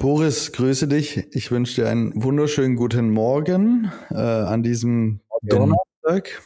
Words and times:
Boris, 0.00 0.52
grüße 0.52 0.88
dich. 0.88 1.26
Ich 1.32 1.50
wünsche 1.50 1.82
dir 1.82 1.90
einen 1.90 2.24
wunderschönen 2.24 2.74
guten 2.74 3.10
Morgen 3.10 3.92
äh, 4.08 4.14
an 4.14 4.62
diesem 4.62 5.20
Donnerstag. 5.42 6.40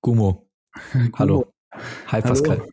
Gummo. 0.00 0.50
Hallo. 1.14 1.52
Hi 2.08 2.20
Pascal. 2.20 2.58
Hallo. 2.58 2.70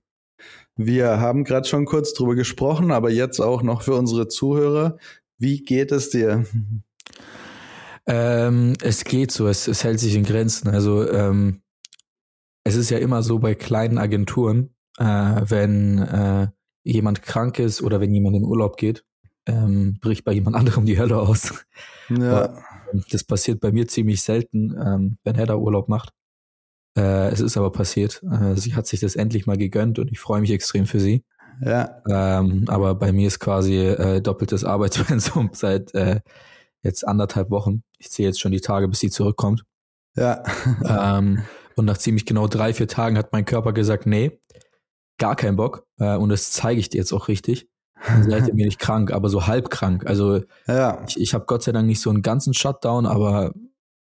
Wir 0.75 1.19
haben 1.19 1.43
gerade 1.43 1.67
schon 1.67 1.85
kurz 1.85 2.15
drüber 2.15 2.33
gesprochen, 2.33 2.89
aber 2.89 3.11
jetzt 3.11 3.39
auch 3.39 3.61
noch 3.61 3.83
für 3.83 3.93
unsere 3.93 4.27
Zuhörer. 4.27 4.97
Wie 5.37 5.61
geht 5.61 5.91
es 5.91 6.09
dir? 6.09 6.47
Ähm, 8.07 8.73
es 8.81 9.03
geht 9.03 9.31
so, 9.31 9.47
es, 9.47 9.67
es 9.67 9.83
hält 9.83 9.99
sich 9.99 10.15
in 10.15 10.23
Grenzen. 10.23 10.69
Also 10.69 11.07
ähm, 11.07 11.61
es 12.63 12.75
ist 12.75 12.89
ja 12.89 12.97
immer 12.97 13.21
so 13.21 13.37
bei 13.37 13.53
kleinen 13.53 13.99
Agenturen, 13.99 14.73
äh, 14.97 15.03
wenn 15.03 15.99
äh, 15.99 16.47
jemand 16.83 17.21
krank 17.21 17.59
ist 17.59 17.83
oder 17.83 18.01
wenn 18.01 18.11
jemand 18.11 18.35
in 18.35 18.45
Urlaub 18.45 18.77
geht, 18.77 19.05
ähm, 19.45 19.97
bricht 20.01 20.23
bei 20.23 20.33
jemand 20.33 20.55
anderem 20.55 20.85
die 20.85 20.99
Hölle 20.99 21.19
aus. 21.19 21.53
Ja. 22.09 22.53
Das 23.09 23.23
passiert 23.23 23.59
bei 23.59 23.71
mir 23.71 23.87
ziemlich 23.87 24.21
selten, 24.21 24.75
ähm, 24.79 25.17
wenn 25.23 25.35
er 25.35 25.45
da 25.45 25.55
Urlaub 25.55 25.89
macht. 25.89 26.11
Äh, 26.97 27.29
es 27.29 27.41
ist 27.41 27.57
aber 27.57 27.71
passiert. 27.71 28.23
Äh, 28.23 28.55
sie 28.55 28.75
hat 28.75 28.87
sich 28.87 28.99
das 28.99 29.15
endlich 29.15 29.47
mal 29.47 29.57
gegönnt 29.57 29.99
und 29.99 30.11
ich 30.11 30.19
freue 30.19 30.41
mich 30.41 30.51
extrem 30.51 30.85
für 30.85 30.99
sie. 30.99 31.23
Ja. 31.61 32.01
Ähm, 32.07 32.65
aber 32.67 32.95
bei 32.95 33.11
mir 33.11 33.27
ist 33.27 33.39
quasi 33.39 33.75
äh, 33.77 34.21
doppeltes 34.21 34.63
Arbeitspensum 34.63 35.51
seit 35.53 35.93
äh, 35.93 36.21
jetzt 36.83 37.07
anderthalb 37.07 37.49
Wochen. 37.49 37.83
Ich 37.97 38.11
zähle 38.11 38.29
jetzt 38.29 38.39
schon 38.39 38.51
die 38.51 38.61
Tage, 38.61 38.87
bis 38.87 38.99
sie 38.99 39.09
zurückkommt. 39.09 39.63
Ja. 40.15 40.43
ähm, 40.87 41.43
und 41.75 41.85
nach 41.85 41.97
ziemlich 41.97 42.25
genau 42.25 42.47
drei, 42.47 42.73
vier 42.73 42.87
Tagen 42.87 43.17
hat 43.17 43.31
mein 43.31 43.45
Körper 43.45 43.73
gesagt, 43.73 44.05
nee, 44.05 44.39
gar 45.17 45.35
keinen 45.35 45.57
Bock. 45.57 45.85
Äh, 45.97 46.15
und 46.15 46.29
das 46.29 46.51
zeige 46.51 46.79
ich 46.79 46.89
dir 46.89 46.99
jetzt 46.99 47.13
auch 47.13 47.27
richtig. 47.27 47.67
Seid 48.27 48.47
ihr 48.47 48.53
mir 48.53 48.65
nicht 48.65 48.79
krank, 48.79 49.11
aber 49.11 49.29
so 49.29 49.47
halb 49.47 49.69
krank. 49.69 50.05
Also 50.05 50.41
ja. 50.67 51.03
ich, 51.07 51.19
ich 51.19 51.33
habe 51.33 51.45
Gott 51.45 51.63
sei 51.63 51.71
Dank 51.71 51.87
nicht 51.87 52.01
so 52.01 52.09
einen 52.09 52.21
ganzen 52.21 52.53
Shutdown, 52.53 53.05
aber 53.05 53.53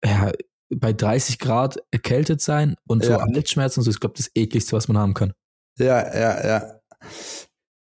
ja, 0.05 0.31
bei 0.73 0.93
30 0.93 1.39
Grad 1.39 1.83
erkältet 1.91 2.41
sein 2.41 2.75
und 2.87 3.03
so 3.03 3.11
ja. 3.11 3.21
Halsschmerzen, 3.21 3.83
so, 3.83 3.89
ich 3.89 3.99
glaube, 3.99 4.15
das 4.17 4.31
ekligste, 4.35 4.75
was 4.75 4.87
man 4.87 4.97
haben 4.97 5.13
kann. 5.13 5.33
Ja, 5.77 6.15
ja, 6.15 6.47
ja. 6.47 6.81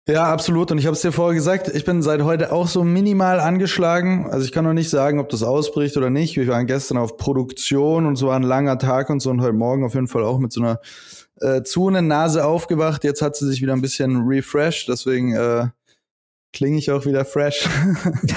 Ja, 0.09 0.33
absolut. 0.33 0.73
Und 0.73 0.79
ich 0.79 0.87
habe 0.87 0.95
es 0.95 1.03
dir 1.03 1.13
vorher 1.13 1.35
gesagt, 1.35 1.69
ich 1.69 1.85
bin 1.85 2.03
seit 2.03 2.23
heute 2.23 2.53
auch 2.53 2.67
so 2.67 2.83
minimal 2.83 3.39
angeschlagen. 3.39 4.29
Also 4.29 4.45
ich 4.45 4.51
kann 4.51 4.65
noch 4.65 4.73
nicht 4.73 4.91
sagen, 4.91 5.21
ob 5.21 5.29
das 5.29 5.45
ausbricht 5.45 5.97
oder 5.97 6.11
nicht. 6.11 6.37
Wir 6.37 6.49
waren 6.49 6.67
gestern 6.67 6.99
auf 6.99 7.17
Produktion 7.17 8.07
und 8.07 8.17
so 8.17 8.29
war 8.29 8.37
ein 8.37 8.43
langer 8.43 8.79
Tag 8.79 9.09
und 9.11 9.21
so 9.21 9.31
und 9.31 9.41
heute 9.41 9.53
Morgen 9.53 9.85
auf 9.85 9.95
jeden 9.95 10.09
Fall 10.09 10.25
auch 10.25 10.39
mit 10.39 10.53
so 10.53 10.63
einer 10.63 10.81
äh, 11.41 11.63
zu 11.63 11.87
einer 11.87 12.03
Nase 12.03 12.45
aufgewacht. 12.45 13.05
Jetzt 13.05 13.23
hat 13.23 13.37
sie 13.37 13.47
sich 13.47 13.63
wieder 13.63 13.73
ein 13.73 13.83
bisschen 13.83 14.27
refreshed, 14.27 14.89
deswegen 14.89 15.35
äh, 15.35 15.69
klinge 16.53 16.79
ich 16.79 16.91
auch 16.91 17.07
wieder 17.07 17.25
fresh. 17.25 17.69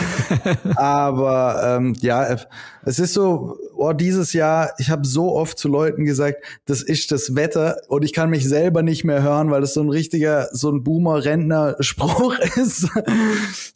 Aber 0.75 1.77
ähm, 1.77 1.95
ja, 2.01 2.37
es 2.85 2.99
ist 2.99 3.13
so, 3.13 3.57
oh, 3.75 3.93
dieses 3.93 4.33
Jahr, 4.33 4.73
ich 4.77 4.89
habe 4.89 5.05
so 5.05 5.33
oft 5.35 5.57
zu 5.57 5.67
Leuten 5.67 6.05
gesagt, 6.05 6.43
das 6.65 6.81
ist 6.81 7.11
das 7.11 7.35
Wetter 7.35 7.77
und 7.87 8.03
ich 8.03 8.13
kann 8.13 8.29
mich 8.29 8.47
selber 8.47 8.83
nicht 8.83 9.03
mehr 9.03 9.23
hören, 9.23 9.51
weil 9.51 9.61
das 9.61 9.73
so 9.73 9.81
ein 9.81 9.89
richtiger, 9.89 10.49
so 10.51 10.69
ein 10.69 10.83
Boomer-Rentner-Spruch 10.83 12.37
ist. 12.55 12.89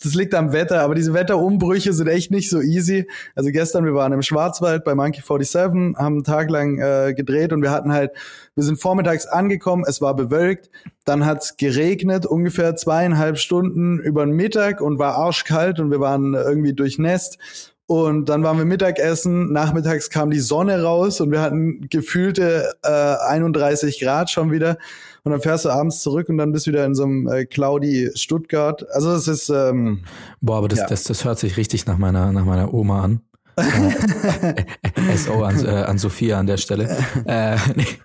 das 0.03 0.13
liegt 0.13 0.35
am 0.35 0.51
Wetter, 0.51 0.81
aber 0.81 0.95
diese 0.95 1.13
Wetterumbrüche 1.13 1.93
sind 1.93 2.07
echt 2.07 2.31
nicht 2.31 2.49
so 2.49 2.61
easy. 2.61 3.07
Also 3.35 3.51
gestern, 3.51 3.85
wir 3.85 3.93
waren 3.93 4.11
im 4.11 4.21
Schwarzwald 4.21 4.83
bei 4.83 4.93
Monkey 4.93 5.21
47, 5.21 5.95
haben 5.95 5.95
einen 5.95 6.23
Tag 6.23 6.49
lang 6.49 6.79
äh, 6.79 7.13
gedreht 7.13 7.53
und 7.53 7.61
wir 7.61 7.71
hatten 7.71 7.93
halt, 7.93 8.11
wir 8.55 8.63
sind 8.63 8.81
vormittags 8.81 9.25
angekommen, 9.25 9.85
es 9.87 10.01
war 10.01 10.15
bewölkt, 10.15 10.69
dann 11.05 11.25
hat's 11.25 11.55
geregnet, 11.55 12.25
ungefähr 12.25 12.75
zweieinhalb 12.75 13.37
Stunden 13.37 13.99
über 13.99 14.25
den 14.25 14.35
Mittag 14.35 14.81
und 14.81 14.99
war 14.99 15.15
arschkalt 15.15 15.79
und 15.79 15.91
wir 15.91 16.01
waren 16.01 16.33
irgendwie 16.33 16.73
durchnässt 16.73 17.37
und 17.87 18.27
dann 18.27 18.43
waren 18.43 18.57
wir 18.57 18.65
Mittagessen, 18.65 19.53
nachmittags 19.53 20.09
kam 20.09 20.29
die 20.29 20.41
Sonne 20.41 20.83
raus 20.83 21.21
und 21.21 21.31
wir 21.31 21.41
hatten 21.41 21.87
gefühlte 21.89 22.73
äh, 22.83 22.89
31 23.29 24.01
Grad 24.01 24.29
schon 24.29 24.51
wieder. 24.51 24.77
Und 25.23 25.31
dann 25.31 25.41
fährst 25.41 25.63
du 25.63 25.69
abends 25.69 26.01
zurück 26.01 26.27
und 26.27 26.37
dann 26.37 26.51
bist 26.51 26.67
du 26.67 26.71
wieder 26.71 26.85
in 26.85 26.95
so 26.95 27.03
einem 27.03 27.27
äh, 27.29 27.45
cloudy 27.45 28.11
Stuttgart. 28.15 28.85
Also 28.91 29.13
es 29.13 29.29
ist 29.29 29.49
ähm, 29.49 30.03
Boah, 30.41 30.57
aber 30.57 30.67
das, 30.67 30.79
ja. 30.79 30.87
das, 30.87 31.03
das 31.03 31.23
hört 31.23 31.39
sich 31.39 31.55
richtig 31.55 31.85
nach 31.85 31.97
meiner, 31.97 32.33
nach 32.33 32.43
meiner 32.43 32.73
Oma 32.73 33.03
an. 33.03 33.21
SO 35.15 35.43
an, 35.43 35.65
äh, 35.65 35.69
an 35.69 35.97
Sophia 35.97 36.39
an 36.39 36.45
der 36.45 36.57
Stelle. 36.57 36.97
Äh, 37.25 37.57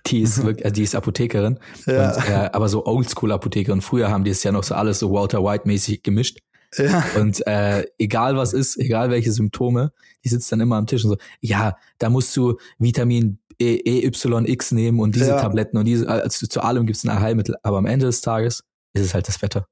die 0.07 0.21
ist 0.21 0.43
wirklich, 0.43 0.65
also 0.65 0.75
die 0.75 0.83
ist 0.83 0.95
Apothekerin. 0.95 1.59
Ja. 1.85 2.15
Und, 2.15 2.29
äh, 2.29 2.49
aber 2.53 2.69
so 2.69 2.85
Oldschool-Apothekerin. 2.85 3.81
Früher 3.81 4.09
haben 4.09 4.23
die 4.23 4.31
es 4.31 4.43
ja 4.43 4.53
noch 4.53 4.63
so 4.63 4.75
alles 4.75 4.99
so 4.99 5.11
Walter 5.11 5.43
White-mäßig 5.43 6.03
gemischt. 6.03 6.39
Ja. 6.77 7.05
Und 7.19 7.45
äh, 7.47 7.85
egal 7.97 8.35
was 8.35 8.53
ist, 8.53 8.77
egal 8.77 9.09
welche 9.09 9.31
Symptome, 9.31 9.91
die 10.23 10.29
sitzt 10.29 10.51
dann 10.51 10.59
immer 10.59 10.77
am 10.77 10.87
Tisch 10.87 11.03
und 11.03 11.11
so, 11.11 11.17
ja, 11.41 11.77
da 11.97 12.09
musst 12.09 12.35
du 12.35 12.57
Vitamin 12.79 13.39
e, 13.59 14.05
EYX 14.05 14.71
nehmen 14.71 14.99
und 14.99 15.15
diese 15.15 15.29
ja. 15.29 15.41
Tabletten 15.41 15.77
und 15.77 15.85
diese, 15.85 16.07
also 16.07 16.47
zu 16.47 16.61
allem 16.61 16.85
gibt 16.85 16.97
es 16.97 17.05
ein 17.05 17.19
Heilmittel, 17.19 17.55
aber 17.63 17.77
am 17.77 17.85
Ende 17.85 18.05
des 18.05 18.21
Tages 18.21 18.63
ist 18.93 19.05
es 19.05 19.13
halt 19.13 19.27
das 19.27 19.41
Wetter. 19.41 19.67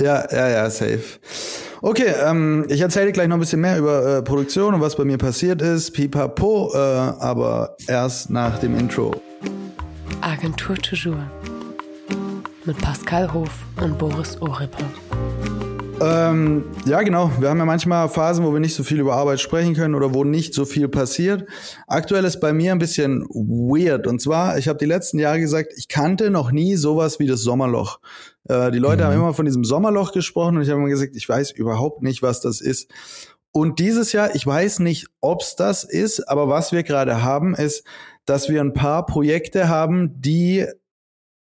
Ja, 0.00 0.26
ja, 0.30 0.48
ja, 0.48 0.70
safe. 0.70 1.00
Okay, 1.80 2.12
ähm, 2.22 2.66
ich 2.68 2.82
erzähle 2.82 3.12
gleich 3.12 3.28
noch 3.28 3.36
ein 3.36 3.40
bisschen 3.40 3.62
mehr 3.62 3.78
über 3.78 4.18
äh, 4.18 4.22
Produktion 4.22 4.74
und 4.74 4.80
was 4.82 4.94
bei 4.94 5.04
mir 5.04 5.16
passiert 5.16 5.62
ist. 5.62 5.92
Pipapo, 5.92 6.70
äh, 6.74 6.76
aber 6.76 7.76
erst 7.86 8.28
nach 8.28 8.58
dem 8.58 8.78
Intro. 8.78 9.22
Agentur 10.20 10.76
Toujours 10.76 11.16
mit 12.66 12.76
Pascal 12.78 13.32
Hof 13.32 13.50
und 13.80 13.96
Boris 13.96 14.40
Orepa. 14.40 14.84
Ähm, 16.00 16.64
ja, 16.84 17.00
genau. 17.02 17.30
Wir 17.40 17.48
haben 17.48 17.58
ja 17.58 17.64
manchmal 17.64 18.08
Phasen, 18.08 18.44
wo 18.44 18.52
wir 18.52 18.60
nicht 18.60 18.74
so 18.74 18.84
viel 18.84 19.00
über 19.00 19.14
Arbeit 19.14 19.40
sprechen 19.40 19.74
können 19.74 19.94
oder 19.94 20.12
wo 20.12 20.24
nicht 20.24 20.52
so 20.52 20.66
viel 20.66 20.88
passiert. 20.88 21.48
Aktuell 21.86 22.24
ist 22.24 22.40
bei 22.40 22.52
mir 22.52 22.72
ein 22.72 22.78
bisschen 22.78 23.22
weird. 23.30 24.06
Und 24.06 24.20
zwar, 24.20 24.58
ich 24.58 24.68
habe 24.68 24.78
die 24.78 24.84
letzten 24.84 25.18
Jahre 25.18 25.40
gesagt, 25.40 25.72
ich 25.76 25.88
kannte 25.88 26.30
noch 26.30 26.52
nie 26.52 26.76
sowas 26.76 27.18
wie 27.18 27.26
das 27.26 27.40
Sommerloch. 27.40 28.00
Äh, 28.48 28.70
die 28.72 28.78
Leute 28.78 29.04
mhm. 29.04 29.06
haben 29.06 29.14
immer 29.14 29.34
von 29.34 29.46
diesem 29.46 29.64
Sommerloch 29.64 30.12
gesprochen 30.12 30.56
und 30.56 30.62
ich 30.62 30.68
habe 30.68 30.80
immer 30.80 30.90
gesagt, 30.90 31.16
ich 31.16 31.28
weiß 31.28 31.52
überhaupt 31.52 32.02
nicht, 32.02 32.22
was 32.22 32.42
das 32.42 32.60
ist. 32.60 32.90
Und 33.52 33.78
dieses 33.78 34.12
Jahr, 34.12 34.34
ich 34.34 34.46
weiß 34.46 34.80
nicht, 34.80 35.06
ob's 35.22 35.56
das 35.56 35.82
ist, 35.82 36.28
aber 36.28 36.48
was 36.48 36.72
wir 36.72 36.82
gerade 36.82 37.22
haben, 37.22 37.54
ist, 37.54 37.84
dass 38.26 38.50
wir 38.50 38.60
ein 38.60 38.74
paar 38.74 39.06
Projekte 39.06 39.70
haben, 39.70 40.20
die 40.20 40.66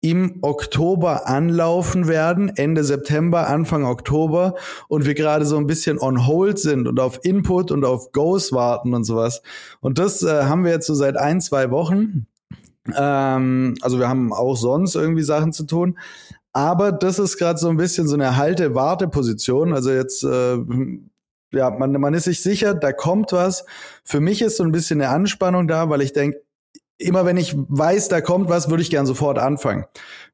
im 0.06 0.38
Oktober 0.44 1.28
anlaufen 1.28 2.08
werden, 2.08 2.50
Ende 2.56 2.84
September, 2.84 3.48
Anfang 3.48 3.86
Oktober 3.86 4.54
und 4.88 5.08
wir 5.08 5.16
gerade 5.16 5.46
so 5.46 5.58
ein 5.58 5.66
bisschen 5.66 5.98
on 5.98 6.28
hold 6.28 6.60
sind 6.60 6.88
und 6.88 7.00
auf 7.00 7.22
Input 7.24 7.72
und 7.72 7.84
auf 7.84 8.12
Goes 8.12 8.52
warten 8.52 8.94
und 8.94 9.04
sowas. 9.04 9.42
Und 9.82 9.98
das 9.98 10.22
äh, 10.22 10.44
haben 10.44 10.64
wir 10.64 10.72
jetzt 10.72 10.86
so 10.86 10.94
seit 10.94 11.18
ein, 11.18 11.42
zwei 11.42 11.72
Wochen. 11.72 12.28
Ähm, 12.96 13.74
also 13.82 13.98
wir 13.98 14.08
haben 14.08 14.32
auch 14.32 14.56
sonst 14.56 14.94
irgendwie 14.94 15.24
Sachen 15.24 15.54
zu 15.54 15.64
tun. 15.64 15.98
Aber 16.54 16.92
das 16.92 17.18
ist 17.18 17.40
gerade 17.40 17.58
so 17.58 17.68
ein 17.70 17.78
bisschen 17.78 18.08
so 18.08 18.14
eine 18.14 18.38
Halte-Warte-Position. 18.38 19.74
Also 19.74 19.90
jetzt 19.90 20.24
äh, 20.24 20.58
ja, 21.52 21.72
man, 21.72 21.94
man 21.94 22.14
ist 22.14 22.26
sich 22.26 22.44
sicher, 22.44 22.76
da 22.76 22.92
kommt 22.92 23.32
was. 23.32 23.66
Für 24.04 24.20
mich 24.20 24.44
ist 24.44 24.58
so 24.58 24.64
ein 24.64 24.72
bisschen 24.72 25.02
eine 25.02 25.10
Anspannung 25.10 25.68
da, 25.68 25.90
weil 25.90 26.02
ich 26.02 26.14
denke, 26.14 26.45
immer 26.98 27.26
wenn 27.26 27.38
ich 27.38 27.56
weiß, 27.56 28.08
da 28.08 28.22
kommt 28.22 28.50
was, 28.50 28.70
würde 28.70 28.82
ich 28.82 28.90
gern 28.90 29.06
sofort 29.06 29.38
anfangen. 29.38 29.86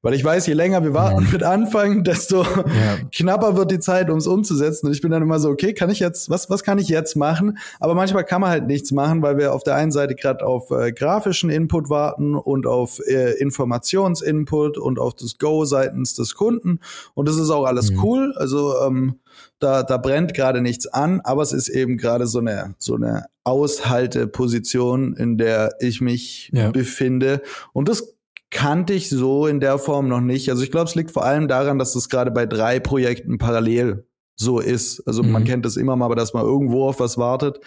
Weil 0.04 0.14
ich 0.14 0.24
weiß, 0.24 0.48
je 0.48 0.54
länger 0.54 0.84
wir 0.84 0.94
warten 0.94 1.26
ja. 1.26 1.32
mit 1.32 1.44
anfangen, 1.44 2.04
desto 2.04 2.44
ja. 2.44 2.98
knapper 3.12 3.56
wird 3.56 3.72
die 3.72 3.80
Zeit, 3.80 4.10
um 4.10 4.18
es 4.18 4.28
umzusetzen. 4.28 4.88
Und 4.88 4.94
ich 4.94 5.02
bin 5.02 5.12
dann 5.12 5.22
immer 5.22 5.40
so, 5.40 5.50
okay, 5.50 5.74
kann 5.74 5.90
ich 5.90 6.00
jetzt, 6.00 6.30
was, 6.30 6.50
was 6.50 6.64
kann 6.64 6.78
ich 6.78 6.88
jetzt 6.88 7.16
machen? 7.16 7.58
Aber 7.80 7.96
manchmal 7.96 8.24
kann 8.24 8.42
man 8.42 8.50
halt 8.50 8.68
nichts 8.68 8.92
machen, 8.92 9.22
weil 9.22 9.38
wir 9.38 9.54
auf 9.54 9.64
der 9.64 9.76
einen 9.76 9.92
Seite 9.92 10.16
gerade 10.16 10.46
auf 10.46 10.72
äh, 10.72 10.92
grafischen 10.92 11.50
Input 11.50 11.90
warten 11.90 12.36
und 12.36 12.66
auf 12.68 13.00
äh, 13.08 13.32
Informationsinput 13.40 14.78
und 14.78 15.00
auf 15.00 15.16
das 15.16 15.38
Go 15.38 15.66
seitens 15.66 16.16
des 16.16 16.36
Kunden. 16.36 16.80
Und 17.14 17.28
das 17.28 17.38
ist 17.38 17.50
auch 17.50 17.66
alles 17.66 17.92
mhm. 17.92 18.04
cool. 18.04 18.34
Also 18.38 18.76
ähm, 18.82 19.20
da, 19.60 19.84
da 19.84 19.98
brennt 19.98 20.34
gerade 20.34 20.62
nichts 20.62 20.88
an, 20.88 21.22
aber 21.22 21.42
es 21.42 21.54
ist 21.54 21.70
eben 21.70 21.98
gerade 21.98 22.28
so 22.28 22.40
eine, 22.40 22.76
so 22.78 22.96
eine 22.96 23.26
Aushalteposition, 23.44 25.16
in 25.16 25.38
der 25.38 25.76
ich 25.80 26.02
mich 26.02 26.50
ja. 26.54 26.72
befinde. 26.72 27.42
Und 27.74 27.90
das 27.90 28.16
kannte 28.50 28.94
ich 28.94 29.10
so 29.10 29.48
in 29.48 29.60
der 29.60 29.78
Form 29.78 30.08
noch 30.08 30.22
nicht. 30.22 30.50
Also 30.50 30.64
ich 30.64 30.72
glaube, 30.72 30.90
es 30.90 30.96
liegt 30.96 31.12
vor 31.12 31.26
allem 31.26 31.48
daran, 31.48 31.80
dass 31.80 31.94
das 31.94 32.10
gerade 32.10 32.32
bei 32.32 32.46
drei 32.46 32.80
Projekten 32.80 33.38
parallel 33.38 34.06
so 34.36 34.60
ist. 34.60 35.08
Also 35.08 35.24
mhm. 35.24 35.32
man 35.32 35.44
kennt 35.44 35.66
das 35.66 35.78
immer 35.78 35.96
mal, 35.96 36.14
dass 36.16 36.34
man 36.34 36.46
irgendwo 36.46 36.88
auf 36.88 37.00
was 37.00 37.18
wartet. 37.18 37.60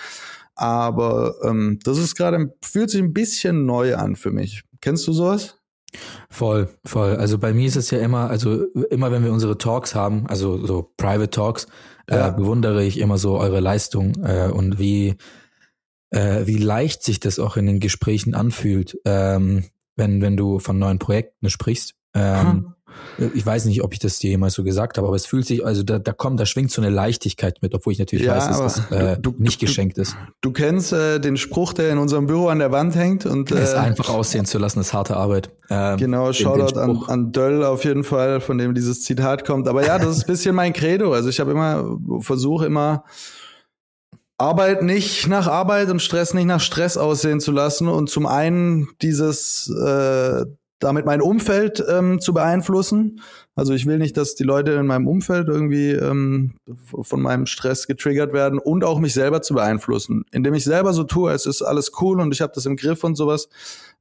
Aber 0.55 1.35
ähm, 1.43 1.79
das 1.83 1.99
ist 1.99 2.15
gerade, 2.15 2.55
fühlt 2.63 2.91
sich 2.91 3.01
ein 3.01 3.13
bisschen 3.13 3.67
neu 3.67 3.97
an 3.97 4.15
für 4.15 4.31
mich. 4.31 4.63
Kennst 4.81 5.07
du 5.09 5.13
sowas? 5.13 5.57
Voll, 6.31 6.69
voll. 6.85 7.17
Also 7.17 7.39
bei 7.39 7.53
mir 7.53 7.67
ist 7.67 7.77
es 7.77 7.91
ja 7.91 7.99
immer, 7.99 8.31
also 8.31 8.65
immer 8.91 9.11
wenn 9.13 9.25
wir 9.25 9.33
unsere 9.33 9.59
Talks 9.59 9.95
haben, 9.95 10.27
also 10.27 10.65
so 10.67 10.91
Private 10.97 11.31
Talks, 11.31 11.67
äh, 12.07 12.17
ja. 12.17 12.29
äh, 12.29 12.33
bewundere 12.33 12.85
ich 12.85 12.99
immer 12.99 13.19
so 13.19 13.39
eure 13.39 13.61
Leistung 13.61 14.13
äh, 14.25 14.49
und 14.49 14.79
wie 14.79 15.17
äh, 16.11 16.47
wie 16.47 16.59
leicht 16.59 17.03
sich 17.03 17.21
das 17.21 17.39
auch 17.39 17.57
in 17.57 17.67
den 17.67 17.81
Gesprächen 17.81 18.35
anfühlt, 18.35 18.99
ähm, 19.05 19.65
wenn 19.97 20.21
wenn 20.23 20.37
du 20.37 20.59
von 20.59 20.79
neuen 20.79 20.99
Projekten 20.99 21.51
sprichst. 21.51 21.95
Ähm, 22.15 22.47
hm. 22.47 22.74
Ich 23.35 23.45
weiß 23.45 23.67
nicht, 23.67 23.83
ob 23.83 23.93
ich 23.93 23.99
das 23.99 24.19
dir 24.19 24.31
jemals 24.31 24.55
so 24.55 24.65
gesagt 24.65 24.99
habe, 24.99 25.07
aber 25.07 25.17
es 25.17 25.27
fühlt 25.27 25.47
sich, 25.47 25.65
also 25.65 25.83
da, 25.83 25.99
da 25.99 26.13
kommt, 26.13 26.41
da 26.41 26.47
schwingt 26.47 26.71
so 26.71 26.83
eine 26.83 26.91
Leichtigkeit 26.91 27.63
mit, 27.63 27.75
obwohl 27.75 27.93
ich 27.93 27.99
natürlich 27.99 28.27
ja, 28.27 28.37
weiß, 28.37 28.49
dass 28.49 28.59
das 28.59 28.91
äh, 28.91 29.19
du, 29.21 29.35
nicht 29.39 29.61
geschenkt 29.61 29.99
ist. 29.99 30.17
Du 30.41 30.53
kennst 30.53 30.93
äh, 30.93 31.21
den 31.21 31.37
Spruch, 31.37 31.73
der 31.73 31.91
in 31.91 31.99
unserem 31.99 32.27
Büro 32.27 32.49
an 32.49 32.59
der 32.59 32.73
Wand 32.73 32.97
hängt 32.97 33.27
und 33.27 33.51
äh, 33.53 33.57
es 33.57 33.75
einfach 33.75 34.09
aussehen 34.09 34.47
zu 34.47 34.59
lassen, 34.59 34.81
ist 34.81 34.93
harte 34.93 35.17
Arbeit. 35.17 35.51
Ähm, 35.71 35.97
genau, 35.97 36.33
Shoutout 36.33 36.79
an, 36.79 37.03
an 37.07 37.33
Döll 37.33 37.65
auf 37.65 37.85
jeden 37.85 38.05
Fall, 38.05 38.41
von 38.41 38.59
dem 38.59 38.75
dieses 38.75 39.03
Zitat 39.03 39.45
kommt. 39.45 39.69
Aber 39.69 39.87
ja, 39.87 39.99
das 39.99 40.17
ist 40.17 40.25
ein 40.25 40.27
bisschen 40.27 40.55
mein 40.55 40.73
Credo. 40.73 41.13
Also 41.13 41.29
ich 41.29 41.41
habe 41.41 41.53
immer, 41.53 41.99
versuche 42.21 42.67
immer 42.67 43.05
Arbeit 44.37 44.83
nicht 44.83 45.29
nach 45.29 45.47
Arbeit 45.47 45.91
und 45.91 46.03
Stress 46.03 46.35
nicht 46.35 46.47
nach 46.47 46.61
Stress 46.61 46.97
aussehen 46.97 47.41
zu 47.41 47.53
lassen 47.53 47.89
und 47.89 48.11
zum 48.11 48.27
einen 48.27 48.89
dieses 49.01 49.71
äh, 49.71 50.45
damit 50.81 51.07
mein 51.07 51.23
Umfeld 51.23 51.83
ähm, 51.89 52.21
zu 52.21 52.35
beeinflussen. 52.35 53.21
Also 53.55 53.73
ich 53.73 53.87
will 53.87 53.99
nicht, 53.99 54.17
dass 54.17 54.35
die 54.35 54.43
Leute 54.43 54.73
in 54.73 54.87
meinem 54.87 55.07
Umfeld 55.07 55.49
irgendwie 55.49 55.93
ähm, 55.93 56.55
von 56.77 57.23
meinem 57.23 57.47
Stress 57.47 57.87
getriggert 57.87 58.33
werden 58.33 58.59
und 58.59 58.85
auch 58.85 58.99
mich 58.99 59.15
selber 59.15 59.41
zu 59.43 59.55
beeinflussen. 59.55 60.25
Indem 60.33 60.55
ich 60.55 60.65
selber 60.65 60.93
so 60.93 61.05
tue, 61.05 61.33
es 61.33 61.47
ist 61.47 61.63
alles 61.63 61.93
cool 62.01 62.21
und 62.21 62.35
ich 62.35 62.41
habe 62.41 62.53
das 62.55 62.67
im 62.67 62.77
Griff 62.77 63.05
und 63.05 63.15
sowas, 63.15 63.49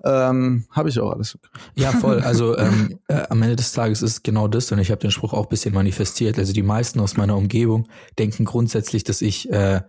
ähm, 0.04 0.66
habe 0.72 0.90
ich 0.90 1.00
auch 1.00 1.12
alles. 1.12 1.38
Ja, 1.76 1.92
voll. 1.92 2.22
Also 2.34 2.58
ähm, 2.58 3.00
äh, 3.10 3.24
am 3.30 3.42
Ende 3.44 3.56
des 3.56 3.74
Tages 3.74 4.02
ist 4.02 4.12
es 4.12 4.24
genau 4.24 4.48
das 4.48 4.72
und 4.72 4.80
ich 4.80 4.90
habe 4.90 5.02
den 5.02 5.12
Spruch 5.12 5.34
auch 5.34 5.46
bisschen 5.46 5.74
manifestiert. 5.74 6.40
Also 6.40 6.54
die 6.54 6.64
meisten 6.64 7.00
aus 7.00 7.16
meiner 7.16 7.38
Umgebung 7.38 7.88
denken 8.18 8.46
grundsätzlich, 8.46 9.04
dass 9.04 9.22
ich 9.22 9.52
äh, 9.52 9.82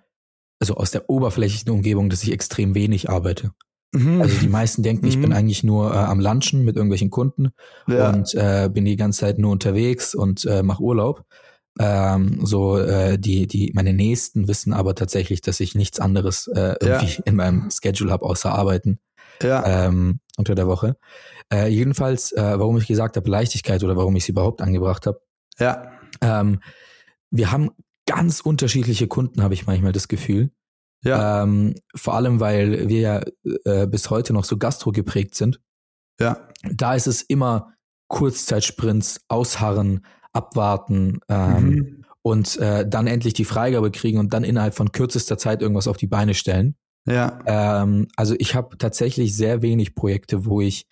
also 0.61 0.75
aus 0.75 0.91
der 0.91 1.09
oberflächlichen 1.09 1.71
Umgebung, 1.71 2.11
dass 2.11 2.23
ich 2.23 2.33
extrem 2.33 2.75
wenig 2.75 3.09
arbeite. 3.09 3.53
Mhm. 3.95 4.21
Also 4.21 4.39
die 4.39 4.49
meisten 4.49 4.83
denken, 4.83 5.07
ich 5.07 5.21
bin 5.21 5.31
mhm. 5.31 5.37
eigentlich 5.37 5.63
nur 5.63 5.93
äh, 5.93 5.97
am 5.97 6.21
Lunchen 6.21 6.65
mit 6.65 6.77
irgendwelchen 6.77 7.11
Kunden 7.11 7.51
ja. 7.87 8.11
und 8.11 8.35
äh, 8.35 8.69
bin 8.73 8.85
die 8.85 8.97
ganze 8.97 9.21
Zeit 9.21 9.39
nur 9.39 9.53
unterwegs 9.53 10.15
und 10.15 10.45
äh, 10.45 10.63
mache 10.63 10.83
Urlaub. 10.83 11.25
Ähm, 11.79 12.41
so 12.45 12.79
äh, 12.79 13.19
die 13.19 13.49
die 13.49 13.73
meine 13.75 13.93
Nächsten 13.93 14.47
wissen 14.47 14.73
aber 14.73 14.95
tatsächlich, 14.95 15.41
dass 15.41 15.59
ich 15.59 15.75
nichts 15.75 15.99
anderes 15.99 16.47
äh, 16.47 16.77
irgendwie 16.81 17.15
ja. 17.15 17.23
in 17.25 17.37
meinem 17.37 17.69
Schedule 17.71 18.13
habe 18.13 18.25
außer 18.25 18.53
Arbeiten 18.53 19.01
ja. 19.43 19.87
ähm, 19.87 20.21
unter 20.37 20.55
der 20.55 20.67
Woche. 20.67 20.97
Äh, 21.53 21.69
jedenfalls, 21.69 22.33
äh, 22.33 22.59
warum 22.59 22.77
ich 22.79 22.87
gesagt 22.87 23.17
habe 23.17 23.29
Leichtigkeit 23.29 23.83
oder 23.83 23.97
warum 23.97 24.15
ich 24.17 24.25
sie 24.25 24.33
überhaupt 24.33 24.63
angebracht 24.63 25.07
habe. 25.07 25.21
Ja. 25.59 25.93
Ähm, 26.21 26.61
wir 27.31 27.51
haben 27.51 27.71
ganz 28.07 28.41
unterschiedliche 28.41 29.09
Kunden, 29.09 29.43
habe 29.43 29.55
ich 29.55 29.67
manchmal 29.67 29.93
das 29.93 30.09
Gefühl. 30.09 30.51
Ja. 31.05 31.43
Ähm, 31.43 31.75
vor 31.95 32.15
allem, 32.15 32.41
weil 32.41 32.89
wir 32.89 33.01
ja 33.01 33.21
äh, 33.65 33.87
bis 33.87 34.11
heute 34.11 34.33
noch 34.33 34.45
so 34.45 34.57
gastro 34.57 34.91
geprägt 34.91 35.35
sind. 35.35 35.61
Ja. 36.19 36.49
Da 36.63 36.95
ist 36.95 37.07
es 37.07 37.23
immer 37.23 37.75
Kurzzeitsprints, 38.09 39.21
ausharren, 39.29 40.05
abwarten 40.33 41.21
ähm, 41.29 41.69
mhm. 41.69 42.05
und 42.23 42.57
äh, 42.57 42.89
dann 42.89 43.07
endlich 43.07 43.35
die 43.35 43.45
Freigabe 43.45 43.91
kriegen 43.91 44.19
und 44.19 44.33
dann 44.33 44.45
innerhalb 44.45 44.75
von 44.75 44.93
kürzester 44.93 45.39
Zeit 45.39 45.63
irgendwas 45.63 45.89
auf 45.89 45.97
die 45.97 46.07
Beine 46.07 46.35
stellen. 46.35 46.77
Ja. 47.07 47.39
Ähm, 47.47 48.09
also 48.17 48.35
ich 48.39 48.55
habe 48.55 48.79
tatsächlich 48.79 49.37
sehr 49.37 49.63
wenig 49.63 49.95
Projekte, 49.95 50.47
wo 50.47 50.61
ich, 50.61 50.87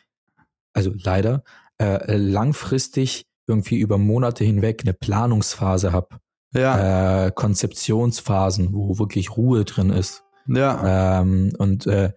also 0.74 0.92
leider, 0.94 1.42
äh, 1.78 2.16
langfristig 2.16 3.26
irgendwie 3.46 3.78
über 3.78 3.98
Monate 3.98 4.44
hinweg 4.44 4.82
eine 4.84 4.92
Planungsphase 4.92 5.92
habe 5.92 6.18
ja. 6.54 7.26
äh, 7.26 7.30
Konzeptionsphasen, 7.32 8.72
wo 8.72 8.98
wirklich 8.98 9.36
Ruhe 9.36 9.64
drin 9.64 9.90
ist. 9.90 10.24
Ja. 10.46 11.20
Ähm, 11.20 11.52
und 11.58 11.86
äh, 11.86 12.12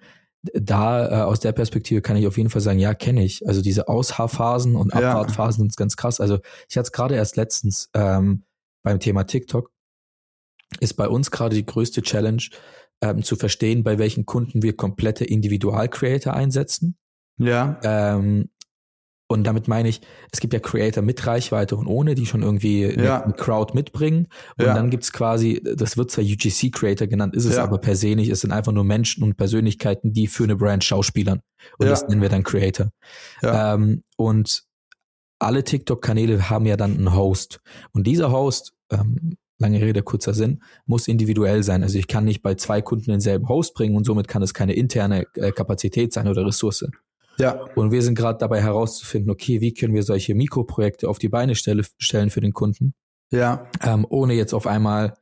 da 0.54 1.08
äh, 1.08 1.24
aus 1.24 1.40
der 1.40 1.52
Perspektive 1.52 2.02
kann 2.02 2.18
ich 2.18 2.28
auf 2.28 2.38
jeden 2.38 2.50
Fall 2.50 2.62
sagen, 2.62 2.80
ja, 2.80 2.94
kenne 2.94 3.24
ich. 3.24 3.48
Also 3.48 3.62
diese 3.62 3.88
Aushaarphasen 3.88 4.76
und 4.76 4.94
Abwartphasen 4.94 5.64
ja. 5.64 5.70
sind 5.70 5.78
ganz 5.78 5.96
krass. 5.96 6.20
Also 6.20 6.40
ich 6.70 6.78
hatte 6.78 6.88
es 6.88 6.92
gerade 6.92 7.16
erst 7.16 7.36
letztens 7.36 7.90
ähm, 7.94 8.44
beim 8.84 9.00
Thema 9.00 9.24
TikTok. 9.24 9.72
Ist 10.80 10.96
bei 10.96 11.08
uns 11.08 11.32
gerade 11.32 11.56
die 11.56 11.66
größte 11.66 12.02
Challenge, 12.02 12.44
ähm, 13.02 13.24
zu 13.24 13.36
verstehen, 13.36 13.84
bei 13.84 13.98
welchen 13.98 14.26
Kunden 14.26 14.62
wir 14.62 14.76
komplette 14.76 15.26
Individual-Creator 15.26 16.34
einsetzen. 16.34 16.98
Ja. 17.38 17.80
Ähm, 17.84 18.50
und 19.28 19.44
damit 19.44 19.68
meine 19.68 19.90
ich, 19.90 20.02
es 20.32 20.40
gibt 20.40 20.54
ja 20.54 20.60
Creator 20.60 21.02
mit 21.02 21.26
Reichweite 21.26 21.76
und 21.76 21.88
ohne, 21.88 22.14
die 22.14 22.28
schon 22.28 22.44
irgendwie 22.44 22.84
ja. 22.84 23.24
eine, 23.24 23.34
Crowd 23.34 23.74
mitbringen. 23.74 24.28
Und 24.58 24.66
ja. 24.66 24.76
dann 24.76 24.92
gibt's 24.92 25.12
quasi, 25.12 25.62
das 25.64 25.98
wird 25.98 26.12
zwar 26.12 26.24
UGC 26.24 26.72
Creator 26.72 27.08
genannt, 27.08 27.36
ist 27.36 27.46
es 27.46 27.56
ja. 27.56 27.64
aber 27.64 27.80
per 27.80 27.96
se 27.96 28.16
nicht. 28.16 28.30
Es 28.30 28.42
sind 28.42 28.52
einfach 28.52 28.72
nur 28.72 28.84
Menschen 28.84 29.24
und 29.24 29.36
Persönlichkeiten, 29.36 30.14
die 30.14 30.28
für 30.28 30.44
eine 30.44 30.56
Brand 30.56 30.84
schauspielern. 30.84 31.42
Und 31.80 31.88
das 31.88 32.08
nennen 32.08 32.22
wir 32.22 32.30
dann 32.30 32.44
Creator. 32.44 32.92
Ähm, 33.42 34.04
und 34.16 34.64
alle 35.40 35.64
TikTok-Kanäle 35.64 36.50
haben 36.52 36.68
ja 36.68 36.78
dann 36.78 36.96
einen 36.96 37.16
Host. 37.16 37.62
Und 37.94 38.06
dieser 38.06 38.32
Host, 38.32 38.74
ähm, 38.92 39.38
lange 39.58 39.82
Rede, 39.82 40.04
kurzer 40.04 40.36
Sinn, 40.36 40.62
muss 40.86 41.08
individuell 41.08 41.64
sein. 41.64 41.82
Also 41.82 41.98
ich 41.98 42.08
kann 42.08 42.26
nicht 42.26 42.44
bei 42.44 42.54
zwei 42.56 42.82
Kunden 42.84 43.10
denselben 43.10 43.50
Host 43.50 43.74
bringen 43.74 43.96
und 43.96 44.04
somit 44.04 44.28
kann 44.28 44.44
es 44.44 44.54
keine 44.54 44.74
interne 44.74 45.26
äh, 45.34 45.52
Kapazität 45.52 46.14
sein 46.14 46.28
oder 46.28 46.46
Ressource. 46.46 46.86
Ja. 47.38 47.52
Und 47.76 47.92
wir 47.92 48.02
sind 48.02 48.16
gerade 48.16 48.38
dabei 48.40 48.62
herauszufinden, 48.62 49.32
okay, 49.32 49.62
wie 49.62 49.74
können 49.74 49.94
wir 49.94 50.04
solche 50.04 50.36
Mikroprojekte 50.36 51.10
auf 51.10 51.20
die 51.20 51.30
Beine 51.30 51.56
stelle, 51.56 51.84
stellen 51.98 52.30
für 52.30 52.42
den 52.42 52.54
Kunden? 52.54 52.94
Ja. 53.32 53.68
Ähm, 53.82 54.06
ohne 54.10 54.34
jetzt 54.34 54.54
auf 54.54 54.68
einmal 54.68 55.16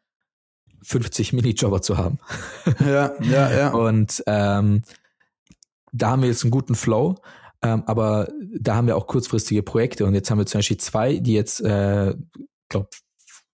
50 0.83 1.33
Minijobber 1.33 1.81
zu 1.81 1.97
haben. 1.97 2.19
Ja, 2.85 3.13
ja, 3.21 3.51
ja. 3.51 3.69
Und 3.69 4.23
ähm, 4.27 4.83
da 5.91 6.11
haben 6.11 6.21
wir 6.21 6.29
jetzt 6.29 6.43
einen 6.43 6.51
guten 6.51 6.75
Flow, 6.75 7.15
ähm, 7.61 7.83
aber 7.85 8.27
da 8.59 8.75
haben 8.75 8.87
wir 8.87 8.97
auch 8.97 9.07
kurzfristige 9.07 9.63
Projekte 9.63 10.05
und 10.05 10.13
jetzt 10.13 10.29
haben 10.29 10.37
wir 10.37 10.45
zum 10.45 10.59
Beispiel 10.59 10.77
zwei, 10.77 11.17
die 11.19 11.33
jetzt, 11.33 11.61
äh, 11.61 12.15
glaube 12.69 12.89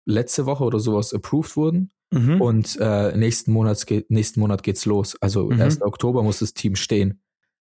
letzte 0.05 0.45
Woche 0.45 0.63
oder 0.63 0.79
sowas 0.79 1.13
approved 1.13 1.55
wurden. 1.55 1.91
Mhm. 2.11 2.41
Und 2.41 2.77
äh, 2.81 3.15
nächsten, 3.15 3.51
Monat 3.51 3.85
geht, 3.85 4.09
nächsten 4.09 4.39
Monat 4.39 4.63
geht's 4.63 4.85
los. 4.85 5.15
Also 5.21 5.45
mhm. 5.45 5.61
1. 5.61 5.81
Oktober 5.83 6.23
muss 6.23 6.39
das 6.39 6.53
Team 6.53 6.75
stehen. 6.75 7.21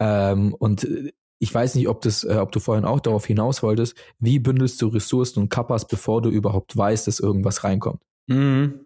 Ähm, 0.00 0.54
und 0.54 0.84
äh, 0.84 1.12
ich 1.38 1.54
weiß 1.54 1.74
nicht, 1.74 1.88
ob 1.88 2.02
das, 2.02 2.24
äh, 2.24 2.36
ob 2.36 2.52
du 2.52 2.60
vorhin 2.60 2.84
auch 2.84 3.00
darauf 3.00 3.26
hinaus 3.26 3.62
wolltest, 3.62 3.94
wie 4.18 4.38
bündelst 4.38 4.80
du 4.82 4.88
Ressourcen 4.88 5.40
und 5.40 5.48
Kappas, 5.48 5.86
bevor 5.86 6.20
du 6.22 6.28
überhaupt 6.30 6.76
weißt, 6.76 7.06
dass 7.06 7.20
irgendwas 7.20 7.64
reinkommt? 7.64 8.00
Mhm. 8.26 8.80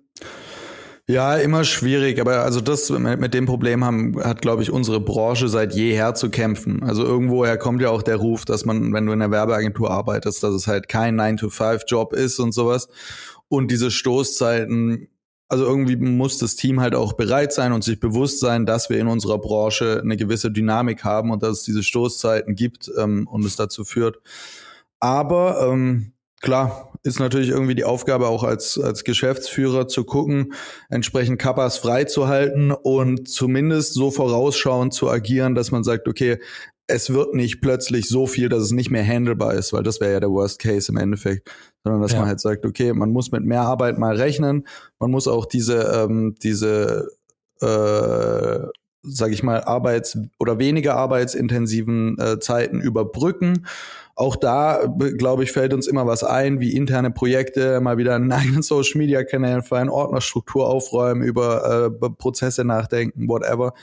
Ja, 1.06 1.36
immer 1.36 1.64
schwierig, 1.64 2.18
aber 2.18 2.44
also 2.44 2.62
das 2.62 2.88
mit 2.88 3.34
dem 3.34 3.44
Problem 3.44 3.84
haben, 3.84 4.18
hat, 4.24 4.40
glaube 4.40 4.62
ich, 4.62 4.70
unsere 4.70 5.00
Branche 5.00 5.48
seit 5.48 5.74
jeher 5.74 6.14
zu 6.14 6.30
kämpfen. 6.30 6.82
Also 6.82 7.04
irgendwoher 7.04 7.58
kommt 7.58 7.82
ja 7.82 7.90
auch 7.90 8.02
der 8.02 8.16
Ruf, 8.16 8.46
dass 8.46 8.64
man, 8.64 8.94
wenn 8.94 9.04
du 9.04 9.12
in 9.12 9.18
der 9.18 9.30
Werbeagentur 9.30 9.90
arbeitest, 9.90 10.42
dass 10.42 10.54
es 10.54 10.66
halt 10.66 10.88
kein 10.88 11.20
9-to-5-Job 11.20 12.14
ist 12.14 12.38
und 12.38 12.52
sowas. 12.52 12.88
Und 13.48 13.70
diese 13.70 13.90
Stoßzeiten 13.90 15.08
also 15.54 15.66
irgendwie 15.66 15.94
muss 15.94 16.38
das 16.38 16.56
Team 16.56 16.80
halt 16.80 16.96
auch 16.96 17.12
bereit 17.12 17.52
sein 17.52 17.72
und 17.72 17.84
sich 17.84 18.00
bewusst 18.00 18.40
sein, 18.40 18.66
dass 18.66 18.90
wir 18.90 18.98
in 18.98 19.06
unserer 19.06 19.38
Branche 19.38 20.00
eine 20.02 20.16
gewisse 20.16 20.50
Dynamik 20.50 21.04
haben 21.04 21.30
und 21.30 21.44
dass 21.44 21.58
es 21.58 21.62
diese 21.62 21.84
Stoßzeiten 21.84 22.56
gibt 22.56 22.90
ähm, 22.98 23.28
und 23.30 23.44
es 23.44 23.54
dazu 23.54 23.84
führt. 23.84 24.18
Aber 24.98 25.68
ähm, 25.70 26.12
klar, 26.40 26.92
ist 27.04 27.20
natürlich 27.20 27.50
irgendwie 27.50 27.76
die 27.76 27.84
Aufgabe 27.84 28.26
auch 28.26 28.42
als, 28.42 28.80
als 28.80 29.04
Geschäftsführer 29.04 29.86
zu 29.86 30.02
gucken, 30.02 30.54
entsprechend 30.88 31.38
Kappas 31.38 31.78
freizuhalten 31.78 32.72
und 32.72 33.28
zumindest 33.28 33.94
so 33.94 34.10
vorausschauend 34.10 34.92
zu 34.92 35.08
agieren, 35.08 35.54
dass 35.54 35.70
man 35.70 35.84
sagt, 35.84 36.08
okay, 36.08 36.38
es 36.88 37.14
wird 37.14 37.32
nicht 37.32 37.60
plötzlich 37.60 38.08
so 38.08 38.26
viel, 38.26 38.48
dass 38.48 38.64
es 38.64 38.72
nicht 38.72 38.90
mehr 38.90 39.06
handelbar 39.06 39.54
ist, 39.54 39.72
weil 39.72 39.84
das 39.84 40.00
wäre 40.00 40.14
ja 40.14 40.20
der 40.20 40.30
Worst 40.30 40.58
Case 40.58 40.90
im 40.90 40.98
Endeffekt, 40.98 41.48
sondern 41.84 42.02
dass 42.02 42.12
ja. 42.12 42.20
man 42.20 42.28
halt 42.28 42.40
sagt, 42.40 42.66
okay, 42.66 42.92
man 42.92 43.10
muss 43.10 43.30
mit 43.30 43.44
mehr 43.44 43.62
Arbeit 43.62 43.98
mal 43.98 44.16
rechnen, 44.16 44.66
man 44.98 45.10
muss 45.10 45.28
auch 45.28 45.46
diese 45.46 46.06
ähm, 46.08 46.34
diese 46.42 47.10
äh, 47.60 48.66
sage 49.04 49.34
ich 49.34 49.42
mal 49.42 49.62
arbeits 49.62 50.18
oder 50.38 50.58
weniger 50.58 50.96
arbeitsintensiven 50.96 52.18
äh, 52.18 52.38
Zeiten 52.40 52.80
überbrücken. 52.80 53.66
Auch 54.16 54.36
da, 54.36 54.86
glaube 55.18 55.42
ich, 55.42 55.52
fällt 55.52 55.74
uns 55.74 55.88
immer 55.88 56.06
was 56.06 56.22
ein, 56.22 56.60
wie 56.60 56.74
interne 56.74 57.10
Projekte, 57.10 57.80
mal 57.80 57.98
wieder 57.98 58.14
einen 58.14 58.32
eigenen 58.32 58.62
Social 58.62 58.98
Media 58.98 59.24
Kanal 59.24 59.62
für 59.62 59.76
eine 59.76 59.92
Ordnerstruktur 59.92 60.68
aufräumen, 60.68 61.22
über 61.22 61.90
äh, 62.02 62.10
Prozesse 62.10 62.64
nachdenken, 62.64 63.28
whatever. 63.28 63.74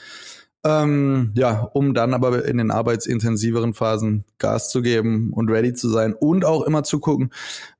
Ähm, 0.64 1.32
ja, 1.34 1.68
um 1.72 1.92
dann 1.92 2.14
aber 2.14 2.44
in 2.44 2.58
den 2.58 2.70
arbeitsintensiveren 2.70 3.74
Phasen 3.74 4.24
Gas 4.38 4.70
zu 4.70 4.80
geben 4.80 5.32
und 5.32 5.50
ready 5.50 5.72
zu 5.72 5.88
sein 5.88 6.14
und 6.14 6.44
auch 6.44 6.62
immer 6.62 6.84
zu 6.84 7.00
gucken, 7.00 7.30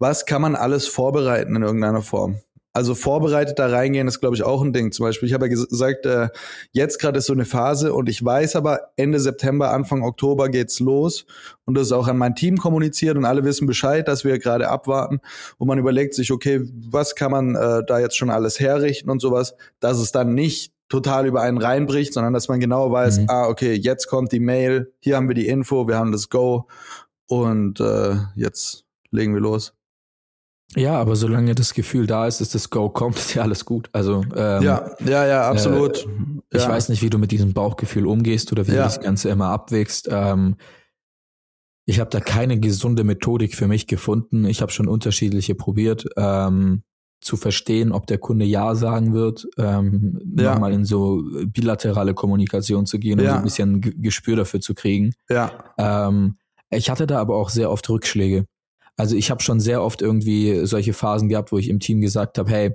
was 0.00 0.26
kann 0.26 0.42
man 0.42 0.56
alles 0.56 0.88
vorbereiten 0.88 1.54
in 1.54 1.62
irgendeiner 1.62 2.02
Form. 2.02 2.40
Also 2.74 2.94
vorbereitet 2.94 3.58
da 3.58 3.66
reingehen 3.66 4.08
ist, 4.08 4.20
glaube 4.20 4.34
ich, 4.34 4.42
auch 4.44 4.62
ein 4.62 4.72
Ding. 4.72 4.92
Zum 4.92 5.04
Beispiel, 5.04 5.28
ich 5.28 5.34
habe 5.34 5.44
ja 5.44 5.50
gesagt, 5.50 6.06
äh, 6.06 6.30
jetzt 6.72 6.98
gerade 6.98 7.18
ist 7.18 7.26
so 7.26 7.34
eine 7.34 7.44
Phase 7.44 7.92
und 7.92 8.08
ich 8.08 8.24
weiß 8.24 8.56
aber, 8.56 8.92
Ende 8.96 9.20
September, 9.20 9.72
Anfang 9.72 10.02
Oktober 10.02 10.48
geht's 10.48 10.80
los 10.80 11.26
und 11.66 11.74
das 11.74 11.88
ist 11.88 11.92
auch 11.92 12.08
an 12.08 12.16
mein 12.16 12.34
Team 12.34 12.56
kommuniziert 12.56 13.18
und 13.18 13.26
alle 13.26 13.44
wissen 13.44 13.66
Bescheid, 13.66 14.08
dass 14.08 14.24
wir 14.24 14.38
gerade 14.38 14.70
abwarten 14.70 15.20
und 15.58 15.68
man 15.68 15.78
überlegt 15.78 16.14
sich, 16.14 16.32
okay, 16.32 16.62
was 16.88 17.14
kann 17.14 17.30
man 17.30 17.54
äh, 17.56 17.82
da 17.86 18.00
jetzt 18.00 18.16
schon 18.16 18.30
alles 18.30 18.58
herrichten 18.58 19.10
und 19.10 19.20
sowas, 19.20 19.54
dass 19.78 19.98
es 19.98 20.10
dann 20.10 20.34
nicht 20.34 20.72
total 20.92 21.26
über 21.26 21.40
einen 21.40 21.56
reinbricht, 21.56 22.12
sondern 22.12 22.34
dass 22.34 22.49
man 22.49 22.61
genau 22.61 22.92
weiß, 22.92 23.20
mhm. 23.20 23.26
ah, 23.28 23.49
okay, 23.49 23.72
jetzt 23.72 24.08
kommt 24.08 24.30
die 24.30 24.40
Mail, 24.40 24.92
hier 25.00 25.16
haben 25.16 25.26
wir 25.26 25.34
die 25.34 25.49
Info, 25.49 25.88
wir 25.88 25.96
haben 25.96 26.12
das 26.12 26.28
Go 26.28 26.68
und 27.26 27.80
äh, 27.80 28.16
jetzt 28.37 28.84
legen 29.11 29.32
wir 29.32 29.40
los. 29.40 29.72
Ja, 30.76 30.99
aber 31.00 31.16
solange 31.16 31.54
das 31.54 31.72
Gefühl 31.72 32.06
da 32.06 32.26
ist, 32.26 32.42
dass 32.42 32.50
das 32.50 32.68
Go 32.68 32.90
kommt, 32.90 33.16
ist 33.18 33.34
ja 33.34 33.42
alles 33.42 33.64
gut. 33.64 33.88
Also 33.92 34.22
ähm, 34.37 34.62
ja, 34.62 34.90
ja, 35.04 35.26
ja, 35.26 35.49
absolut. 35.49 36.04
Äh, 36.04 36.58
ich 36.58 36.62
ja. 36.62 36.68
weiß 36.68 36.90
nicht, 36.90 37.02
wie 37.02 37.08
du 37.08 37.16
mit 37.16 37.30
diesem 37.30 37.54
Bauchgefühl 37.54 38.06
umgehst 38.06 38.52
oder 38.52 38.66
wie 38.66 38.72
Ja. 38.72 38.76
du 38.78 38.82
das 38.84 39.00
Ganze 39.00 39.30
immer 39.30 39.49
abwägst. 39.49 40.08
Ähm, 40.11 40.56
ich 41.87 42.00
habe 42.00 42.11
da 42.11 42.20
keine 42.20 42.61
gesunde 42.61 43.02
Methodik 43.02 43.54
für 43.54 43.66
mich 43.66 43.87
gefunden. 43.87 44.44
Ich 44.44 44.61
habe 44.61 44.72
schon 44.72 44.88
unterschiedliche 44.88 45.54
probiert, 45.54 46.06
ähm, 46.16 46.82
zu 47.23 47.37
verstehen, 47.37 47.93
ob 47.93 48.07
der 48.07 48.19
Kunde 48.19 48.45
Ja 48.45 48.75
sagen 48.75 49.14
wird, 49.14 49.47
ähm, 49.57 50.21
Ja. 50.37 50.52
nochmal 50.52 50.73
in 50.73 50.85
so 50.85 51.23
bilaterale 51.47 52.12
Kommunikation 52.14 52.85
zu 52.85 52.99
gehen 52.99 53.19
und 53.19 53.25
Ja. 53.25 53.33
so 53.33 53.37
ein 53.38 53.45
bisschen 53.45 53.81
G- 53.81 53.95
Gespür 53.97 54.37
dafür 54.37 54.61
zu 54.61 54.75
kriegen. 54.75 55.14
Ja, 55.31 55.52
Ähm, 55.79 56.37
ich 56.71 56.91
hatte 56.91 57.07
da 57.07 57.19
aber 57.21 57.37
auch 57.37 57.49
sehr 57.49 57.71
oft 57.71 57.88
Rückschläge. 57.88 58.47
Also 58.97 59.17
ich 59.17 59.31
habe 59.31 59.43
schon 59.43 59.61
sehr 59.61 59.83
oft 59.83 60.02
irgendwie 60.02 60.67
solche 60.67 60.93
Phasen 60.93 61.29
gehabt, 61.29 61.52
wo 61.52 61.59
ich 61.59 61.69
im 61.69 61.81
Team 61.81 62.00
gesagt 62.00 62.38
habe, 62.38 62.50
hey, 62.50 62.73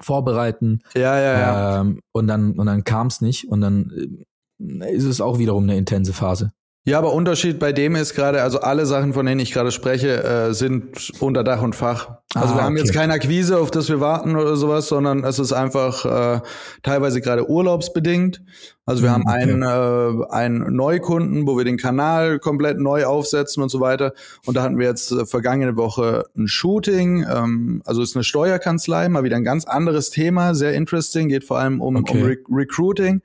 vorbereiten 0.00 0.80
ja, 0.94 1.18
ja, 1.20 1.38
ja. 1.38 1.80
ähm, 1.80 2.00
und 2.12 2.26
dann 2.26 2.52
und 2.52 2.66
dann 2.66 2.84
kam 2.84 3.08
es 3.08 3.20
nicht 3.20 3.48
und 3.48 3.60
dann 3.60 4.24
äh, 4.60 4.94
ist 4.94 5.04
es 5.04 5.20
auch 5.20 5.38
wiederum 5.38 5.64
eine 5.64 5.76
intense 5.76 6.12
Phase. 6.12 6.52
Ja, 6.84 6.96
aber 6.98 7.12
Unterschied 7.12 7.58
bei 7.58 7.72
dem 7.72 7.94
ist 7.94 8.14
gerade, 8.14 8.42
also 8.42 8.60
alle 8.60 8.86
Sachen, 8.86 9.12
von 9.12 9.26
denen 9.26 9.38
ich 9.38 9.52
gerade 9.52 9.70
spreche, 9.70 10.24
äh, 10.24 10.54
sind 10.54 11.12
unter 11.20 11.44
Dach 11.44 11.60
und 11.60 11.76
Fach. 11.76 12.08
Also 12.34 12.54
Ah, 12.54 12.56
wir 12.56 12.62
haben 12.64 12.72
okay. 12.72 12.84
jetzt 12.84 12.94
keine 12.94 13.12
Akquise, 13.12 13.58
auf 13.58 13.70
das 13.70 13.90
wir 13.90 14.00
warten 14.00 14.34
oder 14.34 14.56
sowas, 14.56 14.88
sondern 14.88 15.22
es 15.22 15.38
ist 15.38 15.52
einfach 15.52 16.04
äh, 16.06 16.40
teilweise 16.82 17.20
gerade 17.20 17.50
urlaubsbedingt. 17.50 18.42
Also 18.86 19.02
wir 19.02 19.12
Hm, 19.14 19.14
haben 19.14 19.28
einen, 19.28 19.62
äh, 19.62 20.24
einen 20.30 20.74
Neukunden, 20.74 21.46
wo 21.46 21.58
wir 21.58 21.64
den 21.64 21.76
Kanal 21.76 22.38
komplett 22.38 22.78
neu 22.78 23.04
aufsetzen 23.04 23.62
und 23.62 23.68
so 23.68 23.80
weiter. 23.80 24.14
Und 24.46 24.56
da 24.56 24.62
hatten 24.62 24.78
wir 24.78 24.86
jetzt 24.86 25.12
äh, 25.12 25.26
vergangene 25.26 25.76
Woche 25.76 26.24
ein 26.34 26.48
Shooting. 26.48 27.26
Ähm, 27.30 27.82
also 27.84 28.00
ist 28.00 28.16
eine 28.16 28.24
Steuerkanzlei, 28.24 29.10
mal 29.10 29.22
wieder 29.22 29.36
ein 29.36 29.44
ganz 29.44 29.66
anderes 29.66 30.08
Thema, 30.08 30.54
sehr 30.54 30.72
interesting, 30.72 31.28
geht 31.28 31.44
vor 31.44 31.58
allem 31.58 31.82
um, 31.82 31.96
Okay. 31.96 32.12
um 32.18 32.22
Re 32.22 32.36
Recruiting. 32.50 33.20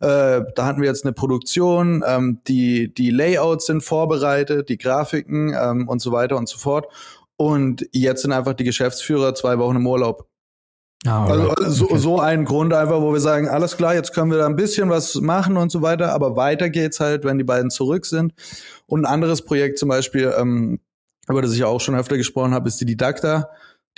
Äh, 0.00 0.42
da 0.54 0.64
hatten 0.66 0.80
wir 0.80 0.88
jetzt 0.88 1.04
eine 1.04 1.12
Produktion, 1.12 2.02
ähm, 2.06 2.40
die, 2.48 2.92
die 2.92 3.10
Layouts 3.10 3.66
sind 3.66 3.82
vorbereitet, 3.82 4.68
die 4.68 4.78
Grafiken 4.78 5.54
ähm, 5.54 5.88
und 5.88 6.00
so 6.00 6.10
weiter 6.12 6.36
und 6.36 6.48
so 6.48 6.58
fort. 6.58 6.86
Und 7.36 7.86
jetzt 7.92 8.22
sind 8.22 8.32
einfach 8.32 8.54
die 8.54 8.64
Geschäftsführer 8.64 9.34
zwei 9.34 9.58
Wochen 9.58 9.76
im 9.76 9.86
Urlaub. 9.86 10.26
Ah, 11.06 11.24
Also 11.26 11.48
alright. 11.50 11.70
so, 11.72 11.84
Okay. 11.86 11.98
so 11.98 12.20
ein 12.20 12.44
Grund 12.44 12.74
einfach, 12.74 13.00
wo 13.00 13.12
wir 13.12 13.20
sagen, 13.20 13.48
alles 13.48 13.76
klar, 13.76 13.94
jetzt 13.94 14.12
können 14.12 14.30
wir 14.30 14.38
da 14.38 14.46
ein 14.46 14.56
bisschen 14.56 14.90
was 14.90 15.14
machen 15.16 15.56
und 15.56 15.72
so 15.72 15.80
weiter, 15.80 16.12
aber 16.12 16.36
weiter 16.36 16.68
geht's 16.68 17.00
halt, 17.00 17.24
wenn 17.24 17.38
die 17.38 17.44
beiden 17.44 17.70
zurück 17.70 18.04
sind. 18.04 18.34
Und 18.86 19.00
ein 19.02 19.06
anderes 19.06 19.42
Projekt 19.42 19.78
zum 19.78 19.88
Beispiel, 19.88 20.32
ähm, 20.36 20.80
über 21.28 21.40
das 21.42 21.52
ich 21.52 21.64
auch 21.64 21.80
schon 21.80 21.94
öfter 21.94 22.16
gesprochen 22.16 22.52
habe, 22.54 22.68
ist 22.68 22.80
die 22.80 22.86
Didakta. 22.86 23.48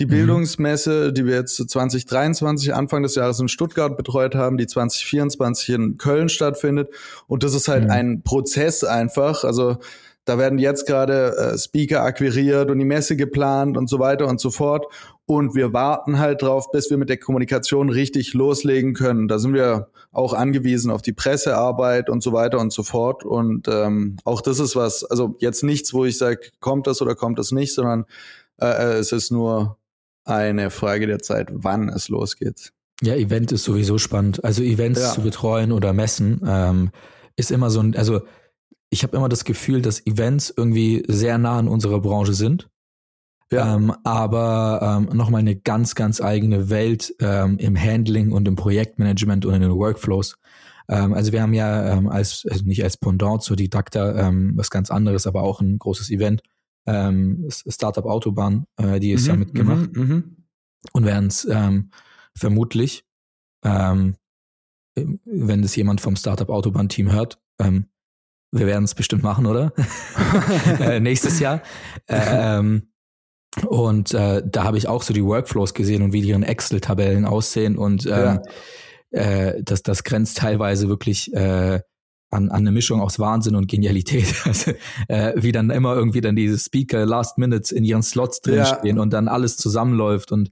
Die 0.00 0.06
Mhm. 0.06 0.10
Bildungsmesse, 0.10 1.12
die 1.12 1.26
wir 1.26 1.34
jetzt 1.34 1.56
2023 1.56 2.74
Anfang 2.74 3.02
des 3.02 3.14
Jahres 3.14 3.40
in 3.40 3.48
Stuttgart 3.48 3.96
betreut 3.96 4.34
haben, 4.34 4.56
die 4.56 4.66
2024 4.66 5.68
in 5.70 5.98
Köln 5.98 6.28
stattfindet. 6.28 6.88
Und 7.26 7.42
das 7.42 7.54
ist 7.54 7.68
halt 7.68 7.84
Mhm. 7.84 7.90
ein 7.90 8.22
Prozess 8.22 8.84
einfach. 8.84 9.44
Also 9.44 9.76
da 10.24 10.38
werden 10.38 10.58
jetzt 10.58 10.86
gerade 10.86 11.36
äh, 11.36 11.58
Speaker 11.58 12.02
akquiriert 12.04 12.70
und 12.70 12.78
die 12.78 12.84
Messe 12.84 13.16
geplant 13.16 13.76
und 13.76 13.88
so 13.88 13.98
weiter 13.98 14.28
und 14.28 14.40
so 14.40 14.50
fort. 14.50 14.86
Und 15.26 15.54
wir 15.54 15.72
warten 15.72 16.18
halt 16.18 16.42
drauf, 16.42 16.70
bis 16.70 16.90
wir 16.90 16.96
mit 16.96 17.08
der 17.08 17.16
Kommunikation 17.18 17.88
richtig 17.90 18.32
loslegen 18.32 18.94
können. 18.94 19.28
Da 19.28 19.38
sind 19.38 19.52
wir 19.52 19.88
auch 20.12 20.32
angewiesen 20.32 20.90
auf 20.90 21.02
die 21.02 21.12
Pressearbeit 21.12 22.08
und 22.08 22.22
so 22.22 22.32
weiter 22.32 22.60
und 22.60 22.72
so 22.72 22.82
fort. 22.82 23.24
Und 23.24 23.66
ähm, 23.68 24.16
auch 24.24 24.40
das 24.42 24.58
ist 24.60 24.76
was, 24.76 25.04
also 25.04 25.36
jetzt 25.40 25.64
nichts, 25.64 25.92
wo 25.92 26.04
ich 26.04 26.18
sage, 26.18 26.40
kommt 26.60 26.86
das 26.86 27.02
oder 27.02 27.14
kommt 27.14 27.38
das 27.38 27.50
nicht, 27.50 27.74
sondern 27.74 28.04
äh, 28.60 28.66
äh, 28.66 28.98
es 28.98 29.12
ist 29.12 29.30
nur 29.32 29.76
eine 30.24 30.70
Frage 30.70 31.06
der 31.06 31.18
Zeit, 31.20 31.48
wann 31.52 31.88
es 31.88 32.08
losgeht. 32.08 32.72
Ja, 33.02 33.14
Event 33.16 33.50
ist 33.52 33.64
sowieso 33.64 33.98
spannend. 33.98 34.44
Also 34.44 34.62
Events 34.62 35.00
Ja. 35.00 35.12
zu 35.12 35.22
betreuen 35.22 35.72
oder 35.72 35.92
messen 35.92 36.40
ähm, 36.46 36.90
ist 37.36 37.50
immer 37.50 37.70
so 37.70 37.80
ein, 37.80 37.96
also 37.96 38.22
ich 38.90 39.02
habe 39.02 39.16
immer 39.16 39.28
das 39.28 39.44
Gefühl, 39.44 39.82
dass 39.82 40.06
Events 40.06 40.52
irgendwie 40.56 41.02
sehr 41.08 41.38
nah 41.38 41.58
an 41.58 41.66
unserer 41.66 42.00
Branche 42.00 42.34
sind, 42.34 42.68
Ja, 43.50 43.74
ähm, 43.74 43.92
aber 44.04 45.06
ähm, 45.10 45.16
nochmal 45.16 45.40
eine 45.40 45.56
ganz, 45.56 45.94
ganz 45.94 46.20
eigene 46.20 46.68
Welt 46.70 47.14
ähm, 47.20 47.58
im 47.58 47.76
Handling 47.76 48.32
und 48.32 48.46
im 48.46 48.54
Projektmanagement 48.56 49.44
und 49.46 49.54
in 49.54 49.62
den 49.62 49.72
Workflows. 49.74 50.36
Ähm, 50.88 51.12
also 51.14 51.32
wir 51.32 51.42
haben 51.42 51.54
ja 51.54 51.92
ähm, 51.92 52.08
als, 52.08 52.46
also 52.50 52.64
nicht 52.64 52.84
als 52.84 52.96
Pendant 52.98 53.42
zur 53.42 53.56
Didakta 53.56 54.28
ähm, 54.28 54.52
was 54.56 54.70
ganz 54.70 54.90
anderes, 54.90 55.26
aber 55.26 55.42
auch 55.42 55.60
ein 55.60 55.78
großes 55.78 56.10
Event, 56.10 56.42
ähm, 56.86 57.48
Startup 57.48 58.04
Autobahn, 58.04 58.66
äh, 58.76 59.00
die 59.00 59.12
ist 59.12 59.26
ja 59.26 59.34
Mhm, 59.34 59.38
mitgemacht 59.40 59.96
mhm, 59.96 60.08
mhm. 60.08 60.36
und 60.92 61.04
werden 61.04 61.28
es 61.28 61.46
ähm, 61.50 61.90
vermutlich, 62.36 63.04
ähm, 63.64 64.16
wenn 64.94 65.62
das 65.62 65.76
jemand 65.76 66.00
vom 66.00 66.16
Startup 66.16 66.48
Autobahn 66.50 66.88
Team 66.88 67.12
hört, 67.12 67.40
ähm, 67.60 67.86
wir 68.52 68.66
werden 68.66 68.84
es 68.84 68.94
bestimmt 68.94 69.22
machen, 69.22 69.46
oder? 69.46 69.72
äh, 70.80 71.00
nächstes 71.00 71.40
Jahr. 71.40 71.62
Ähm, 72.06 72.92
und 73.66 74.12
äh, 74.14 74.42
da 74.44 74.64
habe 74.64 74.78
ich 74.78 74.88
auch 74.88 75.02
so 75.02 75.14
die 75.14 75.24
Workflows 75.24 75.74
gesehen 75.74 76.02
und 76.02 76.12
wie 76.12 76.22
deren 76.22 76.42
Excel-Tabellen 76.42 77.24
aussehen 77.24 77.76
und 77.76 78.06
ähm, 78.06 78.40
äh, 79.10 79.62
das, 79.62 79.82
das 79.82 80.04
grenzt 80.04 80.38
teilweise 80.38 80.88
wirklich 80.88 81.32
äh, 81.34 81.80
an, 82.32 82.48
an 82.50 82.62
eine 82.62 82.72
Mischung 82.72 83.00
aus 83.00 83.18
Wahnsinn 83.18 83.54
und 83.54 83.68
Genialität. 83.68 84.34
Also, 84.44 84.72
äh, 85.08 85.32
wie 85.36 85.52
dann 85.52 85.70
immer 85.70 85.94
irgendwie 85.94 86.20
dann 86.20 86.34
diese 86.36 86.58
Speaker 86.58 87.06
Last 87.06 87.38
Minutes 87.38 87.70
in 87.70 87.84
ihren 87.84 88.02
Slots 88.02 88.40
drinstehen 88.40 88.96
Ja. 88.96 89.02
und 89.02 89.12
dann 89.12 89.28
alles 89.28 89.56
zusammenläuft 89.56 90.32
und 90.32 90.50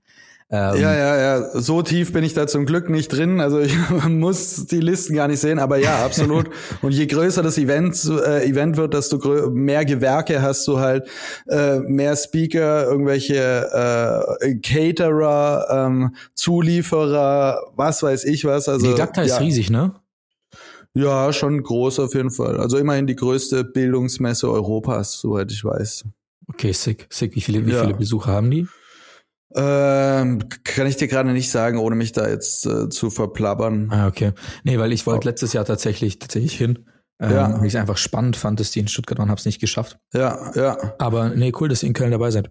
ähm, 0.53 0.81
Ja, 0.81 0.95
ja, 0.95 1.17
ja. 1.17 1.61
So 1.61 1.83
tief 1.83 2.13
bin 2.13 2.25
ich 2.25 2.35
da 2.35 2.47
zum 2.47 2.67
Glück 2.67 2.91
nicht 2.91 3.09
drin. 3.09 3.41
Also 3.41 3.61
ich 3.61 3.73
muss 4.09 4.67
die 4.67 4.81
Listen 4.81 5.15
gar 5.15 5.29
nicht 5.29 5.39
sehen, 5.41 5.59
aber 5.59 5.79
ja, 5.79 6.05
absolut. 6.05 6.51
Und 6.83 6.93
je 6.93 7.07
größer 7.07 7.43
das 7.43 7.57
Event, 7.57 8.05
äh, 8.05 8.45
Event 8.45 8.77
wird, 8.77 8.95
desto 8.95 9.51
mehr 9.51 9.85
Gewerke 9.85 10.43
hast 10.43 10.67
du 10.67 10.81
halt, 10.81 11.07
äh, 11.49 11.79
mehr 11.81 12.17
Speaker, 12.17 12.85
irgendwelche 12.85 13.37
äh, 14.41 14.55
Caterer, 14.57 15.67
ähm, 15.87 16.15
Zulieferer, 16.35 17.61
was 17.77 18.03
weiß 18.03 18.25
ich 18.25 18.45
was. 18.45 18.69
Also 18.69 18.87
die 18.87 18.93
Didakta 18.93 19.23
ist 19.23 19.31
ja, 19.33 19.39
riesig, 19.39 19.71
ne? 19.71 19.93
Ja, 20.95 21.33
schon 21.33 21.63
groß 21.63 22.01
auf 22.01 22.15
jeden 22.15 22.31
Fall. 22.31 22.59
Also 22.59 22.77
immerhin 22.79 23.07
die 23.07 23.15
größte 23.17 23.65
Bildungsmesse 23.65 24.51
Europas, 24.51 25.21
soweit 25.21 25.51
ich 25.53 25.65
weiß. 25.65 26.05
Okay, 26.49 26.73
sick, 26.73 27.07
sick. 27.11 27.37
Wie 27.37 27.41
viele, 27.41 27.65
wie 27.67 27.71
Ja. 27.73 27.83
viele 27.83 27.95
Besucher 27.95 28.33
haben 28.33 28.51
die? 28.51 28.67
Ähm, 29.55 30.41
kann 30.65 30.87
ich 30.87 30.97
dir 30.97 31.09
gerade 31.09 31.31
nicht 31.33 31.51
sagen, 31.51 31.79
ohne 31.79 31.97
mich 31.97 32.13
da 32.13 32.29
jetzt 32.29 32.67
äh, 32.67 32.89
zu 32.89 33.11
verplappern. 33.11 33.89
Ah, 33.91 34.07
okay. 34.07 34.33
Nee, 34.63 34.79
weil 34.79 34.93
ich 34.93 35.07
wollte 35.07 35.29
letztes 35.29 35.53
Jahr 35.53 35.65
tatsächlich, 35.65 36.19
tatsächlich 36.19 36.57
hin. 36.57 36.87
Ähm, 37.21 37.33
Ja. 37.33 37.53
Weil 37.59 37.67
ich 37.67 37.75
es 37.75 37.81
einfach 37.81 37.97
spannend 37.97 38.37
fand, 38.37 38.61
dass 38.61 38.71
die 38.71 38.81
in 38.81 38.89
Stuttgart 38.89 39.19
waren, 39.19 39.31
hab's 39.31 39.45
nicht 39.47 39.61
geschafft. 39.61 39.99
Ja, 40.15 40.53
ja. 40.55 40.77
Aber 40.99 41.31
nee, 41.31 41.53
cool, 41.61 41.69
dass 41.69 41.83
ihr 41.83 41.89
in 41.89 41.95
Köln 41.95 42.13
dabei 42.13 42.31
seid. 42.31 42.51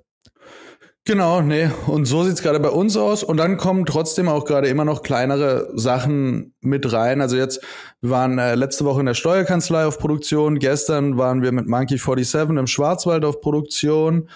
Genau, 1.10 1.42
nee. 1.42 1.72
Und 1.88 2.06
so 2.06 2.24
sieht's 2.24 2.44
gerade 2.44 2.60
bei 2.60 2.70
uns 2.70 2.96
aus. 2.96 3.24
Und 3.24 3.38
dann 3.38 3.58
kommen 3.58 3.88
trotzdem 3.88 4.30
auch 4.30 4.46
gerade 4.46 4.68
immer 4.68 4.86
noch 4.86 5.02
kleinere 5.02 5.72
Sachen 5.74 6.54
mit 6.62 6.94
rein. 6.94 7.20
Also 7.20 7.36
jetzt, 7.36 7.62
wir 8.00 8.12
waren 8.12 8.38
äh, 8.38 8.54
letzte 8.54 8.86
Woche 8.86 9.00
in 9.00 9.08
der 9.08 9.16
Steuerkanzlei 9.16 9.88
auf 9.88 9.98
Produktion. 9.98 10.60
Gestern 10.60 11.18
waren 11.18 11.42
wir 11.42 11.52
mit 11.52 11.66
Monkey 11.66 11.98
47 11.98 12.56
im 12.56 12.68
Schwarzwald 12.68 13.26
auf 13.26 13.42
Produktion. 13.42 14.30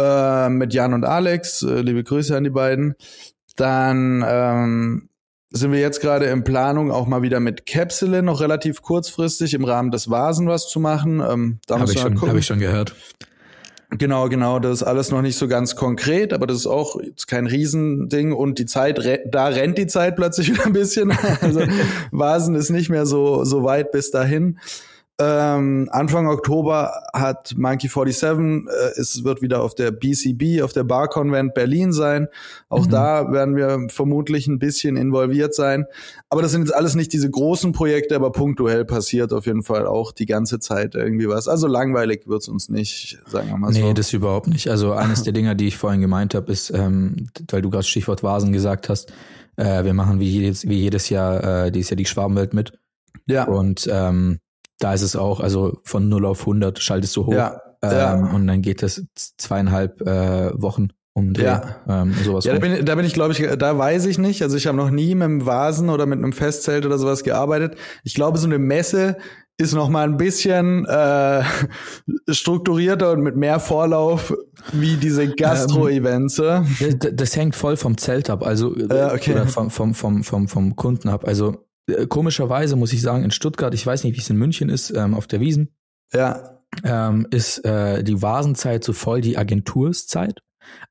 Äh, 0.00 0.48
mit 0.48 0.74
Jan 0.74 0.94
und 0.94 1.04
Alex. 1.04 1.62
Äh, 1.62 1.82
liebe 1.82 2.02
Grüße 2.02 2.36
an 2.36 2.42
die 2.42 2.50
beiden. 2.50 2.96
Dann 3.54 4.24
ähm, 4.26 5.10
sind 5.50 5.70
wir 5.70 5.78
jetzt 5.78 6.00
gerade 6.00 6.24
in 6.24 6.42
Planung, 6.42 6.90
auch 6.90 7.06
mal 7.06 7.22
wieder 7.22 7.38
mit 7.38 7.66
Capsule 7.66 8.24
noch 8.24 8.40
relativ 8.40 8.82
kurzfristig 8.82 9.54
im 9.54 9.62
Rahmen 9.62 9.92
des 9.92 10.10
Vasen 10.10 10.48
was 10.48 10.68
zu 10.68 10.80
machen. 10.80 11.20
Ähm, 11.20 11.60
da 11.68 11.78
Habe 11.78 11.92
ich, 11.92 12.00
schon- 12.00 12.20
hab 12.20 12.34
ich 12.34 12.46
schon 12.46 12.58
gehört. 12.58 12.96
Genau, 13.98 14.28
genau. 14.28 14.60
Das 14.60 14.80
ist 14.80 14.82
alles 14.84 15.10
noch 15.10 15.20
nicht 15.20 15.36
so 15.36 15.48
ganz 15.48 15.74
konkret, 15.74 16.32
aber 16.32 16.46
das 16.46 16.58
ist 16.58 16.66
auch 16.66 17.00
jetzt 17.00 17.26
kein 17.26 17.46
Riesending 17.46 18.32
und 18.32 18.58
die 18.58 18.66
Zeit, 18.66 19.00
da 19.26 19.46
rennt 19.48 19.78
die 19.78 19.88
Zeit 19.88 20.16
plötzlich 20.16 20.50
wieder 20.52 20.66
ein 20.66 20.72
bisschen. 20.72 21.12
Also 21.40 21.62
Vasen 22.12 22.54
ist 22.54 22.70
nicht 22.70 22.88
mehr 22.88 23.04
so, 23.04 23.44
so 23.44 23.64
weit 23.64 23.90
bis 23.90 24.10
dahin. 24.10 24.58
Ähm, 25.22 25.88
Anfang 25.92 26.26
Oktober 26.28 26.92
hat 27.12 27.54
Monkey 27.58 27.88
47, 27.88 28.66
äh, 28.68 28.98
es 29.00 29.22
wird 29.22 29.42
wieder 29.42 29.62
auf 29.62 29.74
der 29.74 29.90
BCB, 29.90 30.62
auf 30.62 30.72
der 30.72 30.84
Bar 30.84 31.08
Convent 31.08 31.52
Berlin 31.52 31.92
sein. 31.92 32.28
Auch 32.70 32.86
Mhm. 32.86 32.90
da 32.90 33.30
werden 33.32 33.54
wir 33.56 33.86
vermutlich 33.90 34.46
ein 34.46 34.58
bisschen 34.58 34.96
involviert 34.96 35.54
sein. 35.54 35.84
Aber 36.30 36.40
das 36.40 36.52
sind 36.52 36.62
jetzt 36.62 36.74
alles 36.74 36.94
nicht 36.94 37.12
diese 37.12 37.28
großen 37.28 37.72
Projekte, 37.72 38.16
aber 38.16 38.32
punktuell 38.32 38.84
passiert 38.86 39.32
auf 39.34 39.44
jeden 39.46 39.62
Fall 39.62 39.86
auch 39.86 40.12
die 40.12 40.26
ganze 40.26 40.58
Zeit 40.58 40.94
irgendwie 40.94 41.28
was. 41.28 41.48
Also 41.48 41.66
langweilig 41.66 42.22
wird's 42.26 42.48
uns 42.48 42.68
nicht, 42.70 43.18
sagen 43.26 43.48
wir 43.50 43.58
mal 43.58 43.70
Nee, 43.72 43.80
so. 43.82 43.92
das 43.92 44.12
überhaupt 44.14 44.46
nicht. 44.48 44.68
Also 44.68 44.92
eines 44.92 45.22
der 45.22 45.32
Dinger, 45.34 45.54
die 45.54 45.66
ich 45.68 45.76
vorhin 45.76 46.00
gemeint 46.00 46.34
habe, 46.34 46.50
ist, 46.50 46.70
ähm, 46.70 47.28
weil 47.50 47.60
du 47.60 47.68
gerade 47.68 47.84
Stichwort 47.84 48.22
Vasen 48.22 48.52
gesagt 48.52 48.88
hast, 48.88 49.12
äh, 49.56 49.84
wir 49.84 49.92
machen 49.92 50.18
wie 50.20 50.28
jedes, 50.28 50.66
wie 50.66 50.78
jedes 50.78 51.10
Jahr, 51.10 51.66
äh, 51.66 51.70
dieses 51.70 51.90
Jahr 51.90 51.96
die 51.96 52.06
Schwabenwelt 52.06 52.54
mit. 52.54 52.72
ja. 53.26 53.44
Und 53.44 53.86
ähm, 53.92 54.38
da 54.80 54.92
ist 54.94 55.02
es 55.02 55.14
auch, 55.14 55.38
also 55.40 55.78
von 55.84 56.08
0 56.08 56.26
auf 56.26 56.40
100 56.40 56.80
schaltest 56.80 57.16
du 57.16 57.26
hoch 57.26 57.32
Ja, 57.32 57.60
ähm, 57.82 57.90
ja. 57.92 58.14
und 58.34 58.46
dann 58.46 58.62
geht 58.62 58.82
das 58.82 59.02
zweieinhalb 59.36 60.00
äh, 60.02 60.50
Wochen 60.60 60.88
um 61.12 61.32
Dreh, 61.34 61.44
Ja. 61.44 61.76
ähm, 61.88 62.14
sowas. 62.24 62.44
Ja, 62.44 62.54
da 62.54 62.58
bin, 62.60 62.84
da 62.84 62.94
bin 62.94 63.04
ich, 63.04 63.14
glaube 63.14 63.32
ich, 63.32 63.46
da 63.58 63.78
weiß 63.78 64.06
ich 64.06 64.18
nicht. 64.18 64.42
Also 64.42 64.56
ich 64.56 64.66
habe 64.66 64.76
noch 64.76 64.90
nie 64.90 65.14
mit 65.14 65.24
einem 65.24 65.46
Vasen 65.46 65.90
oder 65.90 66.06
mit 66.06 66.18
einem 66.18 66.32
Festzelt 66.32 66.86
oder 66.86 66.98
sowas 66.98 67.22
gearbeitet. 67.24 67.76
Ich 68.04 68.14
glaube, 68.14 68.38
so 68.38 68.46
eine 68.46 68.58
Messe 68.58 69.16
ist 69.58 69.74
noch 69.74 69.88
mal 69.90 70.04
ein 70.04 70.16
bisschen 70.16 70.86
äh, 70.86 71.42
strukturierter 72.28 73.12
und 73.12 73.20
mit 73.22 73.36
mehr 73.36 73.60
Vorlauf 73.60 74.34
wie 74.72 74.96
diese 74.96 75.28
Gastro-Events. 75.28 76.38
ja. 76.38 76.64
Das, 76.98 77.10
das 77.14 77.36
hängt 77.36 77.54
voll 77.56 77.76
vom 77.76 77.98
Zelt 77.98 78.30
ab, 78.30 78.42
also 78.46 78.74
äh, 78.76 79.10
okay. 79.14 79.32
oder 79.32 79.46
vom, 79.46 79.70
vom, 79.70 79.94
vom, 79.94 80.24
vom, 80.24 80.48
vom 80.48 80.76
Kunden 80.76 81.08
ab. 81.08 81.26
Also 81.26 81.66
äh, 81.90 82.06
komischerweise 82.06 82.76
muss 82.76 82.92
ich 82.92 83.02
sagen, 83.02 83.24
in 83.24 83.30
Stuttgart, 83.30 83.74
ich 83.74 83.86
weiß 83.86 84.04
nicht, 84.04 84.16
wie 84.16 84.20
es 84.20 84.30
in 84.30 84.36
München 84.36 84.68
ist, 84.68 84.90
ähm, 84.90 85.14
auf 85.14 85.26
der 85.26 85.40
Wiesen, 85.40 85.74
ja, 86.12 86.60
ähm, 86.84 87.26
ist 87.30 87.64
äh, 87.64 88.02
die 88.04 88.20
Vasenzeit 88.22 88.84
so 88.84 88.92
voll 88.92 89.20
die 89.20 89.36
Agenturszeit. 89.36 90.40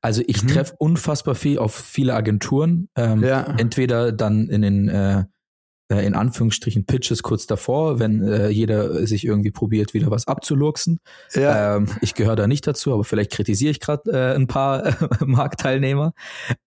Also 0.02 0.22
ich 0.26 0.42
Mhm. 0.42 0.48
treffe 0.48 0.74
unfassbar 0.78 1.34
viel 1.34 1.58
auf 1.58 1.74
viele 1.74 2.14
Agenturen. 2.14 2.88
Ähm, 2.96 3.22
ja, 3.24 3.42
Entweder 3.58 4.12
dann 4.12 4.48
in 4.48 4.62
den 4.62 4.88
äh, 4.88 5.24
äh, 5.90 6.06
in 6.06 6.14
Anführungsstrichen 6.14 6.84
Pitches 6.86 7.22
kurz 7.22 7.46
davor, 7.46 7.98
wenn 7.98 8.22
äh, 8.22 8.48
jeder 8.48 9.06
sich 9.06 9.24
irgendwie 9.24 9.50
probiert, 9.50 9.92
wieder 9.94 10.10
was 10.10 10.26
abzuluxen. 10.28 11.00
ja, 11.34 11.76
Ähm, 11.76 11.88
ich 12.00 12.14
gehöre 12.14 12.36
da 12.36 12.46
nicht 12.46 12.66
dazu, 12.66 12.92
aber 12.92 13.04
vielleicht 13.04 13.32
kritisiere 13.32 13.70
ich 13.72 13.80
gerade 13.80 14.10
äh, 14.12 14.34
ein 14.36 14.46
paar 14.46 14.86
äh, 14.86 14.92
Marktteilnehmer. 15.24 16.12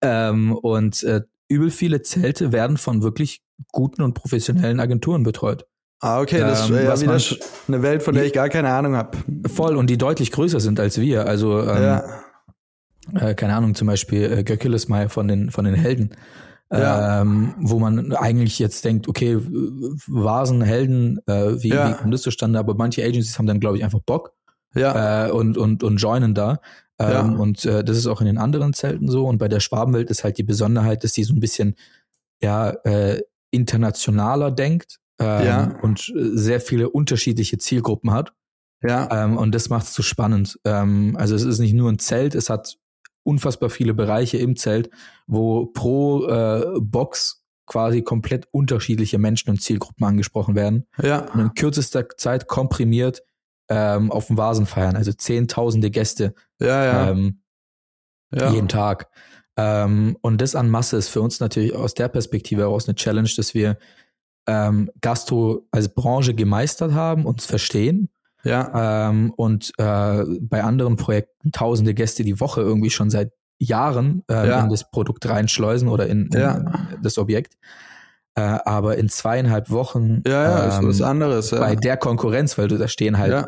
Ähm, 0.02 0.54
und 0.54 1.04
äh, 1.04 1.22
übel 1.54 1.72
viele 1.72 2.02
Zelte 2.02 2.52
werden 2.52 2.78
von 2.78 3.04
wirklich 3.04 3.42
guten 3.72 4.02
und 4.02 4.14
professionellen 4.14 4.80
Agenturen 4.80 5.24
betreut. 5.24 5.66
Ah, 6.00 6.20
okay, 6.20 6.40
das 6.40 6.70
ähm, 6.70 6.76
ist 6.76 7.32
wieder 7.32 7.48
eine 7.70 7.82
Welt, 7.82 8.04
von 8.04 8.14
der 8.14 8.26
ich 8.26 8.34
gar 8.34 8.50
keine 8.50 8.70
Ahnung 8.72 8.96
habe. 8.96 9.18
Voll 9.48 9.78
und 9.78 9.90
die 9.90 9.98
deutlich 9.98 10.32
größer 10.32 10.60
sind 10.60 10.80
als 10.80 11.00
wir. 11.00 11.28
Also 11.28 11.62
ähm, 11.62 11.84
Ja, 11.84 12.04
äh, 13.16 13.36
keine 13.36 13.56
Ahnung, 13.56 13.74
zum 13.76 13.88
Beispiel 13.88 14.24
äh, 14.24 14.44
Gökkeles 14.44 14.90
mal 14.90 15.08
von 15.10 15.28
den 15.28 15.50
von 15.50 15.66
den 15.66 15.76
Helden. 15.76 16.16
Ja. 16.72 17.22
Ähm, 17.22 17.54
wo 17.60 17.78
man 17.78 18.14
eigentlich 18.14 18.58
jetzt 18.58 18.84
denkt, 18.84 19.08
okay, 19.08 19.38
Vasen, 20.08 20.62
Helden, 20.62 21.20
äh, 21.28 21.62
wie, 21.62 21.70
Ja. 21.70 21.90
wie 21.90 21.94
kommt 21.94 22.14
das 22.14 22.24
zustande? 22.24 22.58
Aber 22.58 22.74
manche 22.74 23.04
Agencies 23.04 23.38
haben 23.38 23.46
dann, 23.46 23.60
glaube 23.60 23.78
ich, 23.78 23.84
einfach 23.84 24.00
Bock 24.00 24.34
ja, 24.76 25.28
äh, 25.28 25.32
und, 25.32 25.58
und, 25.58 25.84
und 25.84 25.98
joinen 25.98 26.34
da. 26.34 26.60
Ähm, 27.04 27.32
Ja. 27.34 27.40
Und 27.40 27.66
äh, 27.66 27.84
das 27.84 27.98
ist 27.98 28.08
auch 28.08 28.22
in 28.22 28.28
den 28.28 28.38
anderen 28.38 28.74
Zelten 28.74 29.10
so. 29.10 29.26
Und 29.28 29.38
bei 29.38 29.48
der 29.48 29.60
Schwabenwelt 29.60 30.10
ist 30.10 30.24
halt 30.24 30.38
die 30.38 30.44
Besonderheit, 30.44 31.04
dass 31.04 31.14
die 31.14 31.24
so 31.24 31.34
ein 31.34 31.40
bisschen 31.40 31.76
ja, 32.42 32.70
äh, 32.84 33.22
internationaler 33.52 34.52
denkt 34.52 35.00
ähm, 35.20 35.46
Ja. 35.46 35.80
und 35.82 36.10
äh, 36.16 36.30
sehr 36.38 36.60
viele 36.60 36.90
unterschiedliche 36.90 37.58
Zielgruppen 37.58 38.12
hat. 38.12 38.34
ja, 38.82 39.08
Ähm, 39.26 39.38
und 39.38 39.54
das 39.56 39.70
macht 39.70 39.86
es 39.86 39.94
so 39.94 40.04
spannend. 40.04 40.60
Ähm, 40.66 41.16
also 41.18 41.36
es 41.36 41.44
ist 41.44 41.60
nicht 41.60 41.74
nur 41.74 41.90
ein 41.92 42.00
Zelt, 42.00 42.36
es 42.36 42.50
hat 42.50 42.78
unfassbar 43.24 43.70
viele 43.70 43.94
Bereiche 43.94 44.38
im 44.38 44.56
Zelt, 44.58 44.90
wo 45.28 45.68
pro 45.68 46.28
äh, 46.28 46.66
Box 46.82 47.44
quasi 47.66 48.02
komplett 48.02 48.48
unterschiedliche 48.52 49.18
Menschen 49.18 49.50
und 49.52 49.62
Zielgruppen 49.62 50.06
angesprochen 50.06 50.54
werden 50.56 50.86
ja, 51.02 51.32
und 51.32 51.40
in 51.40 51.54
kürzester 51.54 52.06
Zeit 52.18 52.48
komprimiert 52.50 53.24
ähm, 53.70 54.12
auf 54.12 54.28
dem 54.28 54.38
Vasen 54.38 54.66
feiern. 54.66 54.96
Also 54.96 55.14
zehntausende 55.14 55.90
Gäste 55.90 56.34
ja, 56.60 56.84
ja, 56.86 57.10
ähm, 57.10 57.42
ja. 58.34 58.52
jeden 58.52 58.68
Tag. 58.68 59.10
Ähm, 59.58 60.18
und 60.22 60.42
das 60.42 60.56
an 60.56 60.70
Masse 60.70 60.98
ist 60.98 61.10
für 61.10 61.22
uns 61.22 61.40
natürlich 61.40 61.76
aus 61.76 61.94
der 61.94 62.08
Perspektive 62.08 62.62
heraus 62.64 62.88
eine 62.88 62.96
Challenge, 62.96 63.30
dass 63.38 63.54
wir 63.54 63.78
ähm, 64.48 64.90
Gastro 65.02 65.68
als 65.72 65.94
Branche 65.94 66.34
gemeistert 66.34 66.94
haben, 66.94 67.26
uns 67.26 67.46
verstehen 67.46 68.10
ja, 68.44 69.10
ähm, 69.10 69.32
und 69.38 69.72
äh, 69.78 70.24
bei 70.42 70.64
anderen 70.64 70.98
Projekten 70.98 71.52
tausende 71.52 71.94
Gäste 71.94 72.24
die 72.24 72.40
Woche 72.42 72.62
irgendwie 72.62 72.90
schon 72.90 73.10
seit 73.10 73.32
Jahren 73.60 74.24
äh, 74.30 74.50
Ja. 74.50 74.60
in 74.62 74.70
das 74.70 74.92
Produkt 74.92 75.30
reinschleusen 75.30 75.88
oder 75.88 76.08
in, 76.08 76.28
in 76.28 76.40
Ja. 76.40 76.88
das 77.02 77.18
Objekt. 77.18 77.58
Äh, 78.36 78.42
aber 78.42 78.98
in 78.98 79.10
zweieinhalb 79.10 79.70
Wochen 79.70 80.24
ja, 80.26 80.44
ja, 80.44 80.68
ist 80.68 80.80
ähm, 80.80 80.88
was 80.88 81.02
anderes. 81.02 81.52
Ja, 81.52 81.60
bei 81.60 81.76
der 81.76 81.98
Konkurrenz, 81.98 82.58
weil 82.58 82.68
du 82.68 82.78
da 82.78 82.88
stehen 82.88 83.18
halt 83.18 83.32
ja, 83.32 83.46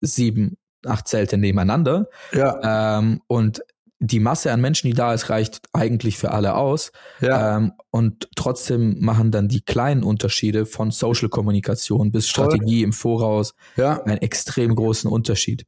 sieben, 0.00 0.56
acht 0.84 1.08
Zelte 1.08 1.38
nebeneinander 1.38 2.08
ja, 2.32 2.98
ähm, 2.98 3.22
und 3.26 3.62
die 4.02 4.20
Masse 4.20 4.50
an 4.50 4.62
Menschen, 4.62 4.88
die 4.88 4.94
da 4.94 5.12
ist, 5.12 5.28
reicht 5.28 5.60
eigentlich 5.74 6.16
für 6.16 6.30
alle 6.30 6.54
aus. 6.54 6.90
ja, 7.20 7.58
Ähm, 7.58 7.72
und 7.90 8.28
trotzdem 8.34 8.96
machen 9.00 9.30
dann 9.30 9.48
die 9.48 9.60
kleinen 9.60 10.02
Unterschiede 10.02 10.64
von 10.64 10.90
Social 10.90 11.28
Kommunikation 11.28 12.10
bis 12.10 12.30
Voll. 12.30 12.46
Strategie 12.46 12.82
im 12.82 12.94
Voraus 12.94 13.54
ja, 13.76 14.02
einen 14.04 14.18
extrem 14.18 14.74
großen 14.74 15.10
Unterschied. 15.10 15.66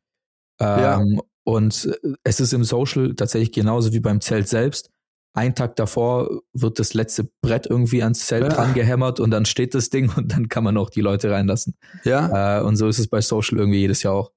Ja. 0.61 1.01
Ähm, 1.01 1.21
Und 1.45 1.87
äh, 2.03 2.15
es 2.25 2.41
ist 2.41 2.53
im 2.53 2.65
Social 2.65 3.15
tatsächlich 3.15 3.53
genauso 3.53 3.93
wie 3.93 4.01
beim 4.01 4.21
Zelt 4.21 4.49
selbst. 4.49 4.91
Ein 5.35 5.55
Tag 5.55 5.77
davor 5.77 6.43
wird 6.53 6.79
das 6.79 6.93
letzte 6.95 7.29
Brett 7.41 7.67
irgendwie 7.67 8.03
ans 8.03 8.27
Zelt 8.27 8.43
Ja. 8.45 8.49
dran 8.51 8.75
gehämmert 8.75 9.19
und 9.21 9.31
dann 9.31 9.45
steht 9.47 9.75
das 9.75 9.89
Ding 9.91 10.11
und 10.17 10.33
dann 10.33 10.49
kann 10.49 10.63
man 10.65 10.77
auch 10.77 10.91
die 10.91 11.01
Leute 11.01 11.31
reinlassen. 11.31 11.75
ja. 12.05 12.59
Äh, 12.61 12.63
und 12.63 12.77
so 12.77 12.87
ist 12.89 12.99
es 12.99 13.09
bei 13.09 13.21
Social 13.21 13.59
irgendwie 13.59 13.79
jedes 13.81 14.03
Jahr 14.03 14.15
auch. 14.15 14.33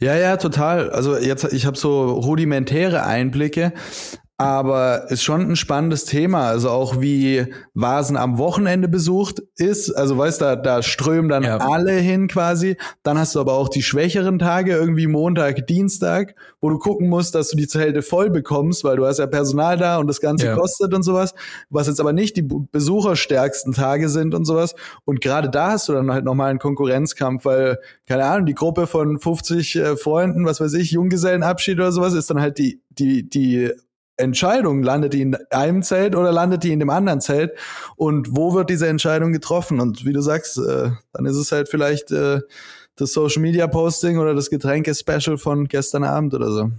Ja, 0.00 0.14
ja, 0.16 0.36
total. 0.36 0.90
Also 0.90 1.16
jetzt, 1.18 1.52
ich 1.52 1.66
habe 1.66 1.76
so 1.76 2.10
rudimentäre 2.12 3.04
Einblicke, 3.04 3.72
aber 4.40 5.10
ist 5.10 5.24
schon 5.24 5.50
ein 5.50 5.56
spannendes 5.56 6.04
Thema. 6.04 6.46
Also 6.46 6.70
auch 6.70 7.00
wie 7.00 7.46
Vasen 7.74 8.16
am 8.16 8.38
Wochenende 8.38 8.86
besucht 8.88 9.42
ist. 9.56 9.90
Also 9.90 10.16
weißt 10.16 10.40
du, 10.40 10.44
da, 10.44 10.56
da 10.56 10.82
strömen 10.82 11.28
dann 11.28 11.42
Ja. 11.42 11.56
alle 11.58 11.92
hin 11.92 12.28
quasi. 12.28 12.76
Dann 13.02 13.18
hast 13.18 13.34
du 13.34 13.40
aber 13.40 13.54
auch 13.54 13.68
die 13.68 13.82
schwächeren 13.82 14.38
Tage, 14.38 14.76
irgendwie 14.76 15.08
Montag, 15.08 15.66
Dienstag, 15.66 16.36
wo 16.60 16.70
du 16.70 16.78
gucken 16.78 17.08
musst, 17.08 17.34
dass 17.34 17.48
du 17.50 17.56
die 17.56 17.66
Zelte 17.66 18.00
voll 18.02 18.30
bekommst, 18.30 18.84
weil 18.84 18.96
du 18.96 19.06
hast 19.06 19.18
ja 19.18 19.26
Personal 19.26 19.76
da 19.76 19.98
und 19.98 20.06
das 20.06 20.20
Ganze 20.20 20.46
Ja. 20.46 20.54
kostet 20.54 20.94
und 20.94 21.02
sowas. 21.02 21.34
Was 21.68 21.88
jetzt 21.88 21.98
aber 22.00 22.12
nicht 22.12 22.36
die 22.36 22.42
besucherstärksten 22.42 23.72
Tage 23.72 24.08
sind 24.08 24.34
und 24.36 24.44
sowas. 24.44 24.76
Und 25.04 25.20
gerade 25.20 25.50
da 25.50 25.72
hast 25.72 25.88
du 25.88 25.94
dann 25.94 26.12
halt 26.12 26.24
nochmal 26.24 26.50
einen 26.50 26.60
Konkurrenzkampf, 26.60 27.44
weil, 27.44 27.78
keine 28.06 28.24
Ahnung, 28.24 28.46
die 28.46 28.54
Gruppe 28.54 28.86
von 28.86 29.18
50 29.18 29.74
äh, 29.76 29.96
Freunden, 29.96 30.44
was 30.46 30.60
weiß 30.60 30.74
ich, 30.74 30.92
Junggesellenabschied 30.92 31.76
oder 31.78 31.90
sowas, 31.90 32.14
ist 32.14 32.30
dann 32.30 32.40
halt 32.40 32.58
die, 32.58 32.80
die, 32.90 33.28
die 33.28 33.72
Entscheidung, 34.18 34.82
landet 34.82 35.12
die 35.14 35.22
in 35.22 35.36
einem 35.50 35.82
Zelt 35.82 36.14
oder 36.14 36.32
landet 36.32 36.64
die 36.64 36.72
in 36.72 36.80
dem 36.80 36.90
anderen 36.90 37.20
Zelt? 37.20 37.52
Und 37.96 38.36
wo 38.36 38.54
wird 38.54 38.70
diese 38.70 38.88
Entscheidung 38.88 39.32
getroffen? 39.32 39.80
Und 39.80 40.04
wie 40.04 40.12
du 40.12 40.20
sagst, 40.20 40.58
äh, 40.58 40.90
dann 41.12 41.26
ist 41.26 41.36
es 41.36 41.52
halt 41.52 41.68
vielleicht 41.68 42.10
äh, 42.10 42.40
das 42.96 43.12
Social 43.12 43.40
Media 43.42 43.66
Posting 43.68 44.18
oder 44.18 44.34
das 44.34 44.50
Getränke-Special 44.50 45.38
von 45.38 45.68
gestern 45.68 46.02
Abend 46.04 46.34
oder 46.34 46.50
so. 46.50 46.70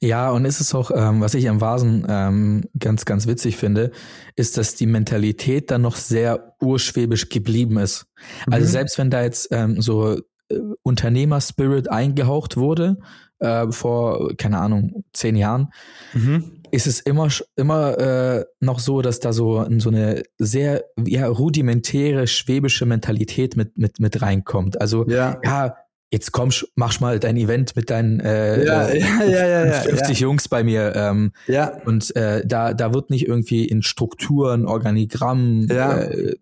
Ja, 0.00 0.30
und 0.30 0.44
ist 0.44 0.60
es 0.60 0.74
auch, 0.74 0.90
ähm, 0.94 1.22
was 1.22 1.32
ich 1.32 1.48
am 1.48 1.62
Vasen 1.62 2.04
ähm, 2.06 2.64
ganz, 2.78 3.06
ganz 3.06 3.26
witzig 3.26 3.56
finde, 3.56 3.90
ist, 4.36 4.58
dass 4.58 4.74
die 4.74 4.86
Mentalität 4.86 5.70
dann 5.70 5.80
noch 5.80 5.96
sehr 5.96 6.54
urschwäbisch 6.60 7.30
geblieben 7.30 7.78
ist. 7.78 8.06
Also 8.50 8.66
Mhm. 8.66 8.70
selbst 8.70 8.98
wenn 8.98 9.10
da 9.10 9.22
jetzt 9.22 9.48
ähm, 9.50 9.80
so 9.80 10.18
äh, 10.50 10.58
Unternehmer-Spirit 10.82 11.90
eingehaucht 11.90 12.58
wurde, 12.58 12.98
äh, 13.38 13.72
vor, 13.72 14.36
keine 14.36 14.58
Ahnung, 14.58 15.04
zehn 15.14 15.36
Jahren, 15.36 15.70
ist 16.72 16.86
es 16.88 16.98
immer 17.00 17.28
immer 17.54 17.98
äh, 17.98 18.44
noch 18.60 18.78
so, 18.80 19.02
dass 19.02 19.20
da 19.20 19.32
so, 19.32 19.64
so 19.78 19.90
eine 19.90 20.22
sehr 20.38 20.84
ja, 21.06 21.28
rudimentäre 21.28 22.26
schwäbische 22.26 22.86
Mentalität 22.86 23.56
mit 23.56 23.78
mit 23.78 24.00
mit 24.00 24.20
reinkommt. 24.22 24.80
Also 24.80 25.06
Ja. 25.08 25.38
ja, 25.44 25.76
jetzt 26.10 26.32
komm, 26.32 26.50
mach 26.74 26.98
mal 26.98 27.18
dein 27.20 27.36
Event 27.36 27.76
mit 27.76 27.90
deinen 27.90 28.20
äh, 28.20 28.64
Ja, 28.64 28.86
äh, 28.86 28.98
ja, 29.00 29.24
ja, 29.24 29.46
ja, 29.46 29.66
ja, 29.66 29.72
50 29.80 30.20
Jungs 30.20 30.48
bei 30.48 30.64
mir. 30.64 30.94
Ähm, 30.96 31.32
Ja. 31.46 31.76
und 31.84 32.16
äh, 32.16 32.42
da 32.46 32.72
da 32.74 32.92
wird 32.94 33.10
nicht 33.10 33.28
irgendwie 33.28 33.66
in 33.66 33.82
Strukturen, 33.82 34.66
Organigrammen, 34.66 35.68
äh, 35.70 36.34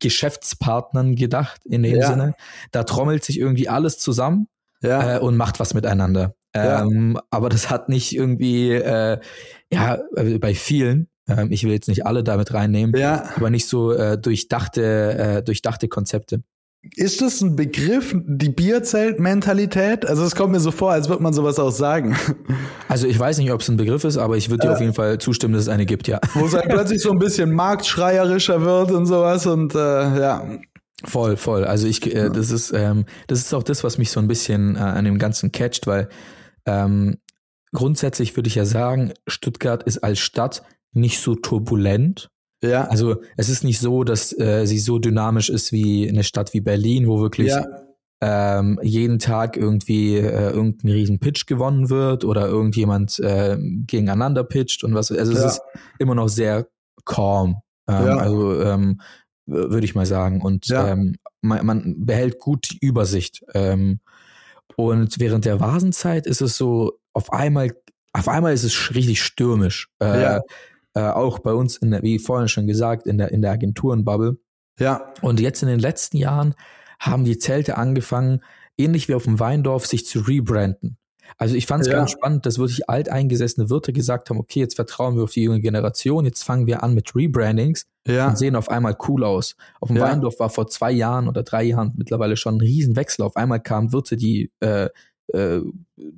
Geschäftspartnern 0.00 1.16
gedacht 1.16 1.60
in 1.64 1.82
dem. 1.82 1.94
Sinne. 2.02 2.34
Da 2.72 2.84
trommelt 2.84 3.24
sich 3.24 3.38
irgendwie 3.38 3.68
alles 3.68 3.98
zusammen 3.98 4.48
Ja. 4.82 5.16
äh, 5.16 5.20
und 5.20 5.36
macht 5.36 5.58
was 5.60 5.74
miteinander. 5.74 6.34
Ja. 6.64 6.82
Ähm, 6.82 7.18
aber 7.30 7.48
das 7.48 7.70
hat 7.70 7.88
nicht 7.88 8.14
irgendwie, 8.14 8.72
äh, 8.72 9.18
ja, 9.72 9.98
äh, 10.16 10.38
bei 10.38 10.54
vielen, 10.54 11.08
ähm, 11.28 11.50
ich 11.50 11.64
will 11.64 11.72
jetzt 11.72 11.88
nicht 11.88 12.06
alle 12.06 12.24
damit 12.24 12.52
reinnehmen, 12.54 12.98
ja. 12.98 13.28
aber 13.36 13.50
nicht 13.50 13.66
so 13.68 13.92
äh, 13.92 14.18
durchdachte, 14.18 15.18
äh, 15.18 15.42
durchdachte 15.42 15.88
Konzepte. 15.88 16.42
Ist 16.94 17.20
das 17.20 17.40
ein 17.40 17.56
Begriff, 17.56 18.14
die 18.14 18.50
Bierzelt-Mentalität? 18.50 20.06
Also 20.06 20.22
es 20.24 20.36
kommt 20.36 20.52
mir 20.52 20.60
so 20.60 20.70
vor, 20.70 20.92
als 20.92 21.08
würde 21.08 21.22
man 21.22 21.32
sowas 21.32 21.58
auch 21.58 21.70
sagen. 21.72 22.16
Also 22.90 23.06
ich 23.06 23.18
weiß 23.18 23.36
nicht, 23.36 23.52
ob 23.52 23.60
es 23.60 23.68
ein 23.68 23.76
Begriff 23.76 24.02
ist, 24.04 24.16
aber 24.16 24.38
ich 24.38 24.48
würde 24.48 24.62
dir 24.62 24.70
Äh. 24.70 24.74
auf 24.74 24.80
jeden 24.80 24.94
Fall 24.94 25.18
zustimmen, 25.18 25.52
dass 25.52 25.64
es 25.64 25.68
eine 25.68 25.84
gibt, 25.84 26.08
ja. 26.08 26.20
Wo 26.32 26.46
es 26.46 26.54
halt 26.54 26.70
plötzlich 26.70 27.02
so 27.02 27.10
ein 27.10 27.18
bisschen 27.18 27.52
marktschreierischer 27.52 28.62
wird 28.62 28.92
und 28.92 29.04
sowas 29.04 29.44
und 29.44 29.74
äh, 29.74 29.78
ja. 29.78 30.42
Voll, 31.04 31.36
voll. 31.36 31.64
Also 31.64 31.86
ich, 31.86 32.14
äh, 32.14 32.30
das 32.30 32.50
ist, 32.50 32.72
ähm, 32.74 33.04
das 33.26 33.40
ist 33.40 33.52
auch 33.52 33.62
das, 33.62 33.84
was 33.84 33.98
mich 33.98 34.10
so 34.10 34.20
ein 34.20 34.26
bisschen 34.26 34.76
äh, 34.76 34.78
an 34.78 35.04
dem 35.04 35.18
Ganzen 35.18 35.52
catcht, 35.52 35.86
weil 35.86 36.08
ähm, 36.68 37.18
grundsätzlich 37.72 38.36
würde 38.36 38.48
ich 38.48 38.54
ja 38.54 38.64
sagen, 38.64 39.12
Stuttgart 39.26 39.82
ist 39.82 39.98
als 39.98 40.18
Stadt 40.18 40.62
nicht 40.92 41.20
so 41.20 41.34
turbulent 41.34 42.30
Ja. 42.62 42.88
Also 42.88 43.16
es 43.36 43.48
ist 43.48 43.62
nicht 43.64 43.78
so, 43.78 44.04
dass 44.04 44.32
äh, 44.38 44.66
sie 44.66 44.78
so 44.78 44.98
dynamisch 44.98 45.50
ist 45.50 45.70
wie 45.72 46.08
eine 46.08 46.24
Stadt 46.24 46.54
wie 46.54 46.60
Berlin, 46.60 47.06
wo 47.06 47.20
wirklich 47.20 47.48
ja. 47.50 47.64
ähm, 48.20 48.80
jeden 48.82 49.18
Tag 49.18 49.56
irgendwie 49.56 50.16
äh, 50.16 50.50
irgendein 50.50 50.90
riesen 50.90 51.18
Pitch 51.20 51.46
gewonnen 51.46 51.88
wird 51.90 52.24
oder 52.24 52.48
irgendjemand 52.48 53.18
äh, 53.20 53.56
gegeneinander 53.86 54.44
pitcht 54.44 54.82
und 54.82 54.94
was. 54.94 55.12
Also 55.12 55.32
es 55.32 55.38
Ja. 55.38 55.46
ist 55.46 55.60
immer 55.98 56.14
noch 56.14 56.28
sehr 56.28 56.66
calm. 57.04 57.56
Ähm, 57.88 58.06
Ja. 58.06 58.16
Also 58.16 58.60
ähm, 58.62 59.00
würde 59.46 59.84
ich 59.84 59.94
mal 59.94 60.06
sagen. 60.06 60.42
Und 60.42 60.70
ähm, 60.70 61.16
man, 61.42 61.64
man 61.64 61.94
behält 62.04 62.38
gut 62.38 62.68
die 62.70 62.78
Übersicht. 62.84 63.44
Ähm, 63.54 64.00
und 64.76 65.18
während 65.18 65.44
der 65.44 65.60
Vasenzeit 65.60 66.26
ist 66.26 66.40
es 66.40 66.56
so, 66.56 66.98
auf 67.12 67.32
einmal, 67.32 67.72
auf 68.12 68.28
einmal 68.28 68.52
ist 68.52 68.64
es 68.64 68.94
richtig 68.94 69.22
stürmisch. 69.22 69.88
Äh, 70.00 70.22
Ja. 70.22 70.40
äh, 70.94 71.00
auch 71.00 71.38
bei 71.40 71.52
uns, 71.52 71.76
in 71.76 71.90
der, 71.90 72.02
wie 72.02 72.18
vorhin 72.18 72.48
schon 72.48 72.66
gesagt, 72.66 73.06
in 73.06 73.18
der, 73.18 73.30
in 73.32 73.42
der 73.42 73.52
Agenturenbubble. 73.52 74.38
Ja. 74.78 75.12
Und 75.22 75.40
jetzt 75.40 75.62
in 75.62 75.68
den 75.68 75.80
letzten 75.80 76.16
Jahren 76.16 76.54
haben 77.00 77.24
die 77.24 77.38
Zelte 77.38 77.76
angefangen, 77.76 78.40
ähnlich 78.76 79.08
wie 79.08 79.14
auf 79.14 79.24
dem 79.24 79.40
Weindorf, 79.40 79.86
sich 79.86 80.06
zu 80.06 80.20
rebranden. 80.20 80.96
Also 81.36 81.54
ich 81.54 81.66
fand 81.66 81.82
es 81.82 81.88
Ja. 81.88 81.94
ganz 81.98 82.10
spannend, 82.10 82.46
dass 82.46 82.58
wirklich 82.58 82.88
alteingesessene 82.88 83.70
Wirte 83.70 83.92
gesagt 83.92 84.30
haben, 84.30 84.38
okay, 84.38 84.60
jetzt 84.60 84.76
vertrauen 84.76 85.16
wir 85.16 85.24
auf 85.24 85.32
die 85.32 85.42
junge 85.44 85.60
Generation, 85.60 86.24
jetzt 86.24 86.42
fangen 86.42 86.66
wir 86.66 86.82
an 86.82 86.94
mit 86.94 87.14
Rebrandings 87.14 87.86
Ja. 88.06 88.28
und 88.28 88.38
sehen 88.38 88.56
auf 88.56 88.70
einmal 88.70 88.96
cool 89.08 89.24
aus. 89.24 89.54
Auf 89.80 89.88
dem 89.88 89.96
Ja. 89.98 90.04
Weindorf 90.04 90.40
war 90.40 90.50
vor 90.50 90.66
zwei 90.68 90.90
Jahren 90.92 91.28
oder 91.28 91.42
drei 91.42 91.64
Jahren 91.64 91.92
mittlerweile 91.96 92.36
schon 92.36 92.56
ein 92.56 92.60
Riesenwechsel. 92.60 93.24
Auf 93.24 93.36
einmal 93.36 93.60
kamen 93.60 93.92
Wirte, 93.92 94.16
die 94.16 94.50
äh, 94.60 94.88
äh, 95.34 95.60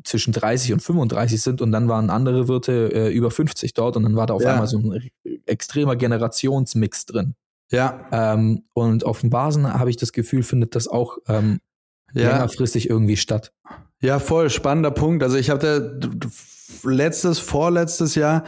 zwischen 0.05 0.33
30 0.33 0.73
und 0.73 0.81
35 0.81 1.43
sind 1.43 1.61
und 1.61 1.73
dann 1.73 1.89
waren 1.89 2.11
andere 2.11 2.47
Wirte 2.47 2.93
äh, 2.95 3.13
über 3.13 3.33
50 3.33 3.75
dort 3.75 3.97
und 3.97 4.05
dann 4.05 4.15
war 4.15 4.27
da 4.29 4.35
auf 4.35 4.47
einmal 4.47 4.69
so 4.69 4.79
ein 4.79 5.11
extremer 5.47 5.97
Generationsmix 5.97 7.07
drin. 7.07 7.35
Ja. 7.73 8.07
Ähm, 8.13 8.63
und 8.73 9.05
auf 9.05 9.21
dem 9.21 9.31
Basen 9.31 9.73
habe 9.73 9.91
ich 9.91 9.97
das 9.97 10.13
Gefühl, 10.13 10.43
findet 10.45 10.77
das 10.77 10.87
auch 10.87 11.19
ähm, 11.29 11.59
längerfristig 12.13 12.89
irgendwie 12.89 13.17
statt. 13.17 13.53
Ja, 14.03 14.19
voll 14.19 14.49
spannender 14.49 14.91
Punkt. 14.91 15.23
Also 15.23 15.37
ich 15.37 15.51
hatte 15.51 15.99
letztes, 16.83 17.39
vorletztes 17.39 18.15
Jahr 18.15 18.45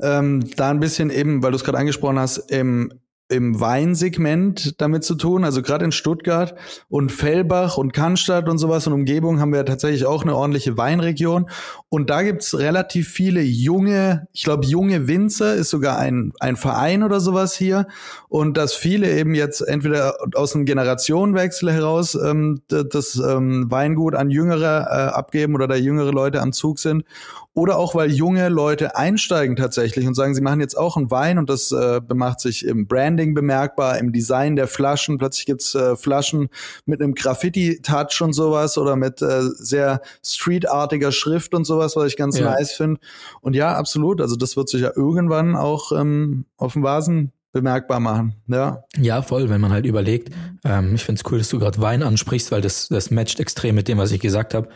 ähm, 0.00 0.44
da 0.56 0.70
ein 0.70 0.80
bisschen 0.80 1.10
eben, 1.10 1.42
weil 1.42 1.52
du 1.52 1.56
es 1.56 1.64
gerade 1.64 1.78
angesprochen 1.78 2.18
hast, 2.18 2.38
im 2.50 2.92
im 3.30 3.60
Weinsegment 3.60 4.80
damit 4.80 5.04
zu 5.04 5.14
tun. 5.14 5.44
Also 5.44 5.62
gerade 5.62 5.84
in 5.84 5.92
Stuttgart 5.92 6.54
und 6.88 7.12
Fellbach 7.12 7.78
und 7.78 7.92
Cannstatt 7.92 8.48
und 8.48 8.58
sowas 8.58 8.86
und 8.86 8.92
Umgebung 8.92 9.40
haben 9.40 9.52
wir 9.52 9.64
tatsächlich 9.64 10.04
auch 10.04 10.22
eine 10.22 10.34
ordentliche 10.34 10.76
Weinregion. 10.76 11.48
Und 11.88 12.10
da 12.10 12.22
gibt's 12.22 12.58
relativ 12.58 13.08
viele 13.08 13.40
junge, 13.40 14.28
ich 14.32 14.44
glaube, 14.44 14.66
junge 14.66 15.06
Winzer 15.06 15.54
ist 15.54 15.70
sogar 15.70 15.98
ein, 15.98 16.32
ein 16.40 16.56
Verein 16.56 17.02
oder 17.02 17.20
sowas 17.20 17.54
hier. 17.54 17.86
Und 18.28 18.56
dass 18.56 18.74
viele 18.74 19.16
eben 19.16 19.34
jetzt 19.34 19.60
entweder 19.60 20.16
aus 20.34 20.54
einem 20.54 20.64
Generationenwechsel 20.64 21.72
heraus 21.72 22.16
ähm, 22.16 22.62
das 22.68 23.16
ähm, 23.16 23.70
Weingut 23.70 24.14
an 24.14 24.30
Jüngere 24.30 24.86
äh, 24.90 25.16
abgeben 25.16 25.54
oder 25.54 25.68
da 25.68 25.76
jüngere 25.76 26.12
Leute 26.12 26.40
am 26.40 26.52
Zug 26.52 26.78
sind. 26.78 27.04
Oder 27.52 27.78
auch, 27.78 27.96
weil 27.96 28.12
junge 28.12 28.48
Leute 28.48 28.96
einsteigen 28.96 29.56
tatsächlich 29.56 30.06
und 30.06 30.14
sagen, 30.14 30.34
sie 30.36 30.40
machen 30.40 30.60
jetzt 30.60 30.78
auch 30.78 30.96
einen 30.96 31.10
Wein 31.10 31.36
und 31.36 31.50
das 31.50 31.72
äh, 31.72 32.00
bemacht 32.00 32.38
sich 32.38 32.64
im 32.64 32.86
Branding 32.86 33.19
bemerkbar, 33.34 33.98
im 33.98 34.12
Design 34.12 34.56
der 34.56 34.66
Flaschen. 34.66 35.18
Plötzlich 35.18 35.46
gibt's 35.46 35.74
äh, 35.74 35.96
Flaschen 35.96 36.48
mit 36.86 37.00
einem 37.00 37.14
Graffiti-Touch 37.14 38.20
und 38.22 38.32
sowas 38.32 38.76
oder 38.78 38.96
mit 38.96 39.22
äh, 39.22 39.42
sehr 39.54 40.00
streetartiger 40.24 41.12
Schrift 41.12 41.54
und 41.54 41.64
sowas, 41.64 41.96
was 41.96 42.06
ich 42.08 42.16
ganz 42.16 42.38
Ja. 42.38 42.50
nice 42.50 42.72
finde. 42.72 43.00
Und 43.40 43.54
ja, 43.54 43.74
absolut. 43.76 44.20
Also 44.20 44.36
das 44.36 44.56
wird 44.56 44.68
sich 44.68 44.80
ja 44.82 44.90
irgendwann 44.96 45.56
auch 45.56 45.92
ähm, 45.92 46.46
auf 46.56 46.72
dem 46.74 46.82
Vasen 46.82 47.32
bemerkbar 47.52 48.00
machen. 48.00 48.34
Ja, 48.46 48.84
Ja, 48.96 49.22
voll, 49.22 49.48
wenn 49.50 49.60
man 49.60 49.72
halt 49.72 49.84
überlegt. 49.84 50.32
Ähm, 50.64 50.94
ich 50.94 51.04
finde 51.04 51.20
es 51.24 51.30
cool, 51.32 51.38
dass 51.38 51.48
du 51.48 51.58
gerade 51.58 51.80
Wein 51.80 52.02
ansprichst, 52.02 52.52
weil 52.52 52.60
das, 52.60 52.88
das 52.88 53.10
matcht 53.10 53.40
extrem 53.40 53.74
mit 53.74 53.88
dem, 53.88 53.98
was 53.98 54.12
ich 54.12 54.20
gesagt 54.20 54.54
habe. 54.54 54.68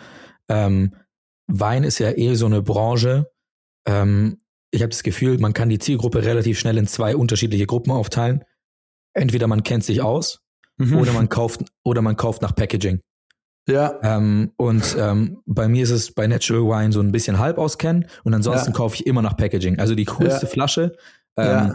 Ähm, 0.48 0.94
Wein 1.46 1.85
ist 1.85 1.98
ja 1.98 2.11
eh 2.11 2.35
so 2.35 2.46
eine 2.46 2.62
Branche. 2.62 3.30
Ähm, 3.87 4.38
ich 4.74 4.82
habe 4.82 4.90
das 4.90 5.02
Gefühl, 5.02 5.38
man 5.38 5.52
kann 5.52 5.68
die 5.68 5.78
Zielgruppe 5.78 6.24
relativ 6.24 6.58
schnell 6.58 6.76
in 6.78 6.87
zwei 6.87 7.16
unterschiedliche 7.16 7.66
Gruppen 7.66 7.90
aufteilen. 7.92 8.44
Entweder 9.14 9.46
man 9.46 9.62
kennt 9.62 9.84
sich 9.84 10.02
aus 10.02 10.40
Mhm. 10.76 10.96
oder 10.96 11.12
man 11.12 11.28
kauft 11.28 11.60
oder 11.84 12.02
man 12.02 12.16
kauft 12.16 12.42
nach 12.42 12.54
Packaging. 12.54 13.00
ja, 13.68 13.98
Ähm, 14.02 14.52
und 14.56 14.96
ähm, 14.98 15.38
bei 15.46 15.68
mir 15.68 15.84
ist 15.84 15.90
es 15.90 16.12
bei 16.12 16.26
Natural 16.26 16.62
Wine 16.64 16.92
so 16.92 17.00
ein 17.00 17.12
bisschen 17.12 17.38
halb 17.38 17.56
auskennen 17.58 18.06
und 18.24 18.34
ansonsten 18.34 18.72
Ja. 18.72 18.76
kaufe 18.76 18.96
ich 18.96 19.06
immer 19.06 19.22
nach 19.22 19.37
Packaging. 19.37 19.78
Also 19.78 19.94
die 19.94 20.04
coolste 20.04 20.46
Ja. 20.46 20.52
Flasche. 20.52 20.96
Ähm, 21.38 21.46
Ja. 21.46 21.74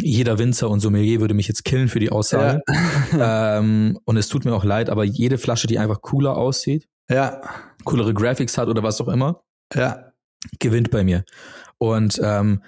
Jeder 0.00 0.38
Winzer 0.38 0.70
und 0.70 0.80
Sommelier 0.80 1.20
würde 1.20 1.34
mich 1.34 1.48
jetzt 1.48 1.64
killen 1.66 1.88
für 1.88 1.98
die 2.00 2.10
Aussage. 2.10 2.62
ähm, 3.12 3.98
und 4.04 4.16
es 4.16 4.28
tut 4.28 4.44
mir 4.46 4.54
auch 4.54 4.64
leid, 4.64 4.88
aber 4.88 5.04
jede 5.04 5.36
Flasche, 5.36 5.66
die 5.66 5.78
einfach 5.78 6.00
cooler 6.00 6.36
aussieht, 6.36 6.88
ja, 7.10 7.42
coolere 7.84 8.14
Graphics 8.14 8.56
hat 8.56 8.68
oder 8.68 8.82
was 8.82 9.00
auch 9.02 9.08
immer, 9.08 9.42
ja, 9.74 10.12
gewinnt 10.60 10.90
bei 10.90 11.04
mir. 11.04 11.24
Und 11.82 12.20
ähm, 12.22 12.62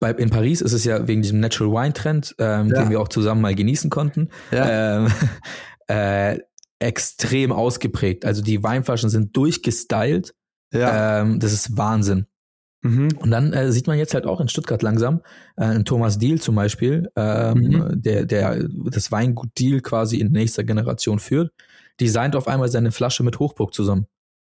bei, 0.00 0.12
in 0.12 0.30
Paris 0.30 0.62
ist 0.62 0.72
es 0.72 0.84
ja 0.84 1.06
wegen 1.06 1.20
diesem 1.20 1.38
Natural 1.40 1.70
Wine 1.84 1.92
Trend, 1.92 2.34
ähm, 2.38 2.68
Ja. 2.68 2.80
den 2.82 2.90
wir 2.90 2.98
auch 3.00 3.08
zusammen 3.08 3.42
mal 3.42 3.54
genießen 3.54 3.90
konnten, 3.90 4.30
ja, 4.50 4.96
ähm, 5.04 5.08
äh, 5.88 6.38
extrem 6.78 7.52
ausgeprägt. 7.52 8.24
Also 8.24 8.40
die 8.42 8.62
Weinflaschen 8.62 9.10
sind 9.10 9.36
durchgestylt. 9.36 10.34
ja. 10.72 11.20
Ähm, 11.20 11.40
das 11.40 11.52
ist 11.52 11.76
Wahnsinn. 11.76 12.26
Mhm. 12.82 13.08
Und 13.18 13.30
dann 13.32 13.52
äh, 13.52 13.70
sieht 13.72 13.86
man 13.86 13.98
jetzt 13.98 14.14
halt 14.14 14.24
auch 14.24 14.40
in 14.40 14.48
Stuttgart 14.48 14.80
langsam, 14.82 15.20
äh, 15.56 15.82
Thomas 15.82 16.16
Deal 16.18 16.38
zum 16.38 16.54
Beispiel, 16.54 17.10
ähm, 17.16 17.58
Mhm. 17.58 18.02
der, 18.02 18.24
der 18.24 18.66
das 18.90 19.10
Weingut 19.12 19.50
Deal 19.58 19.80
quasi 19.80 20.20
in 20.20 20.30
nächster 20.30 20.62
Generation 20.64 21.18
führt, 21.18 21.50
designt 22.00 22.34
auf 22.36 22.46
einmal 22.48 22.68
seine 22.68 22.92
Flasche 22.92 23.24
mit 23.24 23.40
Hochburg 23.40 23.74
zusammen. 23.74 24.06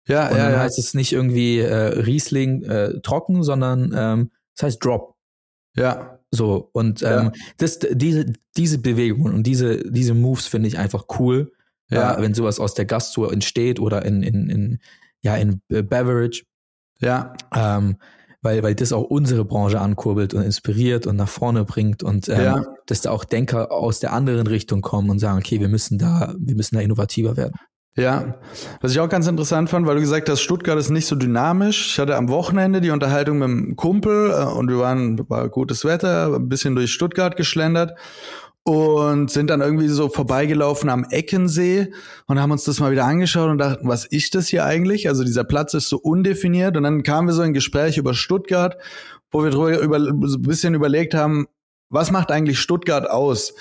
Ja, 0.08 0.28
Und 0.28 0.36
ja, 0.36 0.44
dann 0.44 0.52
ja. 0.54 0.58
heißt 0.60 0.78
es 0.78 0.94
nicht 0.94 1.12
irgendwie 1.12 1.58
äh, 1.60 2.00
Riesling 2.00 2.64
äh, 2.64 3.00
trocken, 3.02 3.42
sondern 3.42 3.92
ähm, 3.96 4.30
das 4.56 4.66
heißt 4.66 4.84
Drop. 4.84 5.14
ja, 5.76 6.18
So, 6.32 6.68
und 6.72 7.02
ähm, 7.02 7.08
Ja. 7.08 7.32
das, 7.58 7.78
diese, 7.78 8.26
diese 8.56 8.78
Bewegungen 8.78 9.32
und 9.34 9.44
diese, 9.46 9.78
diese 9.90 10.14
Moves 10.14 10.46
finde 10.46 10.68
ich 10.68 10.78
einfach 10.78 11.04
cool, 11.18 11.52
Ja. 11.88 12.16
äh, 12.18 12.22
wenn 12.22 12.34
sowas 12.34 12.58
aus 12.58 12.74
der 12.74 12.84
Gastro 12.84 13.28
entsteht 13.30 13.78
oder 13.80 14.04
in, 14.04 14.22
in, 14.22 14.48
in, 14.50 14.78
ja, 15.22 15.36
in 15.36 15.60
äh, 15.70 15.82
Beverage, 15.82 16.44
ja, 17.00 17.34
ähm, 17.54 17.96
weil, 18.44 18.62
weil 18.64 18.74
das 18.74 18.92
auch 18.92 19.04
unsere 19.04 19.44
Branche 19.44 19.80
ankurbelt 19.80 20.34
und 20.34 20.42
inspiriert 20.42 21.06
und 21.06 21.14
nach 21.14 21.28
vorne 21.28 21.64
bringt 21.64 22.02
und 22.02 22.28
ähm, 22.28 22.40
Ja. 22.40 22.64
dass 22.86 23.02
da 23.02 23.12
auch 23.12 23.24
Denker 23.24 23.70
aus 23.70 24.00
der 24.00 24.12
anderen 24.12 24.48
Richtung 24.48 24.80
kommen 24.80 25.10
und 25.10 25.20
sagen, 25.20 25.38
okay, 25.38 25.60
wir 25.60 25.68
müssen 25.68 25.96
da, 25.98 26.34
wir 26.38 26.56
müssen 26.56 26.74
da 26.74 26.80
innovativer 26.80 27.36
werden. 27.36 27.54
Ja, 27.94 28.36
was 28.80 28.92
ich 28.92 29.00
auch 29.00 29.08
ganz 29.08 29.26
interessant 29.26 29.68
fand, 29.68 29.86
weil 29.86 29.96
du 29.96 30.00
gesagt 30.00 30.30
hast, 30.30 30.40
Stuttgart 30.40 30.78
ist 30.78 30.88
nicht 30.88 31.06
so 31.06 31.14
dynamisch. 31.14 31.92
Ich 31.92 31.98
hatte 31.98 32.16
am 32.16 32.30
Wochenende 32.30 32.80
die 32.80 32.88
Unterhaltung 32.88 33.38
mit 33.38 33.50
einem 33.50 33.76
Kumpel 33.76 34.30
äh, 34.30 34.44
und 34.44 34.70
wir 34.70 34.78
waren, 34.78 35.28
war 35.28 35.50
gutes 35.50 35.84
Wetter, 35.84 36.34
ein 36.34 36.48
bisschen 36.48 36.74
durch 36.74 36.90
Stuttgart 36.90 37.36
geschlendert 37.36 37.92
und 38.64 39.30
sind 39.30 39.50
dann 39.50 39.60
irgendwie 39.60 39.88
so 39.88 40.08
vorbeigelaufen 40.08 40.88
am 40.88 41.04
Eckensee 41.04 41.92
und 42.26 42.40
haben 42.40 42.52
uns 42.52 42.64
das 42.64 42.80
mal 42.80 42.92
wieder 42.92 43.04
angeschaut 43.04 43.50
und 43.50 43.58
dachten, 43.58 43.86
was 43.86 44.06
ist 44.06 44.34
das 44.34 44.48
hier 44.48 44.64
eigentlich? 44.64 45.08
Also 45.08 45.22
dieser 45.22 45.44
Platz 45.44 45.74
ist 45.74 45.90
so 45.90 45.98
undefiniert 45.98 46.78
und 46.78 46.84
dann 46.84 47.02
kamen 47.02 47.28
wir 47.28 47.34
so 47.34 47.42
in 47.42 47.52
Gespräch 47.52 47.98
über 47.98 48.14
Stuttgart, 48.14 48.78
wo 49.30 49.44
wir 49.44 49.50
drüber 49.50 49.78
über, 49.78 50.00
so 50.00 50.38
ein 50.38 50.42
bisschen 50.42 50.72
überlegt 50.72 51.12
haben, 51.12 51.46
was 51.90 52.10
macht 52.10 52.30
eigentlich 52.30 52.58
Stuttgart 52.58 53.10
aus? 53.10 53.52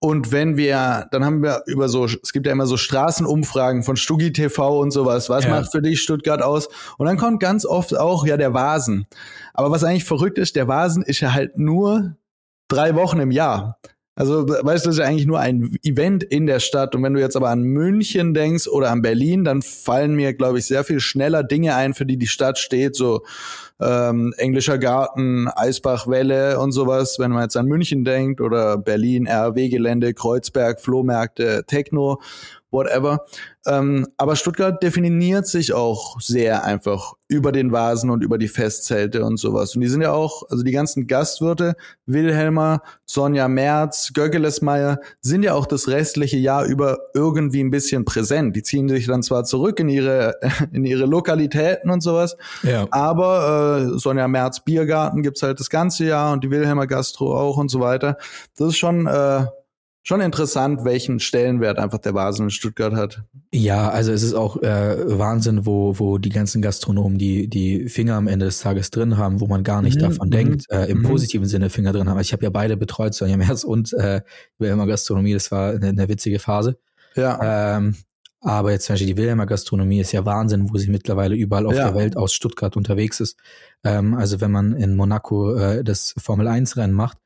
Und 0.00 0.30
wenn 0.30 0.56
wir, 0.56 1.08
dann 1.10 1.24
haben 1.24 1.42
wir 1.42 1.62
über 1.66 1.88
so, 1.88 2.04
es 2.04 2.32
gibt 2.32 2.46
ja 2.46 2.52
immer 2.52 2.66
so 2.66 2.76
Straßenumfragen 2.76 3.82
von 3.82 3.96
Stuggi 3.96 4.32
TV 4.32 4.78
und 4.78 4.92
sowas. 4.92 5.28
Was 5.28 5.44
Ja. 5.44 5.50
macht 5.50 5.72
für 5.72 5.82
dich 5.82 6.00
Stuttgart 6.00 6.40
aus? 6.40 6.68
Und 6.98 7.06
dann 7.06 7.16
kommt 7.16 7.40
ganz 7.40 7.66
oft 7.66 7.96
auch, 7.96 8.24
ja, 8.24 8.36
der 8.36 8.54
Vasen. 8.54 9.06
Aber 9.54 9.72
was 9.72 9.82
eigentlich 9.82 10.04
verrückt 10.04 10.38
ist, 10.38 10.54
der 10.54 10.68
Vasen 10.68 11.02
ist 11.02 11.18
ja 11.20 11.32
halt 11.32 11.58
nur 11.58 12.16
drei 12.68 12.94
Wochen 12.94 13.18
im 13.18 13.32
Jahr. 13.32 13.78
Also, 14.18 14.48
weißt 14.48 14.84
du, 14.84 14.88
das 14.88 14.96
ist 14.96 14.98
ja 14.98 15.04
eigentlich 15.04 15.28
nur 15.28 15.38
ein 15.38 15.78
Event 15.84 16.24
in 16.24 16.48
der 16.48 16.58
Stadt. 16.58 16.96
Und 16.96 17.04
wenn 17.04 17.14
du 17.14 17.20
jetzt 17.20 17.36
aber 17.36 17.50
an 17.50 17.62
München 17.62 18.34
denkst 18.34 18.66
oder 18.66 18.90
an 18.90 19.00
Berlin, 19.00 19.44
dann 19.44 19.62
fallen 19.62 20.16
mir, 20.16 20.34
glaube 20.34 20.58
ich, 20.58 20.66
sehr 20.66 20.82
viel 20.82 20.98
schneller 20.98 21.44
Dinge 21.44 21.76
ein, 21.76 21.94
für 21.94 22.04
die 22.04 22.16
die 22.16 22.26
Stadt 22.26 22.58
steht. 22.58 22.96
So 22.96 23.22
ähm, 23.80 24.34
Englischer 24.36 24.76
Garten, 24.78 25.46
Eisbachwelle 25.46 26.58
und 26.58 26.72
sowas. 26.72 27.20
Wenn 27.20 27.30
man 27.30 27.44
jetzt 27.44 27.56
an 27.56 27.66
München 27.66 28.04
denkt 28.04 28.40
oder 28.40 28.76
Berlin, 28.76 29.28
RW-Gelände, 29.28 30.14
Kreuzberg, 30.14 30.80
Flohmärkte, 30.80 31.62
Techno. 31.68 32.20
Whatever. 32.70 33.24
Ähm, 33.66 34.06
aber 34.16 34.36
Stuttgart 34.36 34.82
definiert 34.82 35.46
sich 35.46 35.72
auch 35.72 36.20
sehr 36.20 36.64
einfach 36.64 37.14
über 37.28 37.52
den 37.52 37.72
Vasen 37.72 38.08
und 38.08 38.24
über 38.24 38.38
die 38.38 38.48
Festzelte 38.48 39.24
und 39.24 39.36
sowas. 39.38 39.74
Und 39.74 39.82
die 39.82 39.88
sind 39.88 40.00
ja 40.00 40.12
auch, 40.12 40.44
also 40.48 40.64
die 40.64 40.72
ganzen 40.72 41.06
Gastwirte, 41.06 41.76
Wilhelmer, 42.06 42.82
Sonja 43.04 43.48
Merz, 43.48 44.12
Göggelesmeier, 44.14 45.00
sind 45.20 45.42
ja 45.42 45.52
auch 45.52 45.66
das 45.66 45.88
restliche 45.88 46.38
Jahr 46.38 46.64
über 46.64 46.98
irgendwie 47.12 47.60
ein 47.60 47.70
bisschen 47.70 48.06
präsent. 48.06 48.56
Die 48.56 48.62
ziehen 48.62 48.88
sich 48.88 49.06
dann 49.06 49.22
zwar 49.22 49.44
zurück 49.44 49.78
in 49.80 49.90
ihre, 49.90 50.36
in 50.72 50.84
ihre 50.84 51.04
Lokalitäten 51.04 51.90
und 51.90 52.00
sowas, 52.00 52.36
ja. 52.62 52.86
aber 52.90 53.92
äh, 53.94 53.98
Sonja 53.98 54.26
Merz 54.26 54.64
Biergarten 54.64 55.22
gibt's 55.22 55.42
halt 55.42 55.60
das 55.60 55.68
ganze 55.68 56.04
Jahr 56.06 56.32
und 56.32 56.44
die 56.44 56.50
Wilhelmer 56.50 56.86
Gastro 56.86 57.38
auch 57.38 57.58
und 57.58 57.70
so 57.70 57.80
weiter. 57.80 58.16
Das 58.56 58.68
ist 58.68 58.78
schon 58.78 59.06
äh, 59.06 59.44
schon 60.02 60.20
interessant, 60.20 60.84
welchen 60.84 61.20
Stellenwert 61.20 61.78
einfach 61.78 61.98
der 61.98 62.14
Vasen 62.14 62.46
in 62.46 62.50
Stuttgart 62.50 62.94
hat. 62.94 63.24
Ja, 63.52 63.90
also 63.90 64.12
es 64.12 64.22
ist 64.22 64.34
auch 64.34 64.56
äh, 64.62 65.18
Wahnsinn, 65.18 65.66
wo, 65.66 65.98
wo 65.98 66.18
die 66.18 66.30
ganzen 66.30 66.62
Gastronomen 66.62 67.18
die, 67.18 67.48
die 67.48 67.88
Finger 67.88 68.14
am 68.14 68.26
Ende 68.26 68.46
des 68.46 68.60
Tages 68.60 68.90
drin 68.90 69.16
haben, 69.18 69.40
wo 69.40 69.46
man 69.46 69.64
gar 69.64 69.82
nicht 69.82 69.96
mhm, 69.96 70.02
davon 70.02 70.30
denkt, 70.30 70.64
mhm, 70.70 70.76
äh, 70.76 70.86
im 70.86 70.98
mhm. 70.98 71.02
positiven 71.02 71.46
Sinne 71.46 71.70
Finger 71.70 71.92
drin 71.92 72.08
haben. 72.08 72.16
Also 72.16 72.28
ich 72.28 72.32
habe 72.32 72.44
ja 72.44 72.50
beide 72.50 72.76
betreut, 72.76 73.14
Sonja 73.14 73.36
Merz 73.36 73.64
und 73.64 73.92
äh, 73.94 74.22
Wilhelmer 74.58 74.86
Gastronomie, 74.86 75.34
das 75.34 75.50
war 75.50 75.72
eine, 75.72 75.88
eine 75.88 76.08
witzige 76.08 76.38
Phase. 76.38 76.78
Ja. 77.14 77.76
Ähm, 77.76 77.96
aber 78.40 78.70
jetzt 78.70 78.86
zum 78.86 78.94
Beispiel 78.94 79.08
die 79.08 79.16
Wilhelmer 79.16 79.46
Gastronomie 79.46 80.00
ist 80.00 80.12
ja 80.12 80.24
Wahnsinn, 80.24 80.70
wo 80.70 80.78
sie 80.78 80.90
mittlerweile 80.90 81.34
überall 81.34 81.66
auf 81.66 81.74
ja. 81.74 81.90
der 81.90 81.94
Welt 81.96 82.16
aus 82.16 82.32
Stuttgart 82.32 82.76
unterwegs 82.76 83.20
ist. 83.20 83.36
Ähm, 83.84 84.14
also 84.14 84.40
wenn 84.40 84.52
man 84.52 84.74
in 84.76 84.94
Monaco 84.94 85.56
äh, 85.56 85.82
das 85.82 86.14
Formel 86.18 86.46
1 86.46 86.76
Rennen 86.76 86.94
macht, 86.94 87.18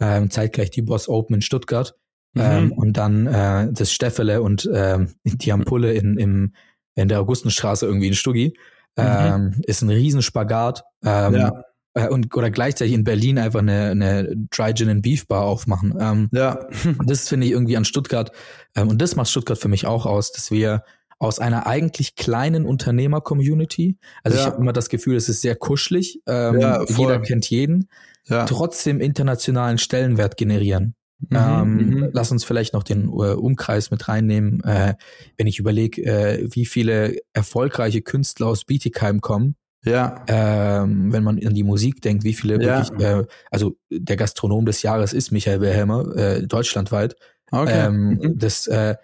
ähm, 0.00 0.30
zeitgleich 0.30 0.70
die 0.70 0.82
Boss 0.82 1.08
Open 1.08 1.36
in 1.36 1.42
Stuttgart, 1.42 1.96
Mhm. 2.34 2.42
Ähm, 2.42 2.72
und 2.72 2.96
dann 2.96 3.26
äh, 3.26 3.72
das 3.72 3.92
Steffele 3.92 4.42
und 4.42 4.68
ähm, 4.72 5.14
die 5.24 5.52
Ampulle 5.52 5.94
in, 5.94 6.16
im, 6.18 6.52
in 6.94 7.08
der 7.08 7.20
Augustenstraße 7.20 7.86
irgendwie 7.86 8.08
in 8.08 8.14
Stuggi. 8.14 8.54
Mhm. 8.96 9.04
Ähm, 9.04 9.54
ist 9.66 9.82
ein 9.82 9.90
Riesenspagat. 9.90 10.84
Ähm, 11.04 11.34
ja. 11.34 11.62
Äh, 11.94 12.08
und, 12.08 12.34
oder 12.36 12.50
gleichzeitig 12.50 12.94
in 12.94 13.04
Berlin 13.04 13.38
einfach 13.38 13.60
eine, 13.60 13.90
eine 13.90 14.36
Dry 14.50 14.74
Gin 14.74 14.88
and 14.88 15.02
Beef 15.02 15.26
Bar 15.26 15.44
aufmachen. 15.44 15.94
Ähm, 16.00 16.28
ja. 16.32 16.58
das 17.06 17.28
finde 17.28 17.46
ich 17.46 17.52
irgendwie 17.52 17.76
an 17.76 17.84
Stuttgart. 17.84 18.32
Ähm, 18.74 18.88
und 18.88 19.00
das 19.00 19.16
macht 19.16 19.30
Stuttgart 19.30 19.58
für 19.58 19.68
mich 19.68 19.86
auch 19.86 20.06
aus, 20.06 20.32
dass 20.32 20.50
wir 20.50 20.82
aus 21.18 21.40
einer 21.40 21.66
eigentlich 21.66 22.14
kleinen 22.14 22.64
Unternehmer-Community. 22.64 23.98
Also 24.22 24.36
ja. 24.36 24.42
ich 24.42 24.50
habe 24.50 24.60
immer 24.60 24.72
das 24.72 24.88
Gefühl, 24.88 25.16
es 25.16 25.28
ist 25.28 25.40
sehr 25.40 25.56
kuschelig. 25.56 26.22
Ähm, 26.26 26.60
ja, 26.60 26.84
jeder 26.84 27.20
kennt 27.20 27.50
jeden. 27.50 27.88
Ja. 28.26 28.44
Trotzdem 28.44 29.00
internationalen 29.00 29.78
Stellenwert 29.78 30.36
generieren. 30.36 30.94
Mhm, 31.20 31.36
ähm, 31.36 31.76
mhm. 31.76 32.10
lass 32.12 32.30
uns 32.30 32.44
vielleicht 32.44 32.74
noch 32.74 32.84
den 32.84 33.08
äh, 33.08 33.34
Umkreis 33.34 33.90
mit 33.90 34.08
reinnehmen. 34.08 34.62
Äh, 34.62 34.94
wenn 35.36 35.46
ich 35.46 35.58
überlege, 35.58 36.02
äh, 36.02 36.48
wie 36.50 36.64
viele 36.64 37.16
erfolgreiche 37.32 38.02
Künstler 38.02 38.46
aus 38.46 38.64
Bietigheim 38.64 39.20
kommen. 39.20 39.56
Ja. 39.84 40.24
Ähm, 40.26 41.12
wenn 41.12 41.22
man 41.22 41.44
an 41.44 41.54
die 41.54 41.64
Musik 41.64 42.02
denkt, 42.02 42.24
wie 42.24 42.34
viele 42.34 42.62
ja. 42.62 42.88
wirklich, 42.88 43.00
äh, 43.04 43.24
also 43.50 43.76
der 43.90 44.16
Gastronom 44.16 44.66
des 44.66 44.82
Jahres 44.82 45.12
ist 45.12 45.30
Michael 45.30 45.60
Wilhelmer, 45.60 46.16
äh, 46.16 46.46
deutschlandweit. 46.46 47.16
Okay. 47.50 47.86
Ähm, 47.86 48.08
mhm. 48.10 48.38
Das 48.38 48.66
äh, 48.66 48.96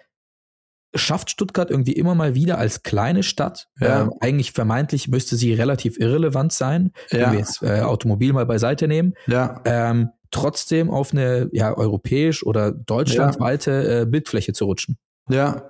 schafft 0.93 1.31
Stuttgart 1.31 1.69
irgendwie 1.69 1.93
immer 1.93 2.15
mal 2.15 2.35
wieder 2.35 2.57
als 2.57 2.83
kleine 2.83 3.23
Stadt. 3.23 3.67
Ja. 3.79 4.03
Ähm, 4.03 4.13
eigentlich 4.21 4.53
vermeintlich 4.53 5.09
müsste 5.09 5.35
sie 5.35 5.53
relativ 5.53 5.99
irrelevant 5.99 6.53
sein, 6.53 6.91
ja. 7.09 7.19
wenn 7.19 7.31
wir 7.33 7.39
jetzt 7.39 7.63
Automobil 7.63 8.31
mal 8.31 8.45
beiseite 8.45 8.87
nehmen. 8.87 9.13
Ja. 9.27 10.05
Trotzdem 10.35 10.89
auf 10.89 11.13
eine 11.13 11.49
ja, 11.53 11.75
europäisch 11.75 12.45
oder 12.45 12.71
deutschlandweite 12.71 14.01
äh, 14.01 14.05
Bildfläche 14.05 14.53
zu 14.53 14.65
rutschen. 14.65 14.97
Ja. 15.29 15.69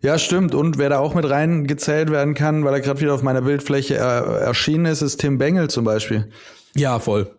Ja, 0.00 0.16
stimmt. 0.16 0.54
Und 0.54 0.78
wer 0.78 0.88
da 0.88 0.98
auch 0.98 1.14
mit 1.14 1.28
reingezählt 1.28 2.10
werden 2.10 2.34
kann, 2.34 2.64
weil 2.64 2.72
er 2.72 2.80
gerade 2.80 3.00
wieder 3.00 3.14
auf 3.14 3.22
meiner 3.22 3.42
Bildfläche 3.42 3.94
äh, 3.96 3.98
erschienen 3.98 4.86
ist, 4.86 5.02
ist 5.02 5.18
Tim 5.18 5.38
Bengel 5.38 5.68
zum 5.68 5.84
Beispiel. 5.84 6.30
Ja, 6.74 7.00
voll. 7.00 7.38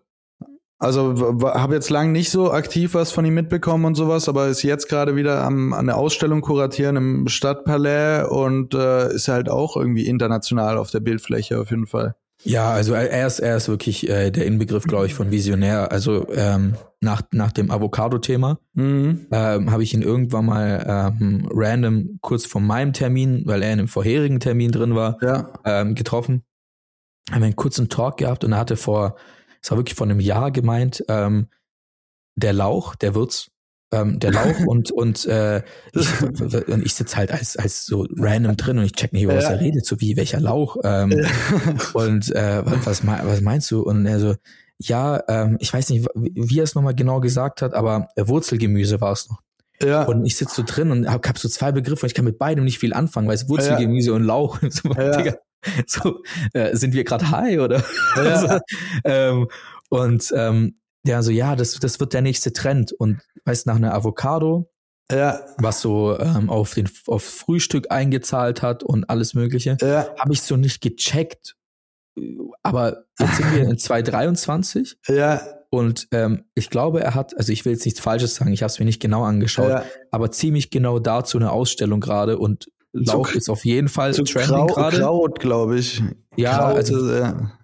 Also 0.78 1.42
habe 1.44 1.76
jetzt 1.76 1.90
lang 1.90 2.12
nicht 2.12 2.30
so 2.30 2.52
aktiv 2.52 2.94
was 2.94 3.12
von 3.12 3.26
ihm 3.26 3.34
mitbekommen 3.34 3.84
und 3.84 3.96
sowas, 3.96 4.30
aber 4.30 4.48
ist 4.48 4.64
jetzt 4.64 4.88
gerade 4.88 5.16
wieder 5.18 5.44
am, 5.44 5.74
an 5.74 5.88
der 5.88 5.98
Ausstellung 5.98 6.42
kuratieren 6.42 6.96
im 6.96 7.28
Stadtpalais 7.28 8.24
und 8.30 8.74
äh, 8.74 9.14
ist 9.14 9.28
halt 9.28 9.50
auch 9.50 9.76
irgendwie 9.76 10.08
international 10.08 10.78
auf 10.78 10.92
der 10.92 11.02
Bildfläche 11.02 11.60
auf 11.60 11.70
jeden 11.72 11.88
Fall. 11.88 12.16
Ja, 12.44 12.72
also 12.72 12.94
er 12.94 13.28
ist, 13.28 13.40
er 13.40 13.58
ist 13.58 13.68
wirklich 13.68 14.08
äh, 14.08 14.32
der 14.32 14.46
Inbegriff, 14.46 14.86
glaube 14.86 15.06
ich, 15.06 15.14
von 15.14 15.30
Visionär. 15.30 15.92
Also 15.92 16.32
ähm, 16.34 16.76
nach, 17.02 17.22
nach 17.32 17.52
dem 17.52 17.70
Avocado-Thema 17.70 18.60
mhm. 18.74 19.28
ähm, 19.32 19.72
habe 19.72 19.84
ich 19.84 19.94
ihn 19.94 20.02
irgendwann 20.02 20.46
mal 20.46 20.86
ähm, 20.88 21.50
random 21.52 22.20
kurz 22.22 22.46
vor 22.46 22.62
meinem 22.62 22.94
Termin, 22.94 23.44
weil 23.46 23.62
er 23.62 23.74
in 23.74 23.80
einem 23.80 23.88
vorherigen 23.88 24.40
Termin 24.40 24.72
drin 24.72 24.96
war, 24.96 25.18
ja. 25.22 25.52
ähm, 25.66 25.96
getroffen. 25.96 26.44
Haben 27.32 27.44
einen 27.44 27.56
kurzen 27.56 27.90
Talk 27.90 28.18
gehabt 28.18 28.44
und 28.44 28.54
er 28.54 28.60
hatte 28.60 28.78
vor, 28.78 29.16
es 29.62 29.70
war 29.70 29.78
wirklich 29.78 29.96
vor 29.96 30.08
einem 30.08 30.20
Jahr 30.20 30.52
gemeint, 30.52 31.04
ähm, 31.10 31.48
der 32.36 32.54
Lauch, 32.54 32.96
der 32.96 33.16
wird's 33.16 33.52
ähm, 33.92 34.20
der 34.20 34.32
Lauch 34.32 34.60
und 34.68 34.92
und 34.92 35.26
äh, 35.26 35.64
ich, 35.94 36.22
und 36.68 36.86
ich 36.86 36.94
sitze 36.94 37.18
halt 37.18 37.32
als 37.32 37.58
als 37.58 37.86
so 37.86 38.08
random 38.18 38.58
drin 38.58 38.78
und 38.78 38.86
ich 38.86 38.94
check 38.94 39.14
nicht, 39.14 39.24
über 39.24 39.36
was 39.36 39.46
ja. 39.46 39.52
er 39.52 39.60
redet, 39.60 39.86
so 39.86 40.00
wie 40.00 40.18
welcher 40.18 40.40
Lauch 40.40 40.78
ähm, 40.84 41.12
ja. 41.12 41.28
und 41.94 42.34
äh, 42.36 42.62
was 42.66 43.06
was 43.06 43.42
meinst 43.42 43.72
du 43.72 43.82
und 43.82 44.06
er 44.06 44.20
so 44.20 44.36
ja, 44.82 45.22
ähm, 45.28 45.58
ich 45.60 45.74
weiß 45.74 45.90
nicht, 45.90 46.08
wie 46.16 46.60
er 46.60 46.64
es 46.64 46.74
nochmal 46.74 46.96
genau 46.96 47.20
gesagt 47.20 47.62
hat, 47.62 47.74
aber 47.74 48.08
Wurzelgemüse 48.16 49.02
war 49.02 49.12
es 49.12 49.30
noch. 49.30 49.42
Ja. 49.82 50.04
Und 50.04 50.26
ich 50.26 50.38
sitze 50.38 50.56
so 50.56 50.64
drin 50.66 50.92
und 50.92 51.10
habe 51.10 51.28
hab 51.28 51.38
so 51.38 51.48
zwei 51.48 51.72
Begriffe 51.72 52.04
und 52.04 52.08
ich 52.08 52.14
kann 52.14 52.26
mit 52.26 52.38
beidem 52.38 52.64
nicht 52.64 52.80
viel 52.80 52.94
anfangen, 52.94 53.28
weil 53.28 53.36
es 53.36 53.48
Wurzelgemüse 53.48 54.12
ja. 54.12 54.16
und 54.16 54.24
Lauch. 54.24 54.60
So, 54.70 54.90
ja. 54.94 55.18
Digga, 55.18 55.38
so 55.86 56.22
äh, 56.54 56.76
sind 56.76 56.94
wir 56.94 57.04
gerade 57.04 57.32
high 57.32 57.60
oder? 57.60 57.84
Ja. 58.16 58.22
also, 58.22 58.60
ähm, 59.04 59.48
und 59.90 60.34
ähm, 60.36 60.76
ja, 61.06 61.22
so 61.22 61.32
ja, 61.32 61.56
das, 61.56 61.74
das 61.80 62.00
wird 62.00 62.14
der 62.14 62.22
nächste 62.22 62.54
Trend. 62.54 62.92
Und 62.92 63.22
weißt 63.50 63.66
nach 63.66 63.76
einer 63.76 63.94
Avocado, 63.94 64.72
ja. 65.12 65.42
was 65.58 65.82
so 65.82 66.18
ähm, 66.20 66.50
auf 66.50 66.76
den 66.76 66.90
auf 67.08 67.24
Frühstück 67.24 67.92
eingezahlt 67.92 68.62
hat 68.62 68.84
und 68.84 69.10
alles 69.10 69.34
Mögliche, 69.34 69.78
ja. 69.82 70.08
habe 70.18 70.34
ich 70.34 70.42
so 70.44 70.56
nicht 70.56 70.82
gecheckt. 70.82 71.56
Aber 72.64 73.06
jetzt 73.20 73.38
sind 73.38 73.56
wir 73.56 73.64
in 73.64 73.78
2023. 73.80 74.98
Ja. 75.08 75.42
Und 75.72 76.08
ähm, 76.12 76.46
ich 76.56 76.70
glaube, 76.70 77.02
er 77.02 77.14
hat, 77.14 77.38
also 77.38 77.52
ich 77.52 77.64
will 77.64 77.74
jetzt 77.74 77.86
nichts 77.86 78.00
Falsches 78.00 78.36
sagen, 78.36 78.52
ich 78.52 78.64
habe 78.64 78.72
es 78.72 78.80
mir 78.80 78.86
nicht 78.86 79.02
genau 79.02 79.24
angeschaut, 79.24 79.70
ja. 79.70 79.84
aber 80.12 80.32
ziemlich 80.32 80.72
genau 80.72 81.00
dazu 81.00 81.38
eine 81.38 81.52
Ausstellung 81.52 82.00
gerade 82.00 82.38
und 82.38 82.70
Lauch 82.92 83.34
ist 83.34 83.50
auf 83.50 83.66
jeden 83.66 83.88
Fall 83.88 84.16
zu 84.16 84.24
trending 84.24 84.66
gerade. 84.66 84.98
Kraut, 84.98 85.40
glaube 85.40 85.78
ich. 85.78 86.02
Ja, 86.36 86.58
Kraut, 86.58 86.78
also 86.78 87.14
ja. 87.14 87.59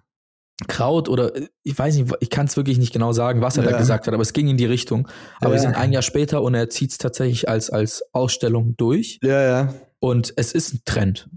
Kraut 0.68 1.08
oder 1.10 1.32
ich 1.62 1.78
weiß 1.78 1.96
nicht, 1.96 2.14
ich 2.20 2.30
kann 2.30 2.46
es 2.46 2.56
wirklich 2.56 2.78
nicht 2.78 2.92
genau 2.92 3.12
sagen, 3.12 3.42
was 3.42 3.58
er 3.58 3.64
ja. 3.64 3.72
da 3.72 3.78
gesagt 3.78 4.06
hat, 4.06 4.14
aber 4.14 4.22
es 4.22 4.32
ging 4.32 4.48
in 4.48 4.56
die 4.56 4.64
Richtung. 4.64 5.06
Aber 5.40 5.50
ja. 5.50 5.56
wir 5.56 5.60
sind 5.60 5.74
ein 5.74 5.92
Jahr 5.92 6.02
später 6.02 6.40
und 6.42 6.54
er 6.54 6.70
zieht 6.70 6.92
es 6.92 6.98
tatsächlich 6.98 7.48
als, 7.48 7.68
als 7.68 8.02
Ausstellung 8.12 8.74
durch. 8.76 9.18
Ja, 9.22 9.42
ja. 9.42 9.74
Und 10.00 10.32
es 10.36 10.52
ist 10.52 10.72
ein 10.72 10.80
Trend. 10.86 11.28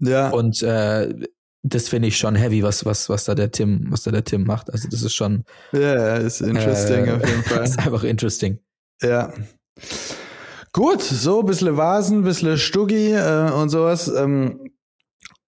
Ja. 0.00 0.30
Und 0.30 0.62
äh, 0.62 1.12
das 1.62 1.88
finde 1.88 2.08
ich 2.08 2.16
schon 2.16 2.36
heavy, 2.36 2.62
was, 2.62 2.84
was, 2.84 3.08
was 3.08 3.24
da 3.24 3.34
der 3.34 3.50
Tim, 3.50 3.86
was 3.90 4.04
da 4.04 4.12
der 4.12 4.24
Tim 4.24 4.44
macht. 4.44 4.70
Also 4.70 4.88
das 4.88 5.02
ist 5.02 5.14
schon. 5.14 5.44
Ja, 5.72 6.16
ist 6.16 6.40
interesting 6.40 7.06
äh, 7.06 7.12
auf 7.12 7.28
jeden 7.28 7.42
Fall. 7.42 7.64
ist 7.64 7.78
einfach 7.78 8.04
interesting. 8.04 8.60
Ja. 9.02 9.32
Gut, 10.72 11.02
so 11.02 11.40
ein 11.40 11.46
bisschen 11.46 11.76
Vasen, 11.76 12.18
ein 12.18 12.24
bisschen 12.24 12.58
Stuggi 12.58 13.12
äh, 13.12 13.50
und 13.50 13.70
sowas. 13.70 14.08
Ähm, 14.08 14.70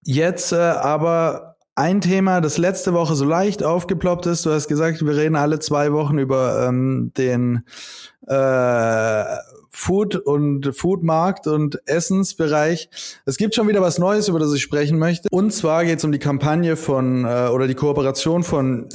jetzt 0.03 0.51
äh, 0.51 0.57
aber 0.57 1.50
ein 1.75 2.01
Thema, 2.01 2.41
das 2.41 2.57
letzte 2.57 2.93
Woche 2.93 3.15
so 3.15 3.25
leicht 3.25 3.63
aufgeploppt 3.63 4.25
ist. 4.25 4.45
Du 4.45 4.51
hast 4.51 4.67
gesagt, 4.67 5.05
wir 5.05 5.15
reden 5.15 5.35
alle 5.35 5.59
zwei 5.59 5.93
Wochen 5.93 6.17
über 6.17 6.67
ähm, 6.67 7.11
den 7.17 7.63
äh, 8.27 9.23
Food 9.73 10.17
und 10.17 10.75
Foodmarkt 10.75 11.47
und 11.47 11.79
Essensbereich. 11.87 12.89
Es 13.25 13.37
gibt 13.37 13.55
schon 13.55 13.69
wieder 13.69 13.81
was 13.81 13.99
Neues, 13.99 14.27
über 14.27 14.37
das 14.37 14.53
ich 14.53 14.61
sprechen 14.61 14.99
möchte. 14.99 15.29
Und 15.31 15.53
zwar 15.53 15.85
geht 15.85 15.99
es 15.99 16.03
um 16.03 16.11
die 16.11 16.19
Kampagne 16.19 16.75
von 16.75 17.23
äh, 17.23 17.47
oder 17.47 17.67
die 17.67 17.75
Kooperation 17.75 18.43
von 18.43 18.89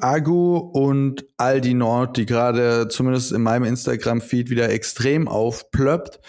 Agu 0.00 0.56
und 0.56 1.26
Aldi 1.38 1.74
Nord, 1.74 2.16
die 2.16 2.26
gerade 2.26 2.86
zumindest 2.88 3.32
in 3.32 3.42
meinem 3.42 3.64
Instagram-Feed 3.64 4.48
wieder 4.48 4.70
extrem 4.70 5.26
aufplöppt. 5.26 6.20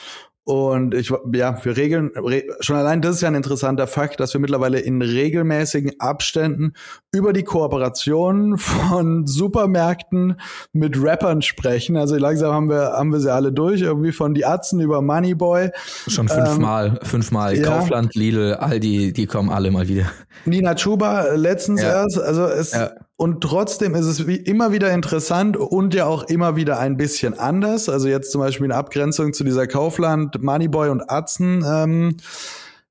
Und 0.45 0.93
ich, 0.93 1.10
ja, 1.34 1.63
wir 1.63 1.77
regeln, 1.77 2.12
schon 2.60 2.75
allein 2.75 3.01
das 3.01 3.15
ist 3.15 3.21
ja 3.21 3.29
ein 3.29 3.36
interessanter 3.36 3.88
Fakt, 3.88 4.19
dass 4.19 4.34
wir 4.34 4.41
mittlerweile 4.41 4.79
in 4.79 5.01
regelmäßigen 5.01 5.93
Abständen 5.99 6.73
über 7.13 7.32
die 7.32 7.43
Kooperation 7.43 8.58
von 8.58 9.25
Supermärkten 9.25 10.36
mit 10.73 11.01
Rappern 11.01 11.41
sprechen. 11.41 11.95
Also 11.95 12.17
langsam 12.17 12.53
haben 12.53 12.69
wir, 12.69 12.91
haben 12.91 13.13
wir 13.13 13.21
sie 13.21 13.32
alle 13.32 13.53
durch, 13.53 13.82
irgendwie 13.82 14.12
von 14.12 14.34
die 14.34 14.45
Atzen 14.45 14.82
über 14.82 15.01
Moneyboy. 15.01 15.69
Schon 16.08 16.27
fünfmal, 16.27 16.88
ähm, 16.88 17.08
fünfmal. 17.08 17.58
Ja. 17.58 17.63
Kaufland, 17.63 18.13
Lidl, 18.13 18.56
Aldi, 18.56 19.13
die 19.13 19.25
kommen 19.27 19.49
alle 19.49 19.71
mal 19.71 19.88
wieder. 19.88 20.12
Nina 20.43 20.75
Chuba 20.75 21.36
letztens 21.36 21.82
ja. 21.82 22.03
erst, 22.03 22.19
also 22.19 22.47
es, 22.47 22.73
ja 22.73 22.91
und 23.15 23.41
trotzdem 23.41 23.93
ist 23.93 24.06
es 24.06 24.28
wie 24.28 24.38
immer 24.38 24.71
wieder 24.71 24.91
interessant 24.91 25.56
und 25.56 25.93
ja 25.93 26.06
auch 26.06 26.23
immer 26.23 26.56
wieder 26.56 26.80
ein 26.80 26.97
bisschen 26.97 27.38
anders. 27.38 27.88
Also 27.88 28.08
jetzt 28.08 28.32
zum 28.32 28.41
Beispiel 28.41 28.65
in 28.65 28.71
Abgrenzung 28.71 29.34
zu 29.34 29.43
dieser 29.43 29.67
Kaufland, 29.67 30.41
Moneyboy 30.41 30.89
und 30.89 31.10
Atzen 31.10 31.63
ähm, 31.67 32.17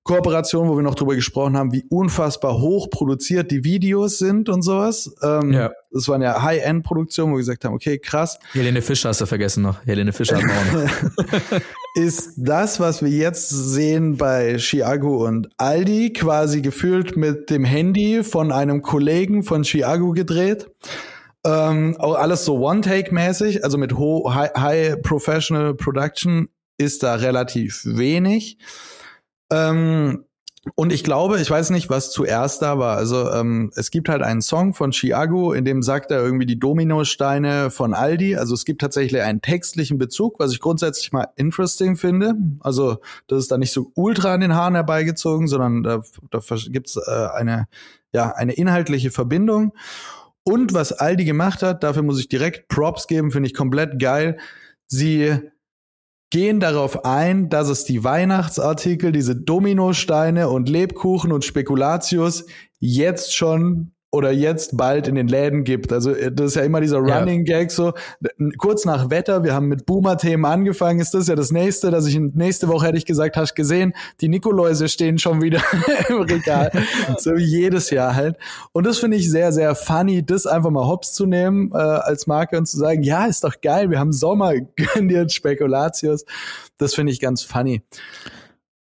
Kooperation, 0.05 0.69
wo 0.69 0.77
wir 0.77 0.83
noch 0.83 0.97
drüber 0.97 1.15
gesprochen 1.15 1.57
haben, 1.57 1.73
wie 1.73 1.85
unfassbar 1.89 2.59
hoch 2.59 2.91
produziert 2.91 3.53
die 3.53 3.63
Videos 3.63 4.19
sind 4.19 4.49
und 4.49 4.63
sowas. 4.63 5.15
Ähm, 5.23 5.53
ja. 5.53 5.71
Das 5.93 6.09
waren 6.09 6.23
ja 6.23 6.43
High-End-Produktionen, 6.43 7.33
wo 7.33 7.37
wir 7.37 7.41
gesagt 7.41 7.65
haben, 7.65 7.75
okay, 7.75 7.99
krass. 7.99 8.39
Helene 8.53 8.83
Fischer 8.83 9.11
hast 9.11 9.21
du 9.21 9.27
vergessen 9.27 9.63
noch. 9.63 9.87
Helene 9.87 10.13
Fischer 10.13 10.39
hat 10.39 10.45
auch 10.45 10.73
noch. 10.73 11.61
ist 11.95 12.33
das, 12.37 12.81
was 12.81 13.03
wir 13.03 13.11
jetzt 13.11 13.49
sehen 13.51 14.17
bei 14.17 14.59
Chiago 14.59 15.25
und 15.25 15.49
Aldi, 15.57 16.13
quasi 16.13 16.63
gefühlt 16.63 17.17
mit 17.17 17.49
dem 17.51 17.65
Handy 17.65 18.25
von 18.25 18.51
einem 18.51 18.83
Kollegen 18.83 19.45
von 19.45 19.63
Chiago 19.63 20.11
gedreht. 20.11 20.69
Ähm, 21.45 21.97
auch 21.99 22.15
alles 22.15 22.45
so 22.45 22.59
One-Take-mäßig, 22.59 23.63
also 23.65 23.79
mit 23.79 23.93
High, 23.97 24.51
High 24.57 25.03
Professional 25.03 25.75
Production 25.75 26.49
ist 26.77 27.03
da 27.05 27.15
relativ 27.15 27.83
wenig. 27.85 28.59
Ähm, 29.53 30.25
und 30.77 30.93
ich 30.93 31.03
glaube, 31.03 31.41
ich 31.41 31.51
weiß 31.51 31.71
nicht, 31.71 31.91
was 31.91 32.13
zuerst 32.13 32.63
da 32.63 32.79
war. 32.79 32.97
Also 32.97 33.29
ähm, 33.33 33.73
es 33.75 33.91
gibt 33.91 34.09
halt 34.09 34.23
einen 34.23 34.43
Song 34.43 34.75
von 34.75 34.93
Chiago, 34.93 35.53
in 35.53 35.65
dem 35.65 35.83
sagt 35.83 36.13
er 36.13 36.23
irgendwie 36.23 36.47
die 36.47 36.59
Dominosteine 36.59 37.71
von 37.71 37.95
Aldi. 37.95 38.37
Also 38.37 38.55
es 38.55 38.65
gibt 38.65 38.81
tatsächlich 38.81 39.23
einen 39.23 39.43
textlichen 39.43 39.99
Bezug, 39.99 40.39
was 40.39 40.53
ich 40.53 40.61
grundsätzlich 40.61 41.11
mal 41.11 41.27
interesting 41.35 41.97
finde. 41.97 42.35
Also 42.61 42.99
das 43.27 43.41
ist 43.41 43.51
da 43.51 43.59
nicht 43.59 43.73
so 43.73 43.91
ultra 43.97 44.35
an 44.35 44.41
den 44.41 44.55
Haaren 44.55 44.75
herbeigezogen, 44.75 45.49
sondern 45.49 45.83
da, 45.83 46.03
da 46.31 46.39
gibt 46.69 46.87
es 46.87 46.97
äh, 46.97 47.27
eine, 47.35 47.67
ja, 48.13 48.31
eine 48.31 48.53
inhaltliche 48.53 49.11
Verbindung. 49.11 49.73
Und 50.45 50.75
was 50.75 50.93
Aldi 50.93 51.25
gemacht 51.25 51.63
hat, 51.63 51.83
dafür 51.83 52.03
muss 52.03 52.21
ich 52.21 52.29
direkt 52.29 52.69
Props 52.69 53.09
geben, 53.09 53.33
finde 53.33 53.49
ich 53.49 53.55
komplett 53.55 53.99
geil. 53.99 54.39
Sie 54.87 55.41
gehen 56.33 56.61
darauf 56.61 57.05
ein, 57.05 57.51
dass 57.51 57.69
es 57.69 57.85
die 57.85 58.05
Weihnachtsartikel, 58.05 59.13
diese 59.13 59.37
Dominosteine 59.37 60.49
und 60.49 60.67
Lebkuchen 60.67 61.31
und 61.31 61.45
Spekulatius 61.45 62.47
jetzt 62.79 63.37
schon 63.37 63.93
oder 64.15 64.31
jetzt 64.31 64.77
bald 64.77 65.09
in 65.09 65.15
den 65.15 65.27
Läden 65.27 65.65
gibt. 65.65 65.91
Also 65.91 66.11
äh, 66.11 66.31
das 66.31 66.49
ist 66.49 66.55
ja 66.57 66.63
immer 66.63 66.83
dieser 66.83 66.99
Running 66.99 67.45
Gag 67.45 67.71
so. 67.71 67.95
Kurz 68.59 68.85
nach 68.85 69.09
Wetter, 69.09 69.43
wir 69.43 69.55
haben 69.55 69.69
mit 69.69 69.87
Boomer-Themen 69.87 70.45
angefangen, 70.45 71.01
ist 71.01 71.15
das 71.15 71.29
ja 71.29 71.35
das 71.35 71.51
nächste, 71.51 71.91
dass 71.91 72.07
ich 72.07 72.19
nächste 72.19 72.69
Woche 72.69 72.89
hätte 72.89 72.99
ich 72.99 73.07
gesagt, 73.07 73.39
hast 73.39 73.55
gesehen, 73.55 73.95
die 74.21 74.29
Nikoläuse 74.29 74.89
stehen 74.89 75.19
schon 75.19 75.41
wieder 75.41 75.63
im 76.11 76.21
Regal. 76.21 76.71
so 77.19 77.35
wie 77.35 77.43
jedes 77.43 77.89
Jahr 77.89 78.15
halt. 78.15 78.37
Und 78.73 78.87
das 78.87 78.99
finde 78.99 79.17
ich 79.17 79.31
sehr, 79.31 79.51
sehr 79.51 79.75
funny, 79.75 80.25
das 80.25 80.47
einfach 80.47 80.71
mal 80.71 80.87
hops 80.87 81.15
zu 81.15 81.25
nehmen 81.25 81.71
äh, 81.73 81.79
als 81.79 82.27
Marke 82.27 82.59
und 82.59 82.67
zu 82.67 82.77
sagen, 82.77 83.03
ja, 83.03 83.25
ist 83.25 83.45
doch 83.45 83.63
geil, 83.63 83.89
wir 83.89 83.99
haben 83.99 84.13
Sommer, 84.13 84.53
gönn 84.77 85.09
dir 85.09 85.27
Spekulatius. 85.29 86.27
Das 86.77 86.95
finde 86.95 87.13
ich 87.13 87.21
ganz 87.21 87.43
funny. 87.43 87.83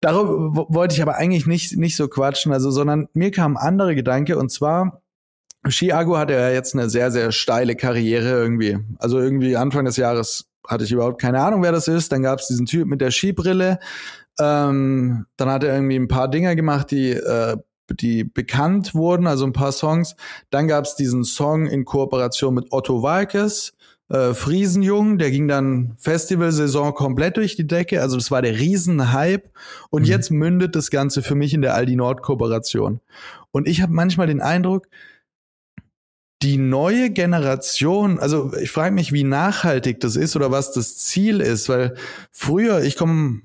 Darüber 0.00 0.66
wollte 0.70 0.94
ich 0.94 1.02
aber 1.02 1.16
eigentlich 1.16 1.46
nicht, 1.46 1.76
nicht 1.76 1.96
so 1.96 2.08
quatschen, 2.08 2.52
also, 2.52 2.70
sondern 2.70 3.08
mir 3.12 3.30
kam 3.30 3.58
andere 3.58 3.94
Gedanke 3.94 4.38
und 4.38 4.50
zwar, 4.50 5.02
Chiago 5.66 6.16
hatte 6.16 6.34
ja 6.34 6.50
jetzt 6.50 6.74
eine 6.74 6.88
sehr, 6.88 7.10
sehr 7.10 7.32
steile 7.32 7.74
Karriere 7.74 8.28
irgendwie. 8.28 8.78
Also 8.98 9.18
irgendwie 9.18 9.56
Anfang 9.56 9.84
des 9.84 9.96
Jahres 9.96 10.46
hatte 10.66 10.84
ich 10.84 10.92
überhaupt 10.92 11.20
keine 11.20 11.40
Ahnung, 11.40 11.62
wer 11.62 11.72
das 11.72 11.88
ist. 11.88 12.12
Dann 12.12 12.22
gab 12.22 12.38
es 12.38 12.46
diesen 12.46 12.66
Typ 12.66 12.86
mit 12.86 13.00
der 13.00 13.10
Skibrille. 13.10 13.78
Ähm, 14.38 15.26
dann 15.36 15.50
hat 15.50 15.64
er 15.64 15.74
irgendwie 15.74 15.96
ein 15.96 16.08
paar 16.08 16.28
Dinge 16.28 16.54
gemacht, 16.54 16.90
die, 16.90 17.10
äh, 17.10 17.56
die 17.90 18.24
bekannt 18.24 18.94
wurden, 18.94 19.26
also 19.26 19.44
ein 19.44 19.52
paar 19.52 19.72
Songs. 19.72 20.14
Dann 20.50 20.68
gab 20.68 20.84
es 20.84 20.94
diesen 20.94 21.24
Song 21.24 21.66
in 21.66 21.84
Kooperation 21.84 22.54
mit 22.54 22.66
Otto 22.70 23.02
Walkes, 23.02 23.72
äh, 24.10 24.32
Friesenjung, 24.34 25.18
der 25.18 25.30
ging 25.30 25.48
dann 25.48 25.94
Festivalsaison 25.98 26.94
komplett 26.94 27.36
durch 27.36 27.56
die 27.56 27.66
Decke. 27.66 28.00
Also 28.00 28.16
das 28.16 28.30
war 28.30 28.42
der 28.42 28.58
Riesenhype. 28.58 29.50
Und 29.90 30.02
mhm. 30.02 30.08
jetzt 30.08 30.30
mündet 30.30 30.76
das 30.76 30.90
Ganze 30.90 31.22
für 31.22 31.34
mich 31.34 31.52
in 31.52 31.62
der 31.62 31.74
Aldi 31.74 31.96
Nord 31.96 32.22
Kooperation. 32.22 33.00
Und 33.50 33.66
ich 33.66 33.82
habe 33.82 33.92
manchmal 33.92 34.26
den 34.26 34.40
Eindruck, 34.40 34.86
die 36.42 36.56
neue 36.56 37.10
Generation, 37.10 38.18
also 38.18 38.52
ich 38.60 38.70
frage 38.70 38.94
mich, 38.94 39.12
wie 39.12 39.24
nachhaltig 39.24 40.00
das 40.00 40.16
ist 40.16 40.36
oder 40.36 40.50
was 40.50 40.72
das 40.72 40.96
Ziel 40.98 41.40
ist, 41.40 41.68
weil 41.68 41.94
früher, 42.30 42.82
ich 42.82 42.96
komme 42.96 43.42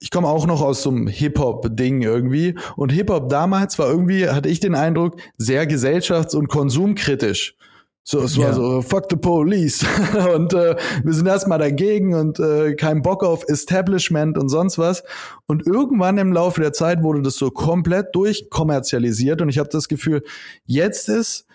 ich 0.00 0.12
komme 0.12 0.28
auch 0.28 0.46
noch 0.46 0.60
aus 0.60 0.82
so 0.82 0.90
einem 0.90 1.08
Hip-Hop-Ding 1.08 2.02
irgendwie. 2.02 2.54
Und 2.76 2.92
Hip-Hop 2.92 3.28
damals 3.28 3.80
war 3.80 3.88
irgendwie, 3.88 4.28
hatte 4.28 4.48
ich 4.48 4.60
den 4.60 4.76
Eindruck, 4.76 5.16
sehr 5.36 5.68
gesellschafts- 5.68 6.36
und 6.36 6.46
konsumkritisch. 6.46 7.56
So, 8.04 8.20
es 8.22 8.38
war 8.38 8.54
so, 8.54 8.80
fuck 8.80 9.06
the 9.10 9.16
police. 9.16 9.84
und 10.34 10.54
äh, 10.54 10.76
wir 11.04 11.12
sind 11.12 11.26
erstmal 11.26 11.58
dagegen 11.58 12.14
und 12.14 12.38
äh, 12.38 12.74
kein 12.74 13.02
Bock 13.02 13.22
auf 13.22 13.46
Establishment 13.48 14.38
und 14.38 14.48
sonst 14.48 14.78
was. 14.78 15.02
Und 15.46 15.66
irgendwann 15.66 16.16
im 16.16 16.32
Laufe 16.32 16.60
der 16.60 16.72
Zeit 16.72 17.02
wurde 17.02 17.20
das 17.20 17.34
so 17.34 17.50
komplett 17.50 18.14
durchkommerzialisiert. 18.14 19.42
Und 19.42 19.50
ich 19.50 19.58
habe 19.58 19.68
das 19.68 19.88
Gefühl, 19.88 20.22
jetzt 20.64 21.08
ist 21.08 21.47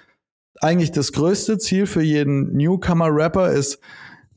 eigentlich 0.59 0.91
das 0.91 1.11
größte 1.11 1.57
Ziel 1.57 1.85
für 1.85 2.01
jeden 2.01 2.53
Newcomer-Rapper 2.55 3.51
ist, 3.51 3.79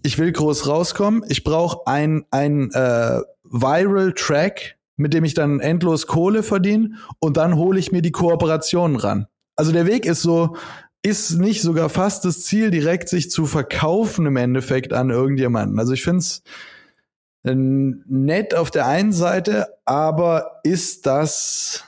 ich 0.03 0.19
will 0.19 0.33
groß 0.33 0.69
rauskommen, 0.69 1.25
ich 1.29 1.45
brauche 1.45 1.87
ein, 1.87 2.25
ein 2.31 2.71
äh, 2.73 3.21
Viral-Track, 3.45 4.77
mit 4.97 5.13
dem 5.13 5.25
ich 5.25 5.35
dann 5.35 5.61
endlos 5.61 6.07
Kohle 6.07 6.43
verdiene 6.43 6.97
und 7.19 7.37
dann 7.37 7.57
hole 7.57 7.79
ich 7.79 7.93
mir 7.93 8.03
die 8.03 8.13
Kooperationen 8.13 8.97
ran. 8.97 9.27
Also 9.57 9.73
der 9.73 9.87
Weg 9.87 10.07
ist 10.07 10.23
so, 10.23 10.57
ist 11.03 11.39
nicht 11.39 11.63
sogar 11.63 11.89
fast 11.89 12.25
das 12.25 12.43
Ziel, 12.43 12.71
direkt 12.71 13.09
sich 13.09 13.31
zu 13.31 13.47
verkaufen 13.47 14.27
im 14.27 14.37
Endeffekt 14.37 14.93
an 14.93 15.11
irgendjemanden. 15.11 15.79
Also 15.79 15.93
ich 15.93 16.03
finde 16.03 16.19
es 16.19 16.43
äh, 17.45 17.55
nett 17.55 18.55
auf 18.55 18.71
der 18.71 18.87
einen 18.87 19.13
Seite, 19.13 19.69
aber 19.85 20.61
ist 20.63 21.07
das 21.07 21.85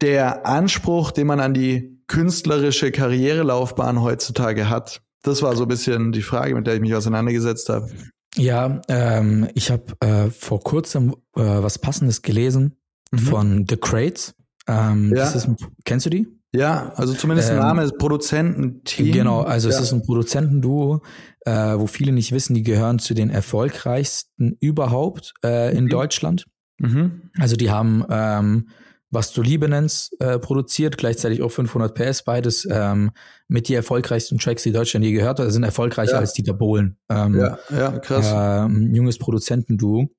der 0.00 0.46
Anspruch, 0.46 1.10
den 1.10 1.26
man 1.26 1.40
an 1.40 1.54
die 1.54 1.93
künstlerische 2.06 2.90
Karrierelaufbahn 2.90 4.02
heutzutage 4.02 4.68
hat? 4.68 5.02
Das 5.22 5.42
war 5.42 5.56
so 5.56 5.62
ein 5.62 5.68
bisschen 5.68 6.12
die 6.12 6.22
Frage, 6.22 6.54
mit 6.54 6.66
der 6.66 6.74
ich 6.74 6.80
mich 6.80 6.94
auseinandergesetzt 6.94 7.68
habe. 7.68 7.90
Ja, 8.36 8.82
ähm, 8.88 9.48
ich 9.54 9.70
habe 9.70 9.84
äh, 10.00 10.30
vor 10.30 10.60
kurzem 10.60 11.14
äh, 11.36 11.42
was 11.42 11.78
Passendes 11.78 12.22
gelesen 12.22 12.76
mhm. 13.10 13.18
von 13.18 13.66
The 13.68 13.76
Crates. 13.76 14.34
Ähm, 14.66 15.14
ja. 15.14 15.30
ist, 15.30 15.48
kennst 15.84 16.06
du 16.06 16.10
die? 16.10 16.26
Ja, 16.54 16.92
also 16.94 17.14
zumindest 17.14 17.50
ähm, 17.50 17.58
Name 17.58 17.82
ist 17.82 17.98
Produzententeam. 17.98 19.12
Genau, 19.12 19.42
also 19.42 19.68
ja. 19.68 19.74
es 19.74 19.82
ist 19.82 19.92
ein 19.92 20.02
Produzentenduo, 20.02 21.02
äh, 21.40 21.52
wo 21.52 21.86
viele 21.86 22.12
nicht 22.12 22.32
wissen, 22.32 22.54
die 22.54 22.62
gehören 22.62 23.00
zu 23.00 23.14
den 23.14 23.28
erfolgreichsten 23.28 24.56
überhaupt 24.60 25.34
äh, 25.44 25.76
in 25.76 25.84
mhm. 25.84 25.88
Deutschland. 25.88 26.46
Mhm. 26.78 27.30
Also 27.38 27.56
die 27.56 27.70
haben 27.70 28.04
ähm, 28.08 28.68
was 29.14 29.32
du 29.32 29.42
Liebe 29.42 29.68
nennst, 29.68 30.20
äh, 30.20 30.38
produziert, 30.38 30.98
gleichzeitig 30.98 31.42
auch 31.42 31.50
500 31.50 31.94
PS, 31.94 32.24
beides 32.24 32.66
ähm, 32.70 33.12
mit 33.48 33.68
die 33.68 33.74
erfolgreichsten 33.74 34.38
Tracks, 34.38 34.64
die 34.64 34.72
Deutschland 34.72 35.06
je 35.06 35.12
gehört 35.12 35.38
hat, 35.38 35.50
sind 35.50 35.62
erfolgreicher 35.62 36.14
ja. 36.14 36.18
als 36.18 36.32
Dieter 36.32 36.54
Bohlen. 36.54 36.96
Ähm, 37.08 37.38
ja, 37.38 37.58
ja, 37.70 37.98
krass. 37.98 38.26
Äh, 38.26 38.94
junges 38.94 39.18
Produzentenduo. 39.18 40.10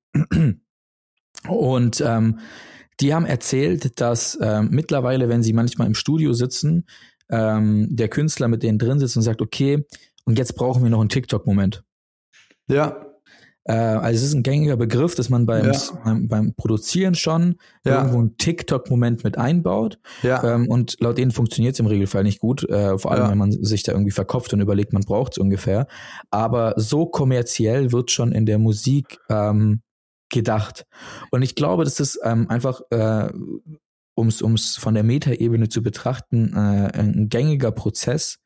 Und 1.48 2.02
ähm, 2.02 2.40
die 3.00 3.14
haben 3.14 3.26
erzählt, 3.26 4.00
dass 4.00 4.38
ähm, 4.42 4.70
mittlerweile, 4.72 5.30
wenn 5.30 5.44
sie 5.44 5.54
manchmal 5.54 5.88
im 5.88 5.96
Studio 5.96 6.34
sitzen, 6.34 6.86
ähm, 7.30 7.88
der 7.92 8.08
Künstler 8.08 8.48
mit 8.48 8.64
denen 8.64 8.80
drin 8.80 9.00
sitzt 9.00 9.18
und 9.18 9.24
sagt, 9.24 9.42
okay, 9.42 9.86
und 10.26 10.38
jetzt 10.38 10.56
brauchen 10.56 10.84
wir 10.84 10.90
noch 10.90 11.02
einen 11.02 11.10
TikTok-Moment. 11.10 11.84
Ja. 12.68 13.06
Äh, 13.66 13.74
also 13.74 14.18
es 14.18 14.24
ist 14.24 14.34
ein 14.34 14.44
gängiger 14.44 14.78
Begriff, 14.78 15.16
dass 15.16 15.30
man 15.30 15.46
beim, 15.46 15.72
ja. 15.72 15.80
beim, 16.04 16.28
beim, 16.28 16.54
Produzieren 16.54 17.16
schon 17.16 17.56
ja. 17.84 17.98
irgendwo 17.98 18.20
einen 18.20 18.38
TikTok-Moment 18.38 19.24
mit 19.24 19.38
einbaut. 19.38 20.00
Ja. 20.22 20.44
Ähm, 20.44 20.68
und 20.70 20.98
laut 21.00 21.18
denen 21.18 21.32
funktioniert 21.32 21.74
es 21.74 21.80
im 21.80 21.88
Regelfall 21.88 22.24
nicht 22.24 22.40
gut, 22.40 22.68
äh, 22.70 22.98
vor 22.98 23.12
allem 23.12 23.30
wenn 23.30 23.38
man 23.38 23.52
sich 23.52 23.84
da 23.84 23.92
irgendwie 23.92 24.12
verkopft 24.12 24.54
und 24.54 24.62
überlegt, 24.62 24.94
man 24.94 25.04
braucht 25.04 25.34
es 25.34 25.38
ungefähr. 25.40 25.88
Aber 26.30 26.74
so 26.78 27.06
kommerziell 27.08 27.92
wird 27.92 28.12
schon 28.12 28.32
in 28.32 28.46
der 28.46 28.60
Musik 28.60 29.20
ähm, 29.30 29.82
gedacht. 30.30 30.86
Und 31.32 31.42
ich 31.42 31.56
glaube, 31.56 31.84
dass 31.84 31.96
das 31.96 32.20
ähm, 32.24 32.50
einfach 32.50 32.82
äh, 32.92 33.30
um 34.16 34.28
es 34.30 34.78
von 34.78 34.94
der 34.94 35.04
Metaebene 35.04 35.68
zu 35.68 35.84
betrachten, 35.84 36.54
äh, 36.54 36.98
ein 36.98 37.28
gängiger 37.28 37.72
Prozess 37.72 38.38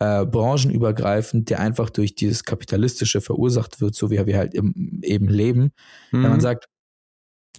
äh, 0.00 0.24
branchenübergreifend, 0.24 1.50
der 1.50 1.60
einfach 1.60 1.90
durch 1.90 2.14
dieses 2.14 2.44
Kapitalistische 2.44 3.20
verursacht 3.20 3.80
wird, 3.80 3.94
so 3.94 4.10
wie 4.10 4.24
wir 4.26 4.38
halt 4.38 4.54
im, 4.54 5.00
eben 5.02 5.28
leben. 5.28 5.72
Mhm. 6.12 6.22
Wenn 6.22 6.30
man 6.30 6.40
sagt, 6.40 6.68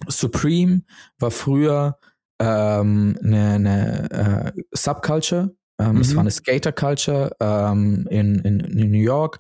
Supreme 0.07 0.83
war 1.17 1.31
früher 1.31 1.97
ähm, 2.39 3.17
eine, 3.21 3.49
eine 3.49 4.11
äh, 4.55 4.61
Subculture, 4.71 5.53
ähm, 5.79 5.95
mhm. 5.95 6.01
es 6.01 6.15
war 6.15 6.21
eine 6.21 6.31
Skater-Culture 6.31 7.35
ähm, 7.39 8.07
in, 8.09 8.39
in, 8.39 8.59
in, 8.61 8.91
New 8.91 8.99
York, 8.99 9.39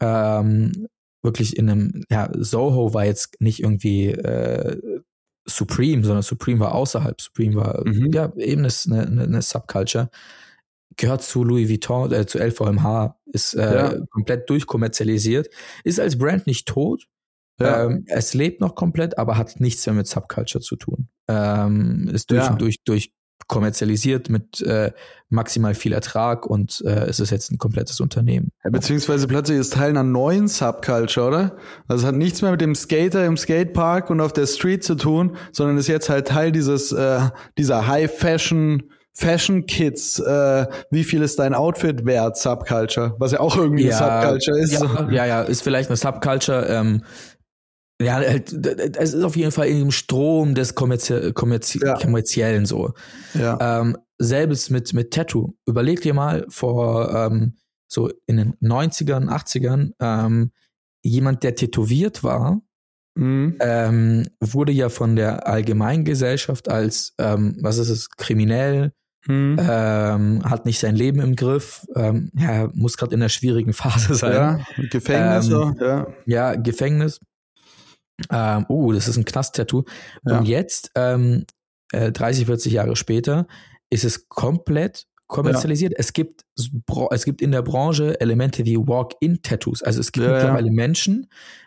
ähm, 0.00 0.88
wirklich 1.22 1.56
in 1.56 1.70
einem, 1.70 2.04
ja, 2.10 2.30
Soho 2.34 2.92
war 2.92 3.06
jetzt 3.06 3.40
nicht 3.40 3.60
irgendwie 3.60 4.10
äh, 4.10 4.78
Supreme, 5.46 6.04
sondern 6.04 6.22
Supreme 6.22 6.60
war 6.60 6.74
außerhalb. 6.74 7.20
Supreme 7.20 7.56
war 7.56 7.86
mhm. 7.86 8.12
ja 8.12 8.32
eben 8.36 8.66
eine, 8.66 9.06
eine, 9.06 9.22
eine 9.22 9.42
Subculture 9.42 10.10
gehört 10.96 11.22
zu 11.22 11.44
Louis 11.44 11.68
Vuitton, 11.68 12.12
äh, 12.12 12.26
zu 12.26 12.38
LVMH, 12.38 13.16
ist 13.26 13.54
äh, 13.54 13.74
Ja. 13.74 13.94
komplett 14.10 14.48
durchkommerzialisiert, 14.50 15.48
ist 15.84 16.00
als 16.00 16.18
Brand 16.18 16.46
nicht 16.46 16.66
tot. 16.68 17.06
Ja. 17.60 17.84
Ähm, 17.84 18.04
es 18.08 18.34
lebt 18.34 18.60
noch 18.60 18.74
komplett, 18.74 19.16
aber 19.18 19.36
hat 19.38 19.60
nichts 19.60 19.86
mehr 19.86 19.94
mit 19.94 20.06
Subculture 20.08 20.62
zu 20.62 20.76
tun. 20.76 21.08
Ähm, 21.28 22.10
ist 22.12 22.30
durch 22.30 22.44
Ja. 22.44 22.50
und 22.50 22.60
durch, 22.60 22.82
durch 22.84 23.12
kommerzialisiert 23.46 24.30
mit 24.30 24.62
äh, 24.62 24.92
maximal 25.28 25.74
viel 25.74 25.92
Ertrag 25.92 26.46
und 26.46 26.82
äh, 26.86 27.04
es 27.06 27.20
ist 27.20 27.30
jetzt 27.30 27.50
ein 27.52 27.58
komplettes 27.58 28.00
Unternehmen. 28.00 28.50
Ja, 28.64 28.70
beziehungsweise 28.70 29.26
plötzlich 29.28 29.58
ist 29.58 29.74
Teil 29.74 29.90
einer 29.90 30.02
neuen 30.02 30.48
Subculture, 30.48 31.26
oder? 31.26 31.56
Also 31.86 32.02
es 32.02 32.08
hat 32.08 32.14
nichts 32.14 32.40
mehr 32.42 32.52
mit 32.52 32.60
dem 32.62 32.74
Skater 32.74 33.26
im 33.26 33.36
Skatepark 33.36 34.08
und 34.10 34.20
auf 34.20 34.32
der 34.32 34.46
Street 34.46 34.82
zu 34.82 34.94
tun, 34.94 35.36
sondern 35.52 35.76
ist 35.76 35.88
jetzt 35.88 36.08
halt 36.08 36.28
Teil 36.28 36.52
dieses 36.52 36.90
äh, 36.92 37.20
dieser 37.58 37.86
High 37.86 38.10
Fashion 38.10 38.84
Fashion 39.16 39.66
Kids, 39.66 40.18
äh, 40.18 40.66
wie 40.90 41.04
viel 41.04 41.22
ist 41.22 41.38
dein 41.38 41.54
Outfit 41.54 42.04
wert, 42.04 42.36
Subculture, 42.36 43.14
was 43.18 43.32
ja 43.32 43.40
auch 43.40 43.56
irgendwie 43.56 43.92
eine 43.92 43.96
Subculture 43.96 44.58
ist. 44.58 44.72
Ja, 44.72 45.08
ja, 45.10 45.26
ja, 45.26 45.42
ist 45.42 45.62
vielleicht 45.62 45.88
eine 45.88 45.96
Subculture. 45.96 46.66
Ähm, 46.68 47.04
ja, 48.02 48.14
halt, 48.14 48.52
es 48.96 49.14
ist 49.14 49.22
auf 49.22 49.36
jeden 49.36 49.52
Fall 49.52 49.68
im 49.68 49.92
Strom 49.92 50.54
des 50.56 50.74
Kommerzie 50.74 51.32
Kommerzie 51.32 51.80
Ja. 51.84 51.94
kommerziellen 51.94 52.66
so. 52.66 52.92
ja. 53.34 53.80
Ähm, 53.80 53.96
selbst 54.18 54.70
mit, 54.70 54.92
mit 54.94 55.12
Tattoo. 55.12 55.54
Überleg 55.66 56.00
dir 56.00 56.14
mal 56.14 56.44
vor 56.48 57.14
ähm, 57.14 57.56
so 57.88 58.10
in 58.26 58.36
den 58.38 58.54
90ern, 58.60 59.28
80ern, 59.28 59.90
ähm, 60.00 60.50
jemand, 61.04 61.42
der 61.44 61.54
tätowiert 61.54 62.24
war, 62.24 62.60
Mhm. 63.16 63.58
ähm, 63.60 64.28
wurde 64.40 64.72
ja 64.72 64.88
von 64.88 65.14
der 65.14 65.46
Allgemeingesellschaft 65.46 66.68
als, 66.68 67.14
ähm, 67.18 67.56
was 67.60 67.78
ist 67.78 67.88
es, 67.88 68.10
kriminell, 68.10 68.92
Mhm. 69.26 69.58
ähm, 69.58 70.42
hat 70.44 70.66
nicht 70.66 70.78
sein 70.78 70.96
Leben 70.96 71.20
im 71.20 71.34
Griff, 71.34 71.86
ähm, 71.96 72.30
ja, 72.36 72.68
muss 72.74 72.96
gerade 72.96 73.14
in 73.14 73.22
einer 73.22 73.30
schwierigen 73.30 73.72
Phase 73.74 74.14
sein. 74.14 74.32
ja, 74.32 74.60
Gefängnis, 74.90 75.48
Ähm, 75.48 75.76
ja. 75.80 76.06
Ja, 76.26 76.54
Gefängnis. 76.56 77.20
Ähm, 78.30 78.66
oh, 78.68 78.92
das 78.92 79.08
ist 79.08 79.16
ein 79.16 79.24
Knast-Tattoo. 79.24 79.84
Ja. 80.26 80.38
Und 80.38 80.46
jetzt, 80.46 80.90
ähm, 80.94 81.44
äh, 81.92 82.12
30, 82.12 82.46
40 82.46 82.72
Jahre 82.72 82.96
später, 82.96 83.46
ist 83.90 84.04
es 84.04 84.28
komplett 84.28 85.06
kommerzialisiert. 85.26 85.94
Es 85.96 86.12
gibt 86.12 86.42
es 87.10 87.24
gibt 87.24 87.42
in 87.42 87.50
der 87.50 87.62
Branche 87.62 88.20
Elemente 88.20 88.64
wie 88.64 88.76
Walk-in-Tattoos. 88.76 89.82
Also 89.82 90.00
es 90.00 90.12
gibt 90.12 90.26
Ja, 90.26 90.32
ja. 90.32 90.38
mittlerweile 90.38 90.70
Menschen, 90.70 91.26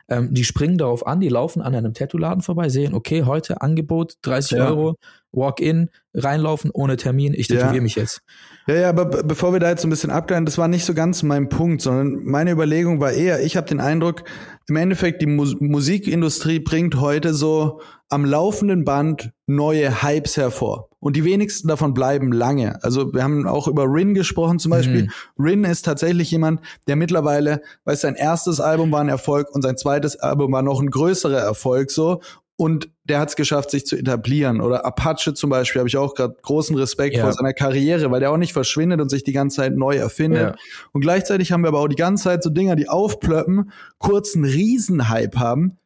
ähm, 0.10 0.34
die 0.34 0.43
springen 0.45 0.78
darauf 0.78 1.05
an, 1.05 1.20
die 1.20 1.28
laufen 1.30 1.62
an 1.62 1.76
einem 1.76 1.93
Tattoo-Laden 1.93 2.41
vorbei, 2.41 2.70
sehen, 2.70 2.93
okay, 2.93 3.24
heute 3.24 3.62
Angebot 3.62 4.14
30 4.22 4.58
Ja. 4.60 4.68
Euro, 4.70 4.95
Walk-in, 5.34 5.89
reinlaufen 6.14 6.72
ohne 6.74 6.95
Termin, 6.95 7.34
ich 7.34 7.49
Ja. 7.49 7.58
tätowiere 7.60 7.82
mich 7.82 7.95
jetzt. 7.95 8.22
Ja, 8.68 8.76
ja, 8.76 8.89
aber 8.89 9.05
be- 9.05 9.24
bevor 9.26 9.51
wir 9.51 9.60
da 9.60 9.70
jetzt 9.70 9.82
so 9.82 9.88
ein 9.88 9.91
bisschen 9.91 10.10
abgleiten, 10.12 10.45
das 10.45 10.58
war 10.58 10.68
nicht 10.70 10.86
so 10.86 10.93
ganz 10.93 11.24
mein 11.24 11.49
Punkt, 11.49 11.82
sondern 11.82 12.24
meine 12.24 12.51
Überlegung 12.51 13.01
war 13.01 13.12
eher, 13.12 13.43
ich 13.43 13.58
habe 13.58 13.68
den 13.68 13.82
Eindruck, 13.82 14.24
im 14.70 14.76
Endeffekt, 14.78 15.22
die 15.22 15.26
Mus 15.28 15.55
Musikindustrie 15.60 16.60
bringt 16.60 16.99
heute 16.99 17.34
so 17.34 17.82
am 18.10 18.24
laufenden 18.26 18.86
Band 18.86 19.32
neue 19.47 20.01
Hypes 20.03 20.38
hervor. 20.38 20.89
Und 21.08 21.16
die 21.16 21.24
wenigsten 21.24 21.70
davon 21.70 21.93
bleiben 21.93 22.34
lange. 22.34 22.84
Also 22.84 23.14
wir 23.14 23.24
haben 23.24 23.47
auch 23.47 23.70
über 23.70 23.86
Rin 23.86 24.14
gesprochen 24.14 24.60
zum 24.60 24.72
Beispiel. 24.72 25.03
Mhm. 25.03 25.41
Rin 25.41 25.64
ist 25.64 25.86
tatsächlich 25.86 26.30
jemand, 26.32 26.60
der 26.88 26.97
mittlerweile, 26.97 27.62
weiß 27.86 28.01
sein 28.01 28.16
erstes 28.16 28.60
Album 28.60 28.91
war 28.91 28.99
ein 28.99 29.08
Erfolg 29.08 29.47
und 29.55 29.62
sein 29.62 29.78
zweites 29.78 30.18
Album 30.18 30.51
war 30.51 30.64
noch 30.64 30.82
ein 30.82 30.89
größerer 30.89 31.39
Erfolg 31.39 31.91
so. 31.91 32.20
Und 32.58 32.89
der 33.05 33.22
hat 33.22 33.30
es 33.30 33.38
geschafft, 33.38 33.72
sich 33.72 33.86
zu 33.86 33.95
etablieren. 33.95 34.60
Oder 34.60 34.86
Apache 34.86 35.34
zum 35.34 35.49
Beispiel 35.49 35.80
habe 35.80 35.88
ich 35.88 35.95
auch 35.95 36.14
gerade 36.14 36.36
großen 36.41 36.76
Respekt 36.76 37.16
Ja. 37.16 37.24
vor 37.24 37.32
seiner 37.32 37.53
Karriere, 37.53 38.12
weil 38.12 38.20
der 38.20 38.30
auch 38.30 38.38
nicht 38.38 38.51
verschwindet 38.51 38.99
und 38.99 39.08
sich 39.08 39.24
die 39.24 39.32
ganze 39.32 39.55
Zeit 39.55 39.78
neu 39.78 39.95
erfindet. 39.95 40.41
Ja. 40.41 40.55
Und 40.91 40.99
gleichzeitig 40.99 41.53
haben 41.53 41.62
wir 41.62 41.70
aber 41.70 41.80
auch 41.80 41.88
die 41.88 41.95
ganze 41.95 42.26
Zeit 42.26 42.43
so 42.43 42.49
Dinger, 42.49 42.76
die 42.76 42.89
aufplöppen, 42.89 43.72
kurz 43.97 44.36
einen 44.36 44.43
Riesenhype 44.43 45.39
haben. 45.39 45.78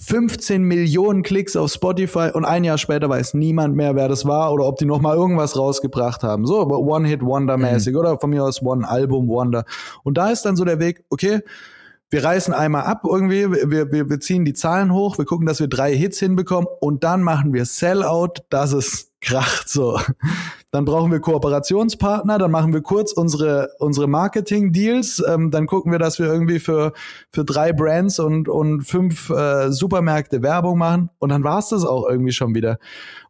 15 0.00 0.62
Millionen 0.62 1.22
Klicks 1.22 1.56
auf 1.56 1.70
Spotify 1.70 2.30
und 2.32 2.46
ein 2.46 2.64
Jahr 2.64 2.78
später 2.78 3.08
weiß 3.08 3.34
niemand 3.34 3.76
mehr, 3.76 3.94
wer 3.96 4.08
das 4.08 4.24
war 4.24 4.52
oder 4.52 4.64
ob 4.64 4.76
die 4.76 4.86
noch 4.86 5.00
mal 5.00 5.14
irgendwas 5.14 5.58
rausgebracht 5.58 6.22
haben. 6.22 6.46
So, 6.46 6.60
aber 6.60 6.78
One-Hit-Wonder-mäßig 6.78 7.94
oder 7.96 8.18
von 8.18 8.30
mir 8.30 8.42
aus 8.42 8.62
One-Album-Wonder. 8.62 9.64
Und 10.02 10.16
da 10.16 10.30
ist 10.30 10.42
dann 10.42 10.56
so 10.56 10.64
der 10.64 10.78
Weg, 10.78 11.04
okay, 11.10 11.40
wir 12.08 12.24
reißen 12.24 12.54
einmal 12.54 12.84
ab 12.84 13.02
irgendwie, 13.04 13.50
wir, 13.50 13.92
wir, 13.92 14.10
wir 14.10 14.20
ziehen 14.20 14.44
die 14.44 14.54
Zahlen 14.54 14.92
hoch, 14.92 15.18
wir 15.18 15.26
gucken, 15.26 15.46
dass 15.46 15.60
wir 15.60 15.68
drei 15.68 15.94
Hits 15.94 16.18
hinbekommen 16.18 16.68
und 16.80 17.04
dann 17.04 17.22
machen 17.22 17.52
wir 17.52 17.66
Sellout, 17.66 18.34
dass 18.48 18.72
es 18.72 19.12
kracht 19.20 19.68
so. 19.68 20.00
Dann 20.72 20.84
brauchen 20.84 21.10
wir 21.10 21.20
Kooperationspartner, 21.20 22.38
dann 22.38 22.50
machen 22.50 22.72
wir 22.72 22.80
kurz 22.80 23.12
unsere, 23.12 23.70
unsere 23.78 24.06
Marketing-Deals, 24.06 25.22
ähm, 25.26 25.50
dann 25.50 25.66
gucken 25.66 25.90
wir, 25.90 25.98
dass 25.98 26.18
wir 26.18 26.26
irgendwie 26.26 26.60
für, 26.60 26.92
für 27.32 27.44
drei 27.44 27.72
Brands 27.72 28.20
und, 28.20 28.48
und 28.48 28.82
fünf 28.82 29.30
äh, 29.30 29.72
Supermärkte 29.72 30.42
Werbung 30.42 30.78
machen. 30.78 31.10
Und 31.18 31.30
dann 31.30 31.42
war's 31.42 31.70
das 31.70 31.84
auch 31.84 32.08
irgendwie 32.08 32.32
schon 32.32 32.54
wieder. 32.54 32.78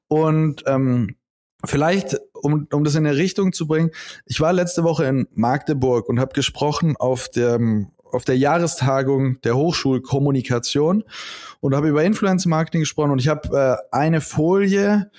Und 0.09 0.65
ähm, 0.67 1.17
vielleicht, 1.65 2.19
um, 2.35 2.67
um 2.73 2.85
das 2.85 2.95
in 2.95 3.07
eine 3.07 3.17
Richtung 3.17 3.53
zu 3.53 3.67
bringen, 3.67 3.91
ich 4.27 4.41
war 4.41 4.53
letzte 4.53 4.85
Woche 4.85 5.05
in 5.07 5.27
Magdeburg 5.33 6.09
und 6.09 6.21
habe 6.21 6.33
gesprochen 6.35 6.97
auf 6.99 7.29
dem 7.29 7.91
auf 8.13 8.25
der 8.25 8.37
Jahrestagung 8.37 9.41
der 9.43 9.57
Hochschulkommunikation 9.57 11.05
und 11.61 11.75
habe 11.77 11.89
über 11.89 12.03
Influencer 12.03 12.49
Marketing 12.49 12.81
gesprochen. 12.81 13.13
Und 13.13 13.21
ich 13.21 13.29
habe 13.29 13.57
äh, 13.57 13.97
eine 13.97 14.21
Folie 14.21 15.11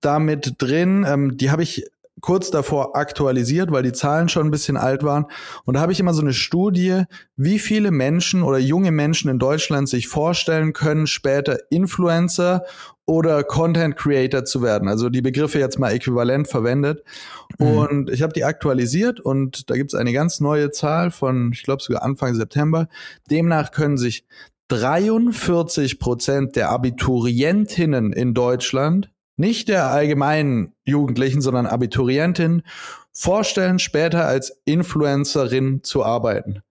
damit 0.00 0.54
drin, 0.58 1.04
ähm, 1.08 1.36
die 1.36 1.50
habe 1.50 1.62
ich 1.62 1.84
kurz 2.20 2.50
davor 2.50 2.96
aktualisiert, 2.96 3.70
weil 3.70 3.82
die 3.82 3.92
Zahlen 3.92 4.28
schon 4.28 4.46
ein 4.46 4.50
bisschen 4.50 4.76
alt 4.76 5.02
waren. 5.02 5.26
Und 5.64 5.74
da 5.74 5.80
habe 5.80 5.92
ich 5.92 6.00
immer 6.00 6.14
so 6.14 6.22
eine 6.22 6.32
Studie, 6.32 7.04
wie 7.36 7.58
viele 7.58 7.90
Menschen 7.90 8.42
oder 8.42 8.58
junge 8.58 8.90
Menschen 8.90 9.30
in 9.30 9.38
Deutschland 9.38 9.88
sich 9.88 10.08
vorstellen 10.08 10.72
können, 10.72 11.06
später 11.06 11.58
Influencer 11.70 12.64
oder 13.06 13.42
Content 13.42 13.96
Creator 13.96 14.44
zu 14.44 14.62
werden. 14.62 14.88
Also 14.88 15.08
die 15.08 15.22
Begriffe 15.22 15.58
jetzt 15.58 15.78
mal 15.78 15.92
äquivalent 15.92 16.48
verwendet. 16.48 17.02
Mhm. 17.58 17.66
Und 17.66 18.10
ich 18.10 18.22
habe 18.22 18.32
die 18.32 18.44
aktualisiert 18.44 19.20
und 19.20 19.70
da 19.70 19.76
gibt 19.76 19.92
es 19.92 19.98
eine 19.98 20.12
ganz 20.12 20.40
neue 20.40 20.70
Zahl 20.70 21.10
von, 21.10 21.50
ich 21.52 21.62
glaube 21.62 21.82
sogar 21.82 22.02
Anfang 22.02 22.34
September. 22.34 22.88
Demnach 23.30 23.70
können 23.70 23.96
sich 23.96 24.26
43 24.68 25.98
Prozent 25.98 26.56
der 26.56 26.68
Abiturientinnen 26.68 28.12
in 28.12 28.34
Deutschland, 28.34 29.10
nicht 29.38 29.68
der 29.68 29.86
allgemeinen 29.86 30.74
Jugendlichen, 30.84 31.40
sondern 31.40 31.66
Abiturientinnen, 31.66 32.62
vorstellen, 33.12 33.78
später 33.78 34.26
als 34.26 34.60
Influencerin 34.64 35.82
zu 35.82 36.04
arbeiten. 36.04 36.62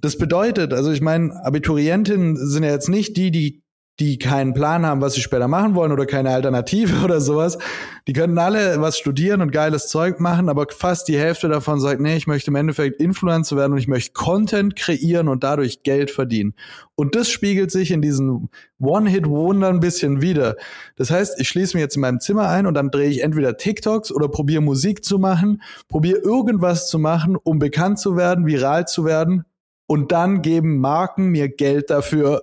Das 0.00 0.18
bedeutet, 0.18 0.72
also 0.72 0.90
ich 0.90 1.00
meine, 1.00 1.44
Abiturientinnen 1.44 2.36
sind 2.36 2.62
ja 2.62 2.70
jetzt 2.70 2.88
nicht 2.88 3.16
die, 3.16 3.30
die 3.30 3.62
die 3.98 4.18
keinen 4.18 4.52
Plan 4.52 4.84
haben, 4.84 5.00
was 5.00 5.14
sie 5.14 5.22
später 5.22 5.48
machen 5.48 5.74
wollen 5.74 5.90
oder 5.90 6.04
keine 6.04 6.30
Alternative 6.30 6.92
oder 7.04 7.20
sowas. 7.20 7.58
Die 8.06 8.12
können 8.12 8.36
alle 8.38 8.80
was 8.80 8.98
studieren 8.98 9.40
und 9.40 9.52
geiles 9.52 9.88
Zeug 9.88 10.20
machen, 10.20 10.48
aber 10.48 10.66
fast 10.70 11.08
die 11.08 11.18
Hälfte 11.18 11.48
davon 11.48 11.80
sagt, 11.80 12.00
nee, 12.00 12.16
ich 12.16 12.26
möchte 12.26 12.50
im 12.50 12.56
Endeffekt 12.56 13.00
Influencer 13.00 13.56
werden 13.56 13.72
und 13.72 13.78
ich 13.78 13.88
möchte 13.88 14.12
Content 14.12 14.76
kreieren 14.76 15.28
und 15.28 15.44
dadurch 15.44 15.82
Geld 15.82 16.10
verdienen. 16.10 16.54
Und 16.94 17.14
das 17.14 17.30
spiegelt 17.30 17.70
sich 17.70 17.90
in 17.90 18.02
diesen 18.02 18.50
One-Hit-Wonder 18.80 19.68
ein 19.68 19.80
bisschen 19.80 20.20
wieder. 20.20 20.56
Das 20.96 21.10
heißt, 21.10 21.40
ich 21.40 21.48
schließe 21.48 21.76
mich 21.76 21.82
jetzt 21.82 21.96
in 21.96 22.02
meinem 22.02 22.20
Zimmer 22.20 22.48
ein 22.48 22.66
und 22.66 22.74
dann 22.74 22.90
drehe 22.90 23.08
ich 23.08 23.22
entweder 23.22 23.56
TikToks 23.56 24.12
oder 24.12 24.28
probiere 24.28 24.62
Musik 24.62 25.04
zu 25.04 25.18
machen, 25.18 25.62
probiere 25.88 26.18
irgendwas 26.18 26.88
zu 26.88 26.98
machen, 26.98 27.36
um 27.36 27.58
bekannt 27.58 27.98
zu 27.98 28.16
werden, 28.16 28.46
viral 28.46 28.86
zu 28.86 29.06
werden. 29.06 29.44
Und 29.86 30.12
dann 30.12 30.42
geben 30.42 30.78
Marken 30.80 31.28
mir 31.28 31.48
Geld 31.48 31.90
dafür, 31.90 32.42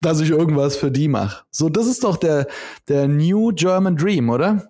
dass 0.00 0.20
ich 0.20 0.30
irgendwas 0.30 0.76
für 0.76 0.90
die 0.90 1.08
mache. 1.08 1.44
So, 1.50 1.68
das 1.68 1.86
ist 1.86 2.04
doch 2.04 2.16
der, 2.16 2.46
der 2.88 3.08
New 3.08 3.52
German 3.54 3.96
Dream, 3.96 4.30
oder? 4.30 4.68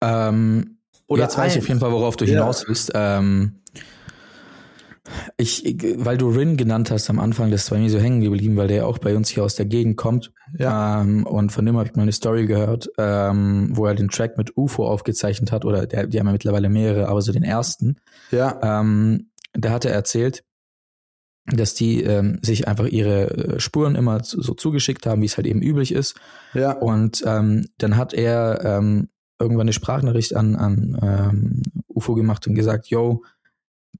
Ähm, 0.00 0.78
Oder 1.06 1.24
jetzt 1.24 1.36
weiß 1.38 1.54
ich 1.56 1.62
auf 1.62 1.68
jeden 1.68 1.80
Fall, 1.80 1.92
worauf 1.92 2.16
du 2.16 2.24
Ja. 2.24 2.32
hinaus 2.32 2.66
willst. 2.66 2.92
Ähm, 2.94 3.56
ich, 5.36 5.66
ich- 5.66 6.04
weil 6.04 6.16
du 6.18 6.28
Rin 6.28 6.56
genannt 6.56 6.90
hast 6.90 7.10
am 7.10 7.18
Anfang, 7.18 7.50
das 7.50 7.64
ist 7.64 7.70
bei 7.70 7.78
mir 7.78 7.90
so 7.90 7.98
hängen 7.98 8.20
geblieben, 8.20 8.56
weil 8.56 8.68
der 8.68 8.76
ja 8.78 8.84
auch 8.84 8.98
bei 8.98 9.16
uns 9.16 9.28
hier 9.28 9.42
aus 9.44 9.56
der 9.56 9.66
Gegend 9.66 9.96
kommt. 9.96 10.32
Ja. 10.56 11.00
Ähm, 11.02 11.26
und 11.26 11.50
von 11.50 11.66
dem 11.66 11.76
habe 11.76 11.88
ich 11.88 11.96
mal 11.96 12.02
eine 12.02 12.12
Story 12.12 12.46
gehört, 12.46 12.88
ähm, 12.98 13.70
wo 13.72 13.86
er 13.86 13.94
den 13.94 14.08
Track 14.08 14.36
mit 14.38 14.56
UFO 14.56 14.86
aufgezeichnet 14.86 15.50
hat, 15.52 15.64
oder 15.64 15.86
der, 15.86 16.06
die 16.06 16.18
haben 16.18 16.26
ja 16.26 16.32
mittlerweile 16.32 16.68
mehrere, 16.68 17.08
aber 17.08 17.22
so 17.22 17.32
den 17.32 17.42
ersten. 17.42 17.96
Ja. 18.30 18.58
Ähm, 18.80 19.30
da 19.52 19.70
hat 19.70 19.84
er 19.84 19.92
erzählt, 19.92 20.44
dass 21.52 21.74
die 21.74 22.02
ähm, 22.02 22.38
sich 22.42 22.68
einfach 22.68 22.86
ihre 22.86 23.30
äh, 23.30 23.60
Spuren 23.60 23.94
immer 23.94 24.22
so 24.22 24.54
zugeschickt 24.54 25.06
haben, 25.06 25.22
wie 25.22 25.26
es 25.26 25.36
halt 25.36 25.46
eben 25.46 25.62
üblich 25.62 25.92
ist. 25.92 26.14
Ja. 26.54 26.72
Und 26.72 27.22
ähm, 27.26 27.66
dann 27.78 27.96
hat 27.96 28.14
er 28.14 28.64
ähm, 28.64 29.08
irgendwann 29.38 29.64
eine 29.64 29.72
Sprachnachricht 29.72 30.36
an, 30.36 30.56
an 30.56 30.98
ähm, 31.02 31.62
UFO 31.88 32.14
gemacht 32.14 32.46
und 32.46 32.54
gesagt, 32.54 32.88
yo, 32.88 33.22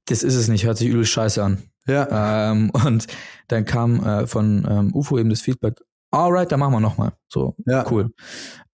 das 0.05 0.23
ist 0.23 0.35
es 0.35 0.47
nicht, 0.47 0.65
hört 0.65 0.77
sich 0.77 0.89
übel 0.89 1.05
scheiße 1.05 1.43
an. 1.43 1.57
Ja. 1.87 2.51
Ähm, 2.51 2.69
und 2.71 3.07
dann 3.47 3.65
kam 3.65 4.03
äh, 4.03 4.27
von 4.27 4.65
ähm, 4.69 4.93
UFO 4.93 5.17
eben 5.17 5.29
das 5.29 5.41
Feedback, 5.41 5.81
alright, 6.11 6.51
dann 6.51 6.59
machen 6.59 6.73
wir 6.73 6.79
nochmal. 6.79 7.13
So, 7.27 7.55
Ja. 7.65 7.85
cool. 7.91 8.11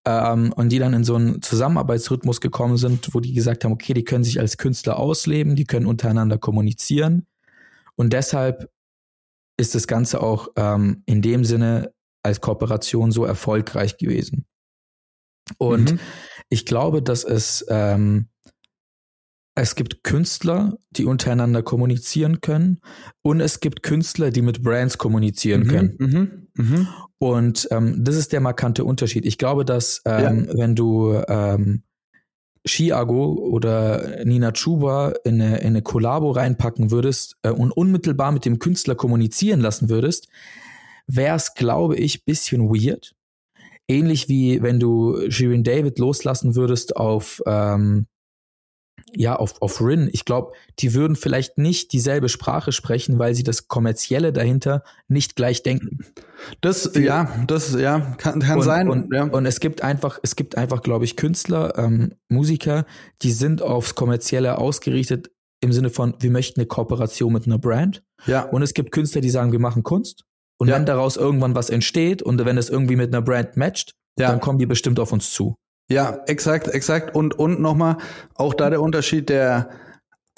Ähm, 0.04 0.52
und 0.54 0.70
die 0.70 0.78
dann 0.78 0.94
in 0.94 1.04
so 1.04 1.16
einen 1.16 1.42
Zusammenarbeitsrhythmus 1.42 2.40
gekommen 2.40 2.76
sind, 2.76 3.14
wo 3.14 3.20
die 3.20 3.32
gesagt 3.34 3.64
haben, 3.64 3.72
okay, 3.72 3.94
die 3.94 4.04
können 4.04 4.24
sich 4.24 4.40
als 4.40 4.56
Künstler 4.56 4.98
ausleben, 4.98 5.56
die 5.56 5.64
können 5.64 5.86
untereinander 5.86 6.38
kommunizieren. 6.38 7.26
Und 7.98 8.12
deshalb 8.12 8.70
ist 9.58 9.74
das 9.74 9.86
Ganze 9.86 10.22
auch 10.22 10.48
ähm, 10.56 11.02
in 11.06 11.20
dem 11.20 11.44
Sinne 11.44 11.92
als 12.22 12.40
Kooperation 12.40 13.10
so 13.10 13.24
erfolgreich 13.24 13.96
gewesen. 13.96 14.46
Und 15.58 15.92
Mhm. 15.92 16.00
ich 16.48 16.64
glaube, 16.64 17.02
dass 17.02 17.24
es 17.24 17.64
ähm, 17.68 18.28
es 19.56 19.74
gibt 19.74 20.04
Künstler, 20.04 20.78
die 20.90 21.04
untereinander 21.04 21.64
kommunizieren 21.64 22.40
können, 22.40 22.80
und 23.22 23.40
es 23.40 23.58
gibt 23.58 23.82
Künstler, 23.82 24.30
die 24.30 24.42
mit 24.42 24.62
Brands 24.62 24.98
kommunizieren 24.98 25.66
können. 25.66 25.96
Mhm. 25.98 26.48
Mhm. 26.54 26.88
Und 27.18 27.66
ähm, 27.72 28.04
das 28.04 28.14
ist 28.14 28.32
der 28.32 28.40
markante 28.40 28.84
Unterschied. 28.84 29.26
Ich 29.26 29.36
glaube, 29.38 29.64
dass 29.64 30.00
ähm, 30.04 30.48
wenn 30.54 30.76
du 30.76 31.20
ähm, 31.26 31.82
Chiago 32.68 33.32
oder 33.32 34.24
Nina 34.24 34.52
Chuba 34.52 35.12
in 35.24 35.42
eine, 35.42 35.58
in 35.58 35.68
eine 35.68 35.82
Kollabo 35.82 36.30
reinpacken 36.30 36.90
würdest 36.90 37.36
äh, 37.42 37.50
und 37.50 37.72
unmittelbar 37.72 38.30
mit 38.30 38.44
dem 38.44 38.58
Künstler 38.60 38.94
kommunizieren 38.94 39.60
lassen 39.60 39.88
würdest, 39.88 40.28
wäre 41.06 41.36
es, 41.36 41.54
glaube 41.54 41.96
ich, 41.96 42.24
bisschen 42.24 42.68
weird. 42.68 43.14
Ähnlich 43.88 44.28
wie 44.28 44.62
wenn 44.62 44.78
du 44.78 45.30
Shirin 45.30 45.64
David 45.64 45.98
loslassen 45.98 46.54
würdest 46.54 46.96
auf 46.96 47.42
ähm, 47.46 48.06
ja, 49.14 49.36
auf, 49.36 49.60
auf 49.62 49.80
Rin. 49.80 50.08
Ich 50.12 50.24
glaube, 50.24 50.52
die 50.78 50.94
würden 50.94 51.16
vielleicht 51.16 51.58
nicht 51.58 51.92
dieselbe 51.92 52.28
Sprache 52.28 52.72
sprechen, 52.72 53.18
weil 53.18 53.34
sie 53.34 53.42
das 53.42 53.68
Kommerzielle 53.68 54.32
dahinter 54.32 54.82
nicht 55.08 55.36
gleich 55.36 55.62
denken. 55.62 55.98
Das, 56.60 56.92
ja, 56.94 57.28
das, 57.46 57.74
ja, 57.74 58.00
kann, 58.18 58.40
kann 58.40 58.58
und, 58.58 58.64
sein. 58.64 58.88
Und, 58.88 59.12
ja. 59.14 59.24
und 59.24 59.46
es 59.46 59.60
gibt 59.60 59.82
einfach, 59.82 60.18
es 60.22 60.36
gibt 60.36 60.56
einfach, 60.56 60.82
glaube 60.82 61.04
ich, 61.04 61.16
Künstler, 61.16 61.76
ähm, 61.78 62.14
Musiker, 62.28 62.84
die 63.22 63.32
sind 63.32 63.62
aufs 63.62 63.94
Kommerzielle 63.94 64.58
ausgerichtet 64.58 65.30
im 65.60 65.72
Sinne 65.72 65.90
von, 65.90 66.14
wir 66.20 66.30
möchten 66.30 66.60
eine 66.60 66.66
Kooperation 66.66 67.32
mit 67.32 67.46
einer 67.46 67.58
Brand. 67.58 68.02
ja. 68.26 68.42
Und 68.42 68.62
es 68.62 68.74
gibt 68.74 68.92
Künstler, 68.92 69.20
die 69.20 69.30
sagen, 69.30 69.50
wir 69.52 69.58
machen 69.58 69.82
Kunst. 69.82 70.24
Und 70.60 70.68
Ja. 70.68 70.76
wenn 70.76 70.86
daraus 70.86 71.16
irgendwann 71.16 71.54
was 71.54 71.70
entsteht 71.70 72.22
und 72.22 72.44
wenn 72.44 72.58
es 72.58 72.68
irgendwie 72.70 72.96
mit 72.96 73.08
einer 73.12 73.22
Brand 73.22 73.56
matcht, 73.56 73.92
Ja. 74.18 74.28
dann 74.28 74.40
kommen 74.40 74.58
die 74.58 74.66
bestimmt 74.66 74.98
auf 75.00 75.12
uns 75.12 75.32
zu. 75.32 75.54
Ja, 75.90 76.20
exakt, 76.26 76.68
exakt. 76.68 77.14
Und, 77.14 77.38
und 77.38 77.60
nochmal, 77.60 77.96
auch 78.34 78.54
da 78.54 78.68
der 78.68 78.82
Unterschied 78.82 79.28
der 79.28 79.70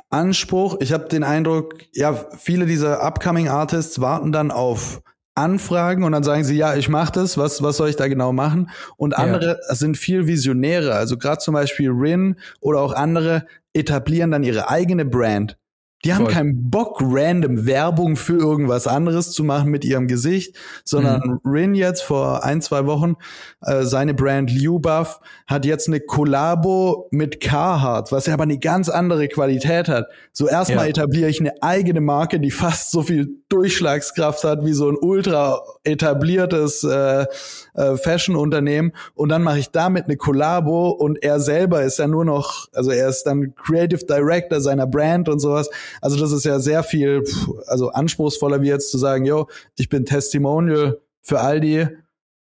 Anspruch. 0.08 0.76
Ich 0.80 0.92
habe 0.92 1.08
den 1.08 1.24
Eindruck, 1.24 1.74
ja, 1.92 2.14
viele 2.14 2.66
dieser 2.66 3.02
Upcoming 3.02 3.48
Artists 3.48 4.00
warten 4.00 4.32
dann 4.32 4.50
auf 4.50 5.02
Anfragen 5.34 6.04
und 6.04 6.12
dann 6.12 6.24
sagen 6.24 6.44
sie, 6.44 6.56
ja, 6.56 6.74
ich 6.74 6.88
mache 6.88 7.12
das, 7.12 7.38
was, 7.38 7.62
was 7.62 7.76
soll 7.76 7.88
ich 7.88 7.96
da 7.96 8.08
genau 8.08 8.32
machen? 8.32 8.70
Und 8.96 9.16
andere 9.16 9.58
sind 9.68 9.96
viel 9.96 10.26
visionärer. 10.26 10.94
Also 10.94 11.16
gerade 11.16 11.38
zum 11.38 11.54
Beispiel 11.54 11.90
Rin 11.90 12.36
oder 12.60 12.80
auch 12.80 12.92
andere 12.92 13.46
etablieren 13.72 14.32
dann 14.32 14.42
ihre 14.42 14.68
eigene 14.68 15.04
Brand. 15.04 15.56
Die 16.04 16.14
haben 16.14 16.24
Voll. 16.24 16.32
keinen 16.32 16.70
Bock, 16.70 16.98
random 17.02 17.66
Werbung 17.66 18.16
für 18.16 18.38
irgendwas 18.38 18.86
anderes 18.86 19.32
zu 19.32 19.44
machen 19.44 19.70
mit 19.70 19.84
ihrem 19.84 20.06
Gesicht, 20.06 20.56
sondern 20.84 21.40
Rin 21.44 21.74
jetzt 21.74 22.02
vor 22.02 22.42
ein, 22.42 22.62
zwei 22.62 22.86
Wochen, 22.86 23.16
äh, 23.60 23.82
seine 23.82 24.14
Brand 24.14 24.50
Liu 24.50 24.78
Buff 24.78 25.20
hat 25.46 25.66
jetzt 25.66 25.88
eine 25.88 26.00
Kollabo 26.00 27.08
mit 27.10 27.40
Carhartt, 27.40 28.12
was 28.12 28.26
ja 28.26 28.32
aber 28.34 28.44
eine 28.44 28.58
ganz 28.58 28.88
andere 28.88 29.28
Qualität 29.28 29.88
hat. 29.88 30.06
So 30.32 30.48
erstmal 30.48 30.86
Ja. 30.86 30.90
etabliere 30.90 31.28
ich 31.28 31.40
eine 31.40 31.62
eigene 31.62 32.00
Marke, 32.00 32.40
die 32.40 32.50
fast 32.50 32.90
so 32.92 33.02
viel 33.02 33.39
Durchschlagskraft 33.50 34.44
hat 34.44 34.64
wie 34.64 34.72
so 34.72 34.88
ein 34.88 34.96
ultra 34.98 35.62
etabliertes 35.84 36.84
äh, 36.84 37.26
äh, 37.74 37.96
Fashion-Unternehmen 37.96 38.92
und 39.14 39.28
dann 39.28 39.42
mache 39.42 39.58
ich 39.58 39.70
damit 39.70 40.04
eine 40.04 40.16
Kollabo 40.16 40.90
und 40.90 41.22
er 41.22 41.40
selber 41.40 41.82
ist 41.82 41.98
ja 41.98 42.06
nur 42.06 42.24
noch, 42.24 42.68
also 42.72 42.90
er 42.90 43.08
ist 43.08 43.24
dann 43.24 43.54
Creative 43.56 44.04
Director 44.06 44.60
seiner 44.60 44.86
Brand 44.86 45.28
und 45.28 45.40
sowas. 45.40 45.68
Also 46.00 46.18
das 46.18 46.32
ist 46.32 46.44
ja 46.44 46.60
sehr 46.60 46.82
viel, 46.82 47.24
also 47.66 47.90
anspruchsvoller 47.90 48.62
wie 48.62 48.68
jetzt 48.68 48.90
zu 48.90 48.98
sagen, 48.98 49.24
yo, 49.24 49.48
ich 49.76 49.88
bin 49.88 50.06
Testimonial 50.06 51.00
für 51.22 51.40
Aldi 51.40 51.88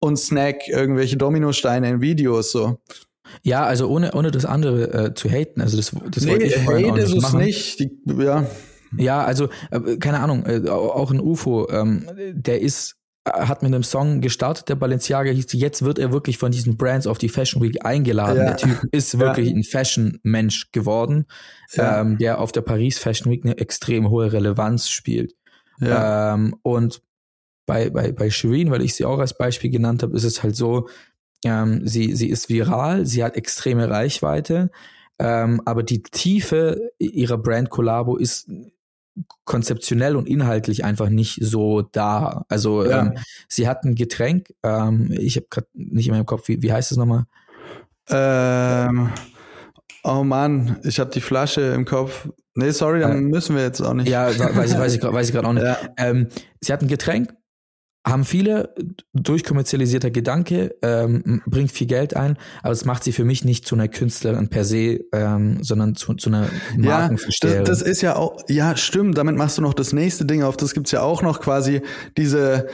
und 0.01 0.17
snack 0.17 0.67
irgendwelche 0.67 1.17
Dominosteine 1.17 1.89
in 1.89 2.01
Videos 2.01 2.51
so. 2.51 2.79
Ja, 3.43 3.63
also 3.63 3.87
ohne, 3.87 4.11
ohne 4.13 4.31
das 4.31 4.45
andere 4.45 5.05
äh, 5.05 5.13
zu 5.13 5.29
haten. 5.29 5.61
Also 5.61 5.77
das, 5.77 5.91
das 6.11 6.27
wollte 6.27 6.45
ich 6.45 6.57
auch 6.57 6.73
hate 6.73 6.99
ist 6.99 7.07
nicht 7.09 7.17
es 7.17 7.21
machen. 7.21 7.39
nicht. 7.39 7.79
Die, 7.79 7.91
ja, 8.19 8.45
Ja, 8.97 9.23
also 9.23 9.49
äh, 9.71 9.97
keine 9.97 10.19
Ahnung, 10.19 10.45
äh, 10.45 10.67
auch 10.69 11.11
ein 11.11 11.19
UFO, 11.19 11.69
ähm, 11.69 12.07
der 12.33 12.61
ist 12.61 12.97
äh, 13.23 13.31
hat 13.31 13.61
mit 13.63 13.73
einem 13.73 13.83
Song 13.83 14.21
gestartet, 14.21 14.67
der 14.69 14.75
Balenciaga 14.75 15.31
hieß, 15.31 15.53
jetzt 15.53 15.83
wird 15.83 15.99
er 15.99 16.11
wirklich 16.11 16.37
von 16.37 16.51
diesen 16.51 16.75
Brands 16.77 17.07
auf 17.07 17.17
die 17.17 17.29
Fashion 17.29 17.61
Week 17.61 17.85
eingeladen. 17.85 18.37
Ja. 18.37 18.45
Der 18.45 18.57
Typ 18.57 18.83
ist 18.91 19.17
wirklich 19.19 19.51
ein 19.51 19.63
Fashion-Mensch 19.63 20.71
geworden, 20.71 21.25
Ja. 21.73 22.01
ähm, 22.01 22.17
der 22.17 22.39
auf 22.39 22.51
der 22.51 22.61
Paris 22.61 22.97
Fashion 22.99 23.31
Week 23.31 23.45
eine 23.45 23.57
extrem 23.57 24.09
hohe 24.09 24.31
Relevanz 24.33 24.89
spielt. 24.89 25.33
ja. 25.79 26.33
Ähm, 26.33 26.55
und 26.63 27.01
bei, 27.67 27.89
bei, 27.89 28.11
bei 28.11 28.29
Shireen, 28.29 28.71
weil 28.71 28.81
ich 28.81 28.95
sie 28.95 29.05
auch 29.05 29.19
als 29.19 29.37
Beispiel 29.37 29.69
genannt 29.69 30.03
habe, 30.03 30.15
ist 30.17 30.23
es 30.25 30.43
halt 30.43 30.55
so, 30.55 30.89
ähm, 31.45 31.87
sie, 31.87 32.15
sie 32.15 32.29
ist 32.29 32.49
viral, 32.49 33.05
sie 33.05 33.23
hat 33.23 33.35
extreme 33.35 33.89
Reichweite, 33.89 34.71
ähm, 35.19 35.61
aber 35.65 35.83
die 35.83 36.01
Tiefe 36.01 36.91
ihrer 36.97 37.37
Brand-Kollabo 37.37 38.17
ist 38.17 38.49
konzeptionell 39.45 40.15
und 40.15 40.27
inhaltlich 40.27 40.83
einfach 40.85 41.09
nicht 41.09 41.39
so 41.41 41.81
da. 41.81 42.45
Also 42.49 42.85
Ja. 42.85 43.01
ähm, 43.01 43.13
sie 43.47 43.67
hat 43.67 43.83
ein 43.83 43.95
Getränk, 43.95 44.53
ähm, 44.63 45.11
ich 45.11 45.35
habe 45.35 45.47
gerade 45.49 45.67
nicht 45.73 46.07
in 46.07 46.13
meinem 46.13 46.25
Kopf, 46.25 46.47
wie, 46.47 46.61
wie 46.61 46.71
heißt 46.71 46.91
es 46.91 46.97
nochmal? 46.97 47.25
Ähm, 48.09 49.09
oh 50.03 50.23
Mann, 50.23 50.79
ich 50.83 50.99
habe 50.99 51.09
die 51.11 51.21
Flasche 51.21 51.61
im 51.73 51.85
Kopf. 51.85 52.29
Nee, 52.55 52.71
sorry, 52.71 52.99
dann 52.99 53.17
Äh, 53.17 53.21
müssen 53.21 53.55
wir 53.55 53.63
jetzt 53.63 53.81
auch 53.81 53.93
nicht. 53.93 54.09
Ja, 54.09 54.27
weiß 54.27 54.71
ich, 54.71 54.77
weiß 54.77 54.95
ich, 54.95 55.03
weiß 55.03 55.27
ich 55.27 55.33
gerade 55.33 55.47
auch 55.47 55.53
nicht. 55.53 55.63
Ja. 55.65 55.77
Ähm, 55.97 56.27
sie 56.59 56.73
hat 56.73 56.81
ein 56.81 56.87
Getränk, 56.87 57.33
haben 58.05 58.25
viele 58.25 58.73
durchkommerzialisierter 59.13 60.09
Gedanke, 60.09 60.75
ähm, 60.81 61.41
bringt 61.45 61.71
viel 61.71 61.85
Geld 61.87 62.15
ein, 62.15 62.37
aber 62.63 62.73
es 62.73 62.83
macht 62.83 63.03
sie 63.03 63.11
für 63.11 63.25
mich 63.25 63.45
nicht 63.45 63.67
zu 63.67 63.75
einer 63.75 63.87
Künstlerin 63.87 64.49
per 64.49 64.63
se, 64.65 65.01
ähm, 65.13 65.63
sondern 65.63 65.95
zu, 65.95 66.15
zu 66.15 66.29
einer 66.29 66.47
Ja, 66.77 66.99
Markenversteherin. 66.99 67.63
das, 67.65 67.79
das 67.79 67.87
ist 67.87 68.01
ja 68.01 68.15
auch, 68.15 68.37
ja, 68.49 68.75
stimmt, 68.75 69.17
damit 69.17 69.35
machst 69.37 69.57
du 69.59 69.61
noch 69.61 69.75
das 69.75 69.93
nächste 69.93 70.25
Ding 70.25 70.41
auf. 70.41 70.57
Das 70.57 70.73
gibt's 70.73 70.91
ja 70.91 71.01
auch 71.01 71.21
noch 71.21 71.41
quasi 71.41 71.81
diese, 72.17 72.67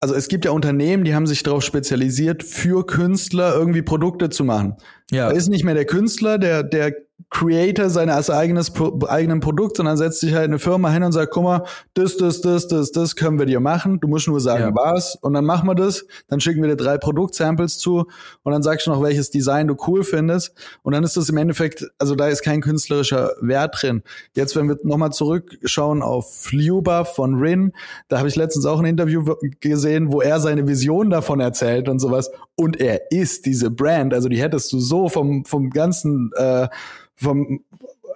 also 0.00 0.14
es 0.14 0.28
gibt 0.28 0.46
ja 0.46 0.50
Unternehmen, 0.52 1.04
die 1.04 1.14
haben 1.14 1.26
sich 1.26 1.42
darauf 1.42 1.62
spezialisiert, 1.62 2.42
für 2.42 2.86
Künstler 2.86 3.54
irgendwie 3.54 3.82
Produkte 3.82 4.30
zu 4.30 4.42
machen. 4.42 4.76
Ja, 5.10 5.28
Da 5.28 5.36
ist 5.36 5.48
nicht 5.48 5.64
mehr 5.64 5.74
der 5.74 5.84
Künstler, 5.86 6.38
der, 6.38 6.62
der 6.62 6.94
Creator 7.30 7.88
seines 7.88 8.28
eigenes, 8.28 8.72
eigenen 9.08 9.40
Produkt, 9.40 9.78
sondern 9.78 9.96
setzt 9.96 10.20
sich 10.20 10.34
halt 10.34 10.44
eine 10.44 10.58
Firma 10.58 10.90
hin 10.90 11.02
und 11.02 11.12
sagt, 11.12 11.32
guck 11.32 11.44
mal, 11.44 11.62
das, 11.94 12.18
das, 12.18 12.42
das, 12.42 12.68
das, 12.68 12.92
das 12.92 13.16
können 13.16 13.38
wir 13.38 13.46
dir 13.46 13.58
machen. 13.58 14.00
Du 14.00 14.08
musst 14.08 14.28
nur 14.28 14.38
sagen, 14.40 14.64
Ja. 14.64 14.74
was. 14.74 15.16
Und 15.22 15.32
dann 15.32 15.46
machen 15.46 15.66
wir 15.66 15.74
das. 15.74 16.04
Dann 16.28 16.40
schicken 16.40 16.60
wir 16.60 16.68
dir 16.68 16.76
drei 16.76 16.98
Produktsamples 16.98 17.78
zu 17.78 18.06
und 18.42 18.52
dann 18.52 18.62
sagst 18.62 18.86
du 18.86 18.90
noch, 18.90 19.02
welches 19.02 19.30
Design 19.30 19.68
du 19.68 19.76
cool 19.86 20.04
findest. 20.04 20.52
Und 20.82 20.92
dann 20.92 21.04
ist 21.04 21.16
das 21.16 21.30
im 21.30 21.38
Endeffekt, 21.38 21.86
also 21.98 22.14
da 22.16 22.28
ist 22.28 22.42
kein 22.42 22.60
künstlerischer 22.60 23.32
Wert 23.40 23.78
drin. 23.80 24.02
Jetzt, 24.34 24.54
wenn 24.54 24.68
wir 24.68 24.76
nochmal 24.82 25.12
zurückschauen 25.12 26.02
auf 26.02 26.52
Liuba 26.52 27.04
von 27.04 27.36
Rin, 27.36 27.72
da 28.08 28.18
habe 28.18 28.28
ich 28.28 28.36
letztens 28.36 28.66
auch 28.66 28.78
ein 28.78 28.84
Interview 28.84 29.24
gesehen, 29.60 30.12
wo 30.12 30.20
er 30.20 30.38
seine 30.38 30.68
Vision 30.68 31.08
davon 31.08 31.40
erzählt 31.40 31.88
und 31.88 31.98
sowas. 31.98 32.30
Und 32.56 32.78
er 32.78 33.10
ist 33.10 33.46
diese 33.46 33.70
Brand. 33.70 34.12
Also 34.12 34.28
die 34.28 34.40
hättest 34.40 34.70
du 34.74 34.78
so 34.78 34.91
vom, 35.08 35.44
vom 35.44 35.70
ganzen, 35.70 36.30
äh, 36.36 36.68
vom, 37.14 37.64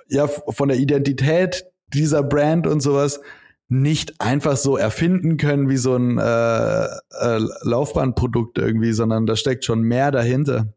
ja, 0.09 0.27
von 0.29 0.69
der 0.69 0.79
Identität 0.79 1.67
dieser 1.93 2.23
Brand 2.23 2.67
und 2.67 2.81
sowas 2.81 3.21
nicht 3.69 4.21
einfach 4.21 4.57
so 4.57 4.77
erfinden 4.77 5.39
können 5.39 5.69
wie 5.69 5.77
so 5.77 5.97
ein 5.97 6.19
äh, 6.19 6.85
äh, 6.85 7.41
Laufbahnprodukt 7.63 8.59
irgendwie, 8.59 8.93
sondern 8.93 9.27
da 9.27 9.35
steckt 9.35 9.65
schon 9.65 9.83
mehr 9.83 10.11
dahinter. 10.13 10.73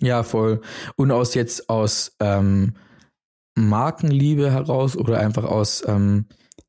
ja, 0.00 0.22
voll. 0.22 0.60
Und 0.96 1.10
aus 1.10 1.34
jetzt 1.34 1.68
aus 1.68 2.16
ähm, 2.20 2.74
Markenliebe 3.54 4.52
heraus 4.52 4.96
oder 4.96 5.18
einfach 5.18 5.44
aus 5.44 5.82
ähm, 5.86 6.26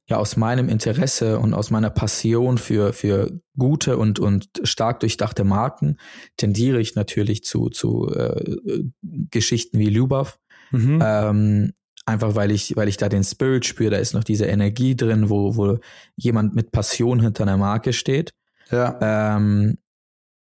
ja 0.10 0.18
aus 0.18 0.36
meinem 0.36 0.70
Interesse 0.70 1.40
und 1.40 1.54
aus 1.54 1.72
meiner 1.72 1.90
Passion 1.90 2.58
für 2.58 2.94
für 2.94 3.40
gute 3.58 3.98
und 3.98 4.20
und 4.20 4.50
stark 4.64 5.00
durchdachte 5.00 5.44
Marken 5.44 5.98
tendiere 6.38 6.80
ich 6.80 6.96
natürlich 6.96 7.44
zu 7.44 7.70
zu 7.70 8.10
äh, 8.14 8.84
Geschichten 9.02 9.80
wie 9.80 9.90
Lubov. 9.90 10.40
Mhm. 10.72 11.00
Ähm, 11.04 11.74
einfach 12.06 12.36
weil 12.36 12.52
ich, 12.52 12.76
weil 12.76 12.88
ich 12.88 12.98
da 12.98 13.10
den 13.10 13.24
Spirit 13.24 13.66
spüre, 13.66 13.92
da 13.92 13.98
ist 13.98 14.14
noch 14.14 14.24
diese 14.24 14.46
Energie 14.46 14.96
drin, 14.96 15.30
wo, 15.30 15.56
wo 15.56 15.80
jemand 16.16 16.56
mit 16.56 16.72
Passion 16.72 17.20
hinter 17.22 17.44
einer 17.44 17.58
Marke 17.58 17.94
steht. 17.94 18.32
ja. 18.72 18.98
Ähm, 19.02 19.78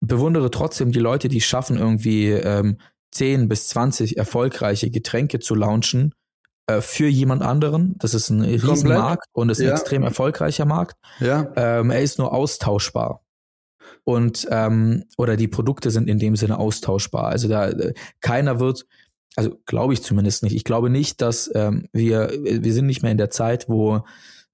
bewundere 0.00 0.50
trotzdem 0.50 0.90
die 0.90 0.98
Leute, 0.98 1.28
die 1.28 1.40
schaffen, 1.40 1.78
irgendwie 1.78 2.30
ähm, 2.30 2.78
10 3.12 3.48
bis 3.48 3.68
20 3.68 4.16
erfolgreiche 4.16 4.90
Getränke 4.90 5.38
zu 5.38 5.54
launchen 5.54 6.12
äh, 6.66 6.80
für 6.80 7.06
jemand 7.08 7.42
anderen. 7.42 7.96
Das 7.98 8.14
ist 8.14 8.30
ein. 8.30 8.42
Riesenmarkt 8.42 9.26
und 9.32 9.50
ist 9.50 9.60
ein 9.60 9.66
Ja. 9.66 9.72
extrem 9.72 10.02
erfolgreicher 10.04 10.64
Markt. 10.64 10.96
Ja. 11.20 11.50
Ähm, 11.56 11.90
er 11.90 12.00
ist 12.02 12.18
nur 12.18 12.32
austauschbar. 12.32 13.20
und 14.04 14.46
ähm, 14.50 15.04
oder 15.16 15.36
die 15.36 15.48
Produkte 15.48 15.90
sind 15.90 16.08
in 16.08 16.18
dem 16.18 16.34
Sinne 16.36 16.58
austauschbar. 16.58 17.26
Also 17.26 17.48
da 17.48 17.68
äh, 17.68 17.94
keiner 18.20 18.58
wird, 18.60 18.86
also 19.36 19.58
glaube 19.66 19.92
ich 19.94 20.02
zumindest 20.02 20.42
nicht. 20.42 20.54
Ich 20.56 20.64
glaube 20.64 20.90
nicht, 20.90 21.20
dass 21.22 21.50
ähm, 21.54 21.88
wir 21.92 22.30
wir 22.42 22.72
sind 22.72 22.86
nicht 22.86 23.02
mehr 23.02 23.12
in 23.12 23.18
der 23.18 23.30
Zeit, 23.30 23.68
wo 23.68 24.04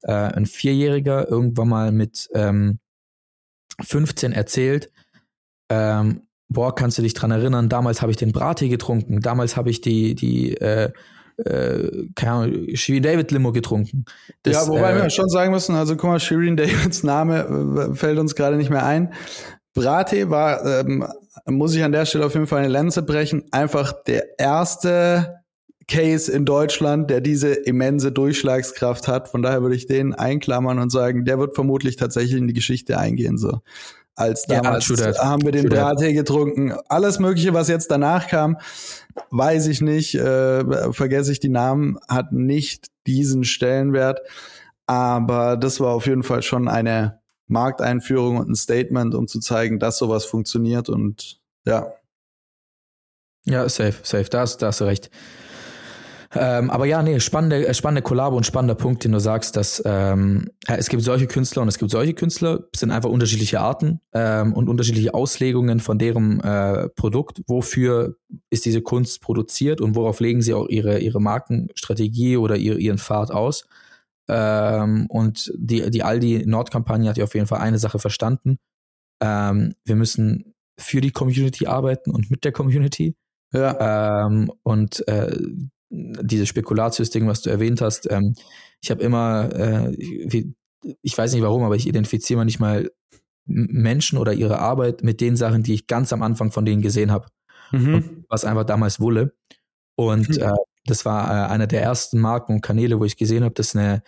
äh, 0.03 0.13
ein 0.13 0.47
Vierjähriger 0.47 1.29
irgendwann 1.29 1.69
mal 1.69 1.93
mit 1.93 2.29
ähm, 2.35 2.79
15 3.83 4.33
erzählt, 4.33 4.91
ähm, 5.71 6.23
boah, 6.49 6.75
kannst 6.75 6.99
du 6.99 7.03
dich 7.03 7.15
dran 7.15 7.31
erinnern, 7.31 7.69
damals 7.69 8.01
habe 8.03 8.11
ich 8.13 8.17
den 8.17 8.33
Brattee 8.33 8.69
getrunken, 8.69 9.21
damals 9.21 9.57
habe 9.57 9.71
ich 9.71 9.81
die, 9.81 10.15
die, 10.15 10.57
äh, 10.57 10.93
äh, 11.45 12.09
keine 12.14 12.32
Ahnung, 12.32 12.66
Shirin 12.74 13.03
David 13.03 13.30
Limo 13.30 13.53
getrunken. 13.53 14.05
Das, 14.43 14.55
ja, 14.55 14.68
wobei 14.68 14.93
äh, 14.93 15.03
wir 15.03 15.11
schon 15.11 15.28
sagen 15.28 15.53
müssen, 15.53 15.74
also 15.74 15.97
guck 15.97 16.11
mal, 16.11 16.20
Shirin 16.20 16.57
Davids 16.57 17.03
Name 17.03 17.91
äh, 17.91 17.95
fällt 17.95 18.18
uns 18.18 18.34
gerade 18.34 18.57
nicht 18.57 18.70
mehr 18.70 18.84
ein. 18.84 19.12
Brattee 19.74 20.30
war, 20.30 20.64
ähm, 20.64 21.07
muss 21.47 21.74
ich 21.74 21.84
an 21.84 21.93
der 21.93 22.07
Stelle 22.07 22.26
auf 22.26 22.34
jeden 22.34 22.47
Fall 22.47 22.61
eine 22.61 22.68
Lanze 22.68 23.03
brechen, 23.03 23.45
einfach 23.53 23.93
der 24.05 24.39
erste 24.39 25.43
Case 25.86 26.30
in 26.30 26.45
Deutschland, 26.45 27.09
der 27.09 27.20
diese 27.20 27.55
immense 27.55 28.12
Durchschlagskraft 28.12 29.09
hat. 29.09 29.28
Von 29.28 29.41
daher 29.41 29.62
würde 29.62 29.74
ich 29.74 29.86
den 29.86 30.12
einklammern 30.14 30.78
und 30.78 30.91
sagen, 30.91 31.24
der 31.24 31.39
wird 31.39 31.55
vermutlich 31.55 31.97
tatsächlich 31.97 32.39
in 32.39 32.47
die 32.47 32.55
Geschichte 32.55 32.99
eingehen. 32.99 33.39
So 33.39 33.61
als 34.19 34.43
damals 34.47 34.89
ja, 34.89 35.16
haben 35.19 35.43
wir 35.45 35.53
den 35.53 35.69
Brattee 35.69 36.12
getrunken. 36.12 36.73
Alles 36.89 37.21
Mögliche, 37.21 37.55
was 37.55 37.69
jetzt 37.69 37.91
danach 37.91 38.27
kam, 38.27 38.59
weiß 39.31 39.69
ich 39.69 39.81
nicht, 39.81 40.16
äh, 40.16 40.93
vergesse 40.93 41.31
ich 41.31 41.39
die 41.39 41.49
Namen, 41.49 41.99
hat 42.09 42.33
nicht 42.33 42.89
diesen 43.07 43.45
Stellenwert. 43.45 44.21
Aber 44.87 45.57
das 45.57 45.79
war 45.79 45.93
auf 45.93 46.07
jeden 46.07 46.25
Fall 46.25 46.43
schon 46.43 46.66
eine 46.66 47.21
Markteinführung 47.47 48.39
und 48.39 48.49
ein 48.49 48.57
Statement, 48.57 49.14
um 49.14 49.29
zu 49.29 49.39
zeigen, 49.39 49.79
dass 49.79 49.99
sowas 49.99 50.25
funktioniert 50.25 50.89
und 50.89 51.41
ja. 51.64 51.93
Ja, 53.45 53.69
safe, 53.69 53.97
safe, 54.03 54.29
da 54.29 54.41
hast, 54.41 54.59
da 54.59 54.69
hast 54.69 54.81
du 54.81 54.85
recht. 54.85 55.11
Ähm, 56.39 56.70
aber 56.70 56.86
ja, 56.86 57.03
nee, 57.03 57.20
spannende, 57.20 57.66
äh, 57.66 57.74
spannende 57.74 58.03
Kollabo 58.03 58.36
und 58.36 58.47
spannender 58.47 58.74
Punkt, 58.74 59.05
den 59.05 59.12
du 59.12 59.18
sagst, 59.18 59.57
dass 59.57 59.82
ähm, 59.84 60.51
es 60.66 60.89
gibt 60.89 61.03
solche 61.03 61.26
Künstler 61.26 61.62
und 61.62 61.68
es 61.68 61.78
gibt 61.78 61.91
solche 61.91 62.14
Künstler, 62.14 62.64
es 62.72 62.80
sind 62.80 62.91
einfach 62.91 63.11
unterschiedliche 63.11 63.61
Arten 63.61 64.01
ähm, 64.12 64.53
und 64.53 64.68
unterschiedliche 64.68 65.14
Auslegungen 65.14 65.80
von 65.80 65.99
deren 65.99 66.41
äh, 66.41 66.89
Produkt. 66.91 67.43
Wofür 67.47 68.16
ist 68.51 68.64
diese 68.66 68.82
Kunst 68.82 69.20
produziert 69.20 69.80
und 69.80 69.97
worauf 69.97 70.20
legen 70.20 70.41
sie 70.43 70.55
auch 70.55 70.68
ihre, 70.68 70.99
ihre 71.01 71.20
Markenstrategie 71.20 72.36
oder 72.36 72.57
ihre, 72.57 72.78
ihren 72.78 72.99
Pfad 72.99 73.30
aus? 73.30 73.66
Ähm, 74.28 75.07
und 75.09 75.53
die, 75.57 75.91
die 75.91 76.03
Aldi-Nord-Kampagne 76.03 77.09
hat 77.09 77.16
ja 77.16 77.24
auf 77.24 77.34
jeden 77.34 77.47
Fall 77.47 77.61
eine 77.61 77.78
Sache 77.78 77.99
verstanden. 77.99 78.59
Ähm, 79.20 79.74
wir 79.84 79.97
müssen 79.97 80.55
für 80.78 81.01
die 81.01 81.11
Community 81.11 81.66
arbeiten 81.66 82.11
und 82.11 82.30
mit 82.30 82.45
der 82.45 82.53
Community. 82.53 83.16
Ja. 83.53 84.26
Ähm, 84.26 84.53
und 84.62 85.07
äh, 85.09 85.36
dieses 85.91 86.49
Spekulatius-Ding, 86.49 87.26
was 87.26 87.43
du 87.43 87.51
erwähnt 87.51 87.80
hast, 87.80 88.11
ähm, 88.11 88.34
ich 88.80 88.91
habe 88.91 89.03
immer, 89.03 89.51
äh, 89.55 89.93
wie, 89.99 90.55
ich 91.03 91.16
weiß 91.16 91.32
nicht 91.32 91.43
warum, 91.43 91.62
aber 91.62 91.76
ich 91.76 91.86
identifiziere 91.86 92.39
manchmal 92.39 92.91
Menschen 93.47 94.18
oder 94.18 94.34
ihre 94.34 94.59
Arbeit 94.59 95.03
mit 95.03 95.20
den 95.20 95.36
Sachen, 95.36 95.62
die 95.62 95.74
ich 95.74 95.86
ganz 95.86 96.12
am 96.12 96.22
Anfang 96.22 96.53
von 96.53 96.64
denen 96.64 96.82
gesehen 96.82 97.11
habe. 97.11 97.28
Mhm. 97.72 98.24
Was 98.28 98.45
einfach 98.45 98.64
damals 98.64 99.01
Wulle. 99.01 99.34
Und 99.97 100.28
mhm. 100.28 100.43
äh, 100.43 100.53
das 100.84 101.05
war 101.05 101.28
äh, 101.28 101.51
einer 101.51 101.66
der 101.66 101.82
ersten 101.82 102.20
Marken 102.20 102.55
und 102.55 102.61
Kanäle, 102.61 103.01
wo 103.01 103.05
ich 103.05 103.16
gesehen 103.16 103.45
habe, 103.45 103.55
dass 103.55 103.74
eine 103.74 104.03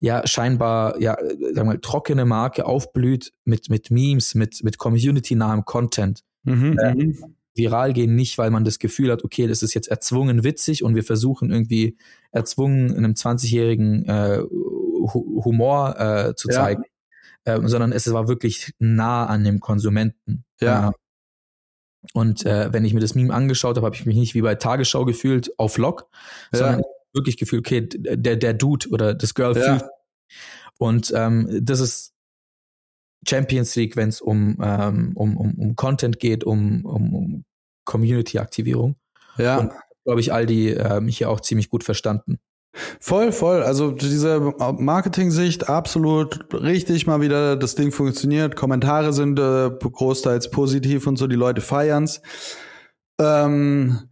ja 0.00 0.26
scheinbar 0.26 1.00
ja 1.00 1.16
sagen 1.18 1.54
wir 1.54 1.64
mal 1.64 1.78
trockene 1.78 2.24
Marke 2.24 2.66
aufblüht 2.66 3.32
mit 3.44 3.68
mit 3.70 3.90
Memes, 3.90 4.34
mit 4.34 4.62
mit 4.64 4.78
Community 4.78 5.34
nahem 5.34 5.64
Content. 5.64 6.22
Mhm. 6.44 6.78
Äh, 6.78 6.94
mhm 6.94 7.36
viral 7.54 7.92
gehen, 7.92 8.14
nicht 8.14 8.38
weil 8.38 8.50
man 8.50 8.64
das 8.64 8.78
Gefühl 8.78 9.10
hat, 9.10 9.24
okay, 9.24 9.46
das 9.46 9.62
ist 9.62 9.74
jetzt 9.74 9.88
erzwungen 9.88 10.44
witzig 10.44 10.82
und 10.82 10.94
wir 10.94 11.04
versuchen 11.04 11.50
irgendwie 11.50 11.96
erzwungen 12.30 12.94
einem 12.96 13.12
20-jährigen 13.12 14.04
äh, 14.06 14.42
Humor 14.42 15.98
äh, 15.98 16.34
zu 16.34 16.48
zeigen, 16.48 16.84
ja. 17.46 17.56
äh, 17.56 17.68
sondern 17.68 17.92
es 17.92 18.10
war 18.12 18.28
wirklich 18.28 18.72
nah 18.78 19.26
an 19.26 19.44
dem 19.44 19.60
Konsumenten. 19.60 20.44
Ja. 20.60 20.90
Äh, 20.90 20.92
und 22.12 22.46
äh, 22.46 22.72
wenn 22.72 22.84
ich 22.84 22.94
mir 22.94 23.00
das 23.00 23.14
Meme 23.14 23.34
angeschaut 23.34 23.76
habe, 23.76 23.86
habe 23.86 23.96
ich 23.96 24.06
mich 24.06 24.16
nicht 24.16 24.34
wie 24.34 24.42
bei 24.42 24.54
Tagesschau 24.54 25.04
gefühlt 25.04 25.58
auf 25.58 25.76
Lock, 25.76 26.08
ja. 26.52 26.58
sondern 26.58 26.82
wirklich 27.12 27.36
gefühlt, 27.36 27.66
okay, 27.66 27.86
der, 27.88 28.36
der 28.36 28.54
Dude 28.54 28.88
oder 28.90 29.14
das 29.14 29.34
Girl 29.34 29.56
ja. 29.56 29.62
fühlt. 29.78 29.90
Und 30.78 31.12
ähm, 31.14 31.60
das 31.62 31.80
ist 31.80 32.14
Champions 33.26 33.76
League, 33.76 33.96
wenn 33.96 34.08
es 34.08 34.20
um, 34.20 34.56
ähm, 34.62 35.12
um, 35.14 35.36
um, 35.36 35.54
um 35.54 35.76
Content 35.76 36.18
geht, 36.18 36.44
um, 36.44 36.84
um, 36.84 37.14
um 37.14 37.44
Community-Aktivierung. 37.84 38.96
Ja. 39.36 39.58
Und 39.58 39.72
glaube 40.04 40.20
ich, 40.20 40.32
all 40.32 40.46
die 40.46 40.70
äh, 40.70 41.00
mich 41.00 41.18
hier 41.18 41.30
auch 41.30 41.40
ziemlich 41.40 41.68
gut 41.68 41.84
verstanden. 41.84 42.38
Voll, 43.00 43.32
voll. 43.32 43.62
Also 43.62 43.90
diese 43.90 44.54
Marketing-Sicht 44.58 45.68
absolut 45.68 46.52
richtig 46.54 47.06
mal 47.06 47.20
wieder. 47.20 47.56
Das 47.56 47.74
Ding 47.74 47.90
funktioniert. 47.90 48.54
Kommentare 48.54 49.12
sind 49.12 49.38
äh, 49.40 49.70
großteils 49.70 50.50
positiv 50.50 51.06
und 51.06 51.16
so. 51.16 51.26
Die 51.26 51.36
Leute 51.36 51.60
feiern's. 51.60 52.22
Ähm, 53.20 54.08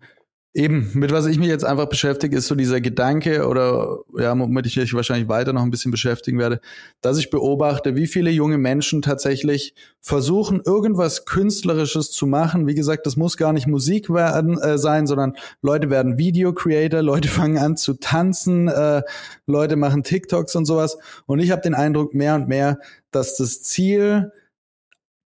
Eben, 0.59 0.91
mit 0.95 1.13
was 1.13 1.27
ich 1.27 1.39
mich 1.39 1.47
jetzt 1.47 1.65
einfach 1.65 1.87
beschäftige, 1.87 2.37
ist 2.37 2.49
so 2.49 2.57
dieser 2.57 2.81
Gedanke 2.81 3.47
oder 3.47 3.99
ja, 4.19 4.37
womit 4.37 4.67
ich 4.67 4.77
mich 4.77 4.93
wahrscheinlich 4.93 5.29
weiter 5.29 5.53
noch 5.53 5.63
ein 5.63 5.71
bisschen 5.71 5.93
beschäftigen 5.93 6.37
werde, 6.41 6.61
dass 7.01 7.17
ich 7.17 7.31
beobachte, 7.31 7.95
wie 7.95 8.09
viele 8.09 8.31
junge 8.31 8.59
Menschen 8.59 9.01
tatsächlich 9.01 9.77
versuchen, 10.01 10.61
irgendwas 10.67 11.27
Künstlerisches 11.27 12.11
zu 12.11 12.27
machen. 12.27 12.67
Wie 12.67 12.75
gesagt, 12.75 13.07
das 13.07 13.17
muss 13.17 13.37
gar 13.37 13.53
nicht 13.53 13.69
Musik 13.69 14.11
werden, 14.13 14.59
äh, 14.59 14.79
sein, 14.79 15.07
sondern 15.07 15.37
Leute 15.63 15.91
werden 15.91 16.19
Video 16.19 16.53
Creator, 16.53 17.03
Leute 17.03 17.29
fangen 17.29 17.59
an 17.59 17.77
zu 17.77 17.95
tanzen, 17.95 18.67
äh, 18.67 19.03
Leute 19.47 19.77
machen 19.77 20.03
TikToks 20.03 20.57
und 20.57 20.65
sowas. 20.65 20.99
Und 21.27 21.39
ich 21.39 21.53
habe 21.53 21.63
den 21.63 21.75
Eindruck 21.75 22.15
mehr 22.15 22.35
und 22.35 22.49
mehr, 22.49 22.81
dass 23.13 23.37
das 23.37 23.63
Ziel 23.63 24.33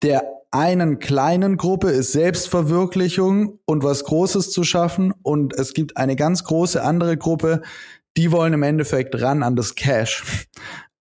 der 0.02 0.39
einen 0.50 0.98
kleinen 0.98 1.56
Gruppe 1.56 1.90
ist 1.90 2.12
Selbstverwirklichung 2.12 3.60
und 3.66 3.84
was 3.84 4.04
Großes 4.04 4.50
zu 4.50 4.64
schaffen 4.64 5.14
und 5.22 5.54
es 5.54 5.74
gibt 5.74 5.96
eine 5.96 6.16
ganz 6.16 6.44
große 6.44 6.82
andere 6.82 7.16
Gruppe, 7.16 7.62
die 8.16 8.32
wollen 8.32 8.52
im 8.52 8.62
Endeffekt 8.62 9.20
ran 9.20 9.42
an 9.42 9.54
das 9.54 9.76
Cash, 9.76 10.48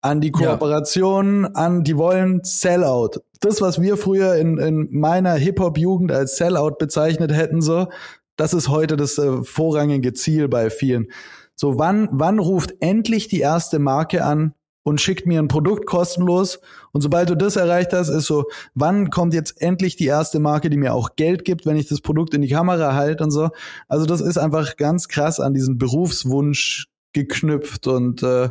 an 0.02 0.22
die 0.22 0.32
Kooperation, 0.32 1.44
ja. 1.44 1.50
an 1.54 1.84
die 1.84 1.98
wollen 1.98 2.42
Sellout. 2.44 3.22
Das, 3.40 3.62
was 3.62 3.82
wir 3.82 3.98
früher 3.98 4.36
in, 4.36 4.58
in 4.58 4.88
meiner 4.92 5.34
Hip-Hop-Jugend 5.34 6.12
als 6.12 6.38
Sellout 6.38 6.76
bezeichnet 6.78 7.34
hätten, 7.34 7.62
so, 7.62 7.88
das 8.36 8.54
ist 8.54 8.70
heute 8.70 8.98
das 8.98 9.18
äh, 9.18 9.44
vorrangige 9.44 10.14
Ziel 10.14 10.48
bei 10.48 10.70
vielen. 10.70 11.08
So, 11.56 11.78
wann, 11.78 12.08
wann 12.12 12.40
ruft 12.40 12.76
endlich 12.80 13.28
die 13.28 13.42
erste 13.42 13.80
Marke 13.80 14.24
an, 14.24 14.54
und 14.90 15.00
schickt 15.00 15.26
mir 15.26 15.40
ein 15.40 15.48
Produkt 15.48 15.86
kostenlos. 15.86 16.60
Und 16.92 17.02
sobald 17.02 17.30
du 17.30 17.36
das 17.36 17.56
erreicht 17.56 17.94
hast, 17.94 18.10
ist 18.10 18.26
so, 18.26 18.46
wann 18.74 19.10
kommt 19.10 19.34
jetzt 19.34 19.62
endlich 19.62 19.96
die 19.96 20.08
erste 20.08 20.40
Marke, 20.40 20.70
die 20.70 20.78
mir 20.78 20.94
auch 20.94 21.16
Geld 21.16 21.46
gibt, 21.46 21.66
wenn 21.66 21.78
ich 21.78 21.88
das 21.88 22.02
Produkt 22.02 22.34
in 22.34 22.42
die 22.42 22.50
Kamera 22.50 22.96
halte 22.96 23.24
und 23.24 23.32
so. 23.32 23.50
Also 23.88 24.06
das 24.06 24.20
ist 24.20 24.38
einfach 24.38 24.76
ganz 24.76 25.08
krass 25.08 25.40
an 25.40 25.54
diesen 25.54 25.78
Berufswunsch 25.78 26.88
geknüpft 27.14 27.88
und 27.88 28.22
äh, 28.24 28.50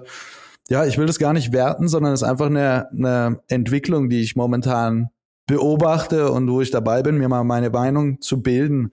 ja, 0.69 0.85
ich 0.85 0.99
will 0.99 1.07
das 1.07 1.19
gar 1.19 1.33
nicht 1.33 1.53
werten, 1.53 1.89
sondern 1.89 2.13
es 2.13 2.23
ist 2.23 2.29
einfach 2.29 2.47
eine, 2.47 2.89
eine 2.91 3.41
Entwicklung, 3.49 4.11
die 4.11 4.21
ich 4.21 4.37
momentan 4.37 5.09
beobachte 5.47 6.31
und 6.31 6.51
wo 6.51 6.61
ich 6.61 6.71
dabei 6.71 7.03
bin, 7.03 7.19
mir 7.19 7.29
mal 7.29 7.45
meine 7.45 7.71
Meinung 7.71 8.21
zu 8.21 8.43
bilden. 8.43 8.91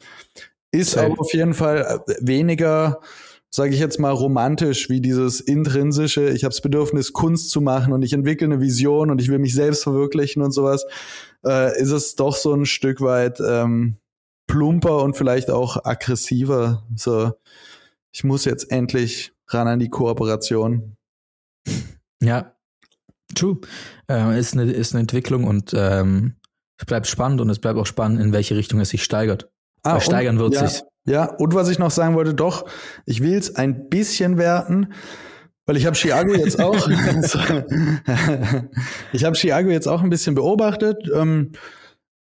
Ist 0.72 0.98
aber 0.98 1.20
auf 1.20 1.34
jeden 1.34 1.54
Fall 1.54 2.02
weniger 2.22 3.02
sage 3.56 3.74
ich 3.74 3.80
jetzt 3.80 4.02
mal, 4.02 4.12
romantisch 4.12 4.90
wie 4.90 5.00
dieses 5.00 5.40
intrinsische, 5.40 6.28
ich 6.28 6.44
habe 6.44 6.52
das 6.52 6.60
Bedürfnis, 6.60 7.14
Kunst 7.14 7.52
zu 7.52 7.62
machen 7.62 7.94
und 7.94 8.02
ich 8.02 8.12
entwickle 8.12 8.48
eine 8.48 8.60
Vision 8.60 9.10
und 9.10 9.22
ich 9.22 9.30
will 9.30 9.40
mich 9.40 9.54
selbst 9.54 9.84
verwirklichen 9.84 10.42
und 10.42 10.52
sowas, 10.52 10.86
äh, 11.46 11.82
ist 11.82 11.92
es 11.92 12.16
doch 12.16 12.36
so 12.36 12.54
ein 12.54 12.66
Stück 12.66 13.00
weit 13.00 13.40
ähm, 13.40 13.96
plumper 14.48 15.02
und 15.02 15.16
vielleicht 15.16 15.50
auch 15.52 15.86
aggressiver. 15.86 16.86
So, 16.98 17.32
ich 18.12 18.26
muss 18.26 18.44
jetzt 18.44 18.70
endlich 18.72 19.32
ran 19.48 19.70
an 19.70 19.80
die 19.80 19.90
Kooperation. 19.90 20.98
Ja, 22.22 22.58
true. 23.36 23.62
Äh, 24.10 24.38
ist, 24.38 24.52
eine, 24.52 24.70
ist 24.70 24.92
eine 24.92 25.00
Entwicklung 25.00 25.46
und 25.46 25.74
ähm, 25.74 26.36
es 26.78 26.86
bleibt 26.86 27.08
spannend 27.08 27.40
und 27.40 27.50
es 27.50 27.60
bleibt 27.60 27.80
auch 27.80 27.86
spannend, 27.86 28.20
in 28.20 28.34
welche 28.34 28.58
Richtung 28.58 28.82
es 28.82 28.90
sich 28.90 29.06
steigert. 29.06 29.50
Ah, 29.82 30.02
steigern 30.02 30.40
wird 30.40 30.56
ja, 30.56 30.68
sich. 30.68 30.84
Ja, 31.06 31.26
und 31.26 31.54
was 31.54 31.70
ich 31.70 31.80
noch 31.80 31.92
sagen 31.92 32.16
wollte, 32.16 32.34
doch, 32.34 32.66
ich 33.06 33.22
will 33.22 33.38
es 33.38 33.56
ein 33.56 33.90
bisschen 33.90 34.38
werten, 34.38 34.94
weil 35.66 35.78
ich 35.78 35.86
habe 35.86 35.96
Chiago 35.96 36.34
jetzt 36.34 36.60
auch, 36.60 36.76
ich 39.14 39.24
habe 39.24 39.36
Chiago 39.36 39.70
jetzt 39.70 39.88
auch 39.88 40.02
ein 40.02 40.10
bisschen 40.10 40.36
beobachtet. 40.36 41.10
Ähm, 41.14 41.52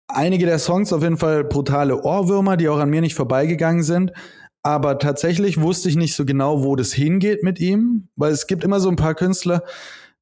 einige 0.09 0.47
der 0.47 0.59
Songs 0.59 0.93
auf 0.93 1.03
jeden 1.03 1.17
Fall 1.17 1.45
brutale 1.45 2.03
Ohrwürmer, 2.03 2.57
die 2.57 2.69
auch 2.69 2.79
an 2.79 2.91
mir 2.91 3.01
nicht 3.01 3.15
vorbeigegangen 3.15 3.83
sind. 3.83 4.13
Aber 4.65 4.99
tatsächlich 4.99 5.61
wusste 5.61 5.89
ich 5.89 5.97
nicht 5.97 6.15
so 6.15 6.25
genau, 6.25 6.63
wo 6.63 6.77
das 6.77 6.93
hingeht 6.93 7.43
mit 7.43 7.59
ihm, 7.59 8.09
weil 8.15 8.33
es 8.33 8.47
gibt 8.47 8.63
immer 8.63 8.79
so 8.79 8.89
ein 8.89 8.97
paar 8.97 9.15
Künstler, 9.15 9.65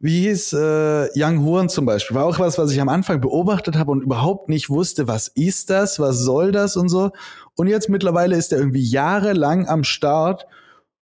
wie 0.03 0.23
hieß 0.23 0.55
äh, 0.55 1.09
Young 1.15 1.45
Horn 1.45 1.69
zum 1.69 1.85
Beispiel, 1.85 2.17
war 2.17 2.25
auch 2.25 2.39
was, 2.39 2.57
was 2.57 2.73
ich 2.73 2.81
am 2.81 2.89
Anfang 2.89 3.21
beobachtet 3.21 3.77
habe 3.77 3.93
und 3.93 4.03
überhaupt 4.03 4.49
nicht 4.49 4.71
wusste, 4.71 5.07
was 5.07 5.29
ist 5.29 5.69
das, 5.69 6.01
was 6.01 6.19
soll 6.19 6.53
das 6.53 6.77
und 6.77 6.89
so. 6.89 7.11
Und 7.55 7.67
jetzt 7.67 7.91
mittlerweile 7.91 8.37
ist 8.37 8.51
er 8.53 8.59
irgendwie 8.59 8.83
jahrelang 8.83 9.69
am 9.69 9.85
Start 9.85 10.47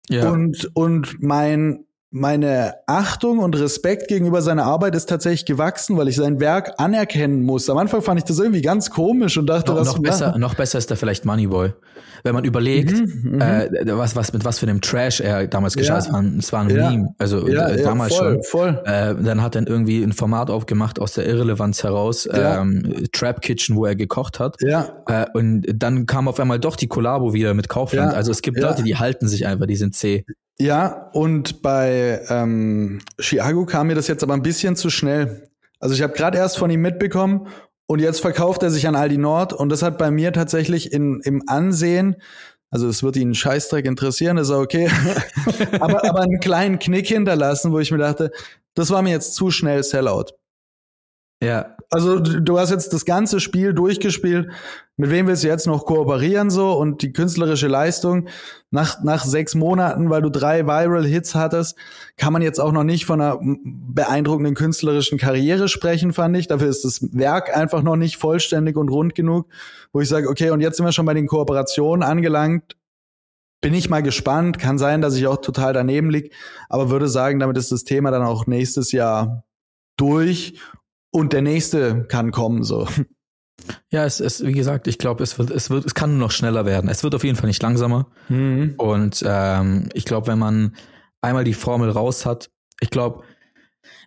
Ja. 0.10 0.32
und, 0.32 0.72
und 0.74 1.22
mein, 1.22 1.86
meine 2.10 2.76
Achtung 2.88 3.40
und 3.40 3.60
Respekt 3.60 4.08
gegenüber 4.08 4.42
seiner 4.42 4.64
Arbeit 4.64 4.96
ist 4.96 5.10
tatsächlich 5.10 5.46
gewachsen, 5.46 5.98
weil 5.98 6.08
ich 6.08 6.16
sein 6.16 6.40
Werk 6.40 6.74
anerkennen 6.78 7.42
muss. 7.44 7.70
Am 7.70 7.78
Anfang 7.78 8.02
fand 8.02 8.20
ich 8.20 8.24
das 8.24 8.40
irgendwie 8.40 8.62
ganz 8.62 8.90
komisch 8.90 9.38
und 9.38 9.48
dachte, 9.48 9.72
noch, 9.74 9.80
was 9.82 9.88
noch 9.88 10.00
besser, 10.00 10.38
noch 10.38 10.56
besser 10.56 10.78
ist 10.78 10.90
da 10.90 10.96
vielleicht 10.96 11.26
Moneyboy. 11.26 11.74
Wenn 12.24 12.34
man 12.34 12.46
überlegt, 12.46 12.92
Mhm, 12.92 13.42
äh, 13.42 13.70
was, 13.98 14.16
was, 14.16 14.32
mit 14.34 14.46
was 14.46 14.58
für 14.60 14.68
einem 14.68 14.80
Trash 14.82 15.20
er 15.20 15.48
damals 15.48 15.76
geschah, 15.76 16.00
Ja. 16.00 16.22
es 16.38 16.52
war, 16.54 16.62
ein- 16.62 16.70
Ja. 16.70 16.90
Meme, 16.90 17.10
also 17.18 17.48
ja, 17.48 17.68
äh, 17.70 17.84
damals 17.84 18.16
voll, 18.16 18.34
schon. 18.36 18.44
voll. 18.44 18.82
Äh, 18.86 19.16
dann 19.22 19.42
hat 19.44 19.56
er 19.56 19.68
irgendwie 19.68 20.02
ein 20.02 20.14
Format 20.14 20.50
aufgemacht 20.50 21.00
aus 21.00 21.14
der 21.14 21.26
Irrelevanz 21.28 21.84
heraus, 21.84 22.28
ähm, 22.32 23.06
Trap 23.12 23.42
Kitchen, 23.42 23.76
wo 23.76 23.86
er 23.86 23.96
gekocht 23.96 24.40
hat. 24.40 24.56
Ja, 24.62 25.04
Äh, 25.08 25.26
und 25.34 25.66
dann 25.76 26.06
kam 26.06 26.28
auf 26.28 26.40
einmal 26.40 26.60
doch 26.60 26.76
die 26.78 26.88
Kollabo 26.88 27.34
wieder 27.34 27.54
mit 27.54 27.68
Kaufland. 27.70 28.14
Also 28.14 28.32
es 28.32 28.42
gibt. 28.42 28.58
Leute, 28.60 28.84
die 28.84 28.96
halten 28.96 29.28
sich 29.28 29.46
einfach, 29.46 29.68
die 29.68 29.76
sind 29.76 29.94
zäh. 29.94 30.24
Ja, 30.60 31.10
und 31.14 31.62
bei 31.62 32.22
ähm, 32.30 33.00
Chiago 33.20 33.66
kam 33.66 33.88
mir 33.88 33.96
das 33.96 34.08
jetzt 34.08 34.24
aber 34.24 34.34
ein 34.34 34.42
bisschen 34.42 34.76
zu 34.76 34.90
schnell. 34.90 35.50
Also 35.80 35.94
ich 35.94 36.02
habe 36.02 36.14
gerade 36.14 36.38
erst 36.38 36.58
von 36.58 36.72
ihm 36.72 36.82
mitbekommen 36.82 37.48
und 37.86 38.00
jetzt 38.00 38.22
verkauft 38.22 38.64
er 38.64 38.72
sich 38.72 38.88
an 38.88 38.96
Aldi 38.96 39.20
Nord 39.20 39.54
und 39.54 39.70
das 39.70 39.84
hat 39.84 40.00
bei 40.00 40.10
mir 40.10 40.34
tatsächlich 40.34 40.92
in, 40.92 41.22
im 41.24 41.44
Ansehen, 41.48 42.16
also 42.72 42.88
es 42.88 43.04
wird 43.04 43.16
ihn 43.16 43.36
Scheißdreck 43.36 43.86
interessieren, 43.86 44.38
ist 44.38 44.50
okay, 44.50 44.90
aber, 45.80 46.04
aber 46.04 46.22
einen 46.22 46.40
kleinen 46.40 46.80
Knick 46.80 47.08
hinterlassen, 47.08 47.72
wo 47.72 47.80
ich 47.80 47.92
mir 47.92 48.00
dachte, 48.00 48.32
das 48.74 48.90
war 48.90 49.04
mir 49.04 49.12
jetzt 49.12 49.36
zu 49.36 49.52
schnell 49.52 49.84
Sellout. 49.84 50.34
Ja, 51.42 51.76
Also 51.92 52.20
du 52.20 52.58
hast 52.58 52.72
jetzt 52.72 52.94
das 52.94 53.06
ganze 53.06 53.40
Spiel 53.40 53.74
durchgespielt. 53.74 54.50
Mit 54.96 55.12
wem 55.12 55.28
willst 55.28 55.44
du 55.44 55.48
jetzt 55.48 55.68
noch 55.68 55.86
kooperieren 55.86 56.50
so 56.50 56.72
und 56.74 57.04
die 57.04 57.14
künstlerische 57.14 57.68
Leistung 57.68 58.28
nach 58.72 59.04
nach 59.04 59.24
sechs 59.24 59.54
Monaten, 59.54 60.10
weil 60.10 60.24
du 60.24 60.32
drei 60.32 60.66
Viral 60.66 61.06
Hits 61.06 61.36
hattest, 61.36 61.78
kann 62.18 62.34
man 62.34 62.42
jetzt 62.42 62.60
auch 62.60 62.72
noch 62.72 62.84
nicht 62.84 63.06
von 63.06 63.22
einer 63.22 63.40
beeindruckenden 63.40 64.56
künstlerischen 64.56 65.20
Karriere 65.20 65.68
sprechen, 65.68 66.12
fand 66.12 66.36
ich. 66.36 66.48
Dafür 66.48 66.70
ist 66.70 66.84
das 66.84 67.02
Werk 67.14 67.56
einfach 67.56 67.84
noch 67.84 67.98
nicht 67.98 68.18
vollständig 68.18 68.76
und 68.76 68.90
rund 68.90 69.14
genug, 69.14 69.48
wo 69.94 70.02
ich 70.02 70.10
sage, 70.10 70.30
okay, 70.30 70.50
und 70.50 70.62
jetzt 70.62 70.78
sind 70.78 70.86
wir 70.88 70.92
schon 70.92 71.06
bei 71.06 71.14
den 71.14 71.28
Kooperationen 71.28 72.02
angelangt. 72.02 72.76
Bin 73.62 73.76
ich 73.76 73.90
mal 73.90 74.02
gespannt. 74.02 74.58
Kann 74.58 74.80
sein, 74.80 75.02
dass 75.02 75.16
ich 75.16 75.28
auch 75.28 75.38
total 75.38 75.74
daneben 75.74 76.10
lieg, 76.10 76.34
aber 76.68 76.90
würde 76.90 77.08
sagen, 77.08 77.40
damit 77.40 77.58
ist 77.58 77.72
das 77.72 77.84
Thema 77.84 78.10
dann 78.10 78.24
auch 78.24 78.48
nächstes 78.48 78.92
Jahr 78.92 79.44
durch 79.98 80.60
und 81.18 81.34
der 81.34 81.42
nächste 81.42 82.04
kann 82.04 82.30
kommen 82.30 82.64
so. 82.64 82.88
ja, 83.92 84.06
es 84.06 84.20
ist, 84.20 84.46
wie 84.46 84.52
gesagt, 84.52 84.88
ich 84.88 85.00
glaube, 85.00 85.24
es 85.24 85.40
wird, 85.40 85.50
es 85.50 85.72
wird, 85.72 85.84
es 85.84 85.96
kann 85.96 86.12
nur 86.12 86.20
noch 86.20 86.32
schneller 86.32 86.68
werden. 86.68 86.92
Es 86.92 87.04
wird 87.04 87.16
auf 87.16 87.24
jeden 87.24 87.36
Fall 87.36 87.48
nicht 87.48 87.64
langsamer. 87.64 88.08
Und 88.78 89.24
ähm, 89.26 89.90
ich 89.96 90.06
glaube, 90.06 90.28
wenn 90.28 90.38
man 90.38 90.76
einmal 91.22 91.44
die 91.44 91.56
Formel 91.56 91.90
raus 91.90 92.28
hat, 92.28 92.52
ich 92.82 92.92
glaube, 92.92 93.24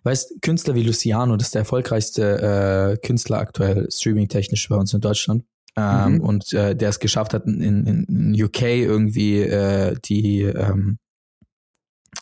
weißt, 0.05 0.41
Künstler 0.41 0.73
wie 0.73 0.83
Luciano, 0.83 1.35
das 1.35 1.49
ist 1.49 1.55
der 1.55 1.63
erfolgreichste 1.63 2.93
äh, 3.01 3.05
Künstler 3.05 3.39
aktuell 3.39 3.89
streaming-technisch 3.91 4.69
bei 4.69 4.77
uns 4.77 4.93
in 4.93 5.01
Deutschland. 5.01 5.43
Ähm, 5.75 6.13
Mhm. 6.13 6.21
Und 6.21 6.53
äh, 6.53 6.77
der 6.77 6.89
es 6.89 6.99
geschafft 6.99 7.33
hat, 7.33 7.45
in, 7.45 7.59
in, 7.61 8.05
in 8.05 8.43
UK 8.43 8.61
irgendwie 8.61 9.41
äh, 9.41 9.95
die 10.05 10.43
ähm, 10.43 10.97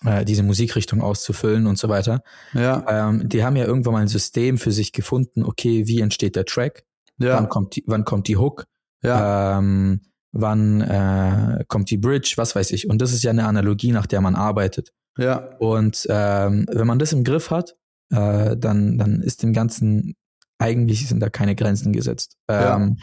äh, 0.06 0.26
diese 0.26 0.44
Musikrichtung 0.44 1.02
auszufüllen 1.02 1.68
und 1.68 1.78
so 1.78 1.90
weiter. 1.90 2.22
Ja, 2.54 2.86
Ähm, 2.88 3.28
die 3.28 3.44
haben 3.44 3.56
ja 3.56 3.66
irgendwann 3.66 3.94
mal 3.94 4.02
ein 4.02 4.08
System 4.08 4.58
für 4.58 4.72
sich 4.72 4.92
gefunden, 4.92 5.44
okay, 5.44 5.88
wie 5.88 6.02
entsteht 6.02 6.36
der 6.36 6.46
Track, 6.46 6.84
ja, 7.18 7.36
wann 7.36 7.50
kommt 7.50 7.76
die, 7.76 7.84
wann 7.88 8.06
kommt 8.06 8.28
die 8.28 8.38
Hook, 8.38 8.66
ja, 9.04 9.58
ähm, 9.58 10.02
wann 10.32 10.82
äh, 10.82 11.64
kommt 11.68 11.90
die 11.90 11.98
Bridge, 11.98 12.34
was 12.38 12.56
weiß 12.56 12.72
ich. 12.72 12.90
Und 12.90 13.02
das 13.02 13.14
ist 13.14 13.24
ja 13.24 13.32
eine 13.32 13.46
Analogie, 13.46 13.92
nach 13.92 14.06
der 14.06 14.22
man 14.22 14.36
arbeitet. 14.36 14.92
ja, 15.18 15.50
Und 15.60 16.06
ähm, 16.10 16.66
wenn 16.72 16.88
man 16.88 17.00
das 17.00 17.14
im 17.14 17.24
Griff 17.24 17.52
hat, 17.52 17.76
äh, 18.12 18.56
dann, 18.58 18.98
dann 18.98 19.22
ist 19.22 19.44
dem 19.44 19.54
Ganzen, 19.54 20.16
eigentlich 20.60 21.08
sind 21.08 21.20
da 21.20 21.30
keine 21.30 21.56
Grenzen 21.56 21.94
gesetzt. 21.94 22.38
Ja. 22.50 22.96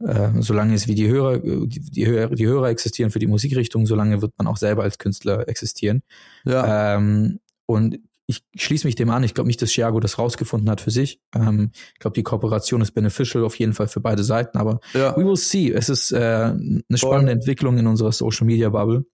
Ähm, 0.00 0.38
äh, 0.38 0.42
solange 0.42 0.74
es 0.74 0.86
wie 0.88 0.94
die 0.94 1.08
Hörer, 1.08 1.38
die, 1.38 1.80
die, 1.80 2.06
Hörer, 2.06 2.34
die 2.34 2.46
Hörer 2.46 2.68
existieren 2.68 3.10
für 3.10 3.18
die 3.18 3.26
Musikrichtung, 3.26 3.86
solange 3.86 4.22
wird 4.22 4.32
man 4.38 4.46
auch 4.46 4.56
selber 4.56 4.82
als 4.82 4.98
Künstler 4.98 5.48
existieren. 5.48 6.02
ja, 6.44 6.96
Ähm, 6.96 7.40
und 7.66 7.98
ich 8.26 8.44
schließe 8.54 8.86
mich 8.86 8.94
dem 8.94 9.10
an. 9.10 9.24
Ich 9.24 9.34
glaube 9.34 9.48
nicht, 9.48 9.60
dass 9.60 9.70
Thiago 9.72 9.98
das 9.98 10.16
rausgefunden 10.18 10.70
hat 10.70 10.80
für 10.80 10.92
sich. 10.92 11.20
Ähm, 11.34 11.72
ich 11.94 11.98
glaube, 11.98 12.14
die 12.14 12.22
Kooperation 12.22 12.80
ist 12.80 12.92
beneficial 12.92 13.44
auf 13.44 13.56
jeden 13.56 13.72
Fall 13.72 13.88
für 13.88 14.00
beide 14.00 14.22
Seiten. 14.22 14.56
Aber 14.56 14.78
ja, 14.94 15.16
we 15.16 15.26
will 15.26 15.36
see. 15.36 15.72
Es 15.72 15.88
ist 15.88 16.12
äh, 16.12 16.18
eine 16.18 16.82
spannende 16.94 17.32
Entwicklung 17.32 17.76
in 17.76 17.88
unserer 17.88 18.12
Social 18.12 18.46
Media 18.46 18.68
Bubble. 18.68 19.04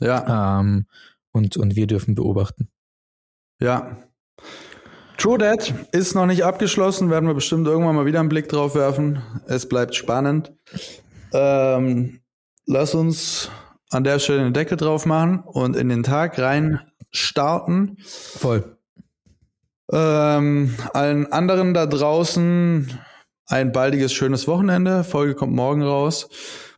ja, 0.00 0.60
Ähm, 0.60 0.86
und, 1.32 1.56
und 1.56 1.74
wir 1.76 1.86
dürfen 1.88 2.14
beobachten. 2.14 2.68
ja. 3.60 3.98
True 5.18 5.36
That 5.38 5.74
ist 5.92 6.14
noch 6.14 6.26
nicht 6.26 6.44
abgeschlossen, 6.44 7.10
werden 7.10 7.26
wir 7.26 7.34
bestimmt 7.34 7.66
irgendwann 7.66 7.96
mal 7.96 8.06
wieder 8.06 8.20
einen 8.20 8.28
Blick 8.28 8.48
drauf 8.48 8.74
werfen. 8.74 9.20
Es 9.46 9.68
bleibt 9.68 9.94
spannend. 9.96 10.52
Ähm, 11.32 12.20
lass 12.66 12.94
uns 12.94 13.50
an 13.90 14.04
der 14.04 14.20
Stelle 14.20 14.44
den 14.44 14.52
Deckel 14.54 14.76
drauf 14.76 15.06
machen 15.06 15.40
und 15.44 15.76
in 15.76 15.88
den 15.88 16.04
Tag 16.04 16.38
rein 16.38 16.80
starten. 17.10 17.96
Voll. 18.06 18.76
Ähm, 19.90 20.74
allen 20.92 21.32
anderen 21.32 21.74
da 21.74 21.86
draußen 21.86 22.98
ein 23.46 23.72
baldiges, 23.72 24.12
schönes 24.12 24.46
Wochenende. 24.46 25.02
Folge 25.02 25.34
kommt 25.34 25.54
morgen 25.54 25.82
raus. 25.82 26.28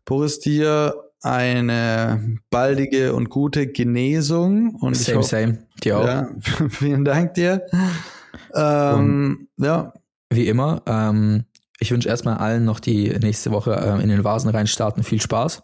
Boris, 0.05 0.39
dir 0.41 0.95
eine 1.23 2.39
baldige 2.49 3.13
und 3.13 3.29
gute 3.29 3.67
Genesung. 3.67 4.77
Und 4.77 4.97
Same, 4.97 5.19
hoffe- 5.19 5.29
same. 5.29 5.59
Dir 5.83 5.99
auch. 5.99 6.07
Ja, 6.07 6.29
vielen 6.71 7.05
Dank 7.05 7.35
dir. 7.35 7.67
Ähm, 8.55 9.49
ja, 9.57 9.93
Wie 10.31 10.49
immer. 10.49 10.83
Ähm, 10.87 11.45
ich 11.79 11.91
wünsche 11.91 12.09
erstmal 12.09 12.37
allen 12.37 12.65
noch 12.65 12.81
die 12.81 13.09
nächste 13.21 13.51
Woche 13.51 13.75
äh, 13.75 14.03
in 14.03 14.09
den 14.09 14.23
Vasen 14.25 14.51
reinstarten. 14.51 15.03
Viel 15.03 15.21
Spaß. 15.21 15.63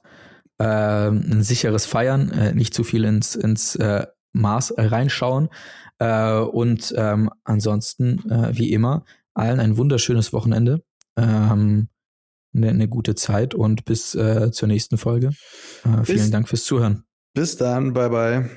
Ähm, 0.58 1.24
ein 1.30 1.42
sicheres 1.42 1.84
Feiern, 1.86 2.30
äh, 2.30 2.54
nicht 2.54 2.72
zu 2.72 2.82
viel 2.84 3.04
ins, 3.04 3.34
ins 3.36 3.76
äh, 3.76 4.06
Maß 4.32 4.74
reinschauen. 4.78 5.48
Äh, 5.98 6.38
und 6.38 6.94
ähm, 6.96 7.30
ansonsten, 7.44 8.28
äh, 8.30 8.56
wie 8.56 8.72
immer, 8.72 9.04
allen 9.34 9.60
ein 9.60 9.76
wunderschönes 9.76 10.32
Wochenende. 10.32 10.82
Ähm, 11.18 11.88
eine, 12.54 12.70
eine 12.70 12.88
gute 12.88 13.14
Zeit 13.14 13.54
und 13.54 13.84
bis 13.84 14.14
äh, 14.14 14.50
zur 14.50 14.68
nächsten 14.68 14.96
Folge. 14.96 15.28
Äh, 15.84 16.04
vielen 16.04 16.18
Bis- 16.18 16.30
Dank 16.30 16.48
fürs 16.48 16.64
Zuhören. 16.64 17.04
bis 17.34 17.56
dann. 17.58 17.92
Bye, 17.92 18.08
bye. 18.08 18.50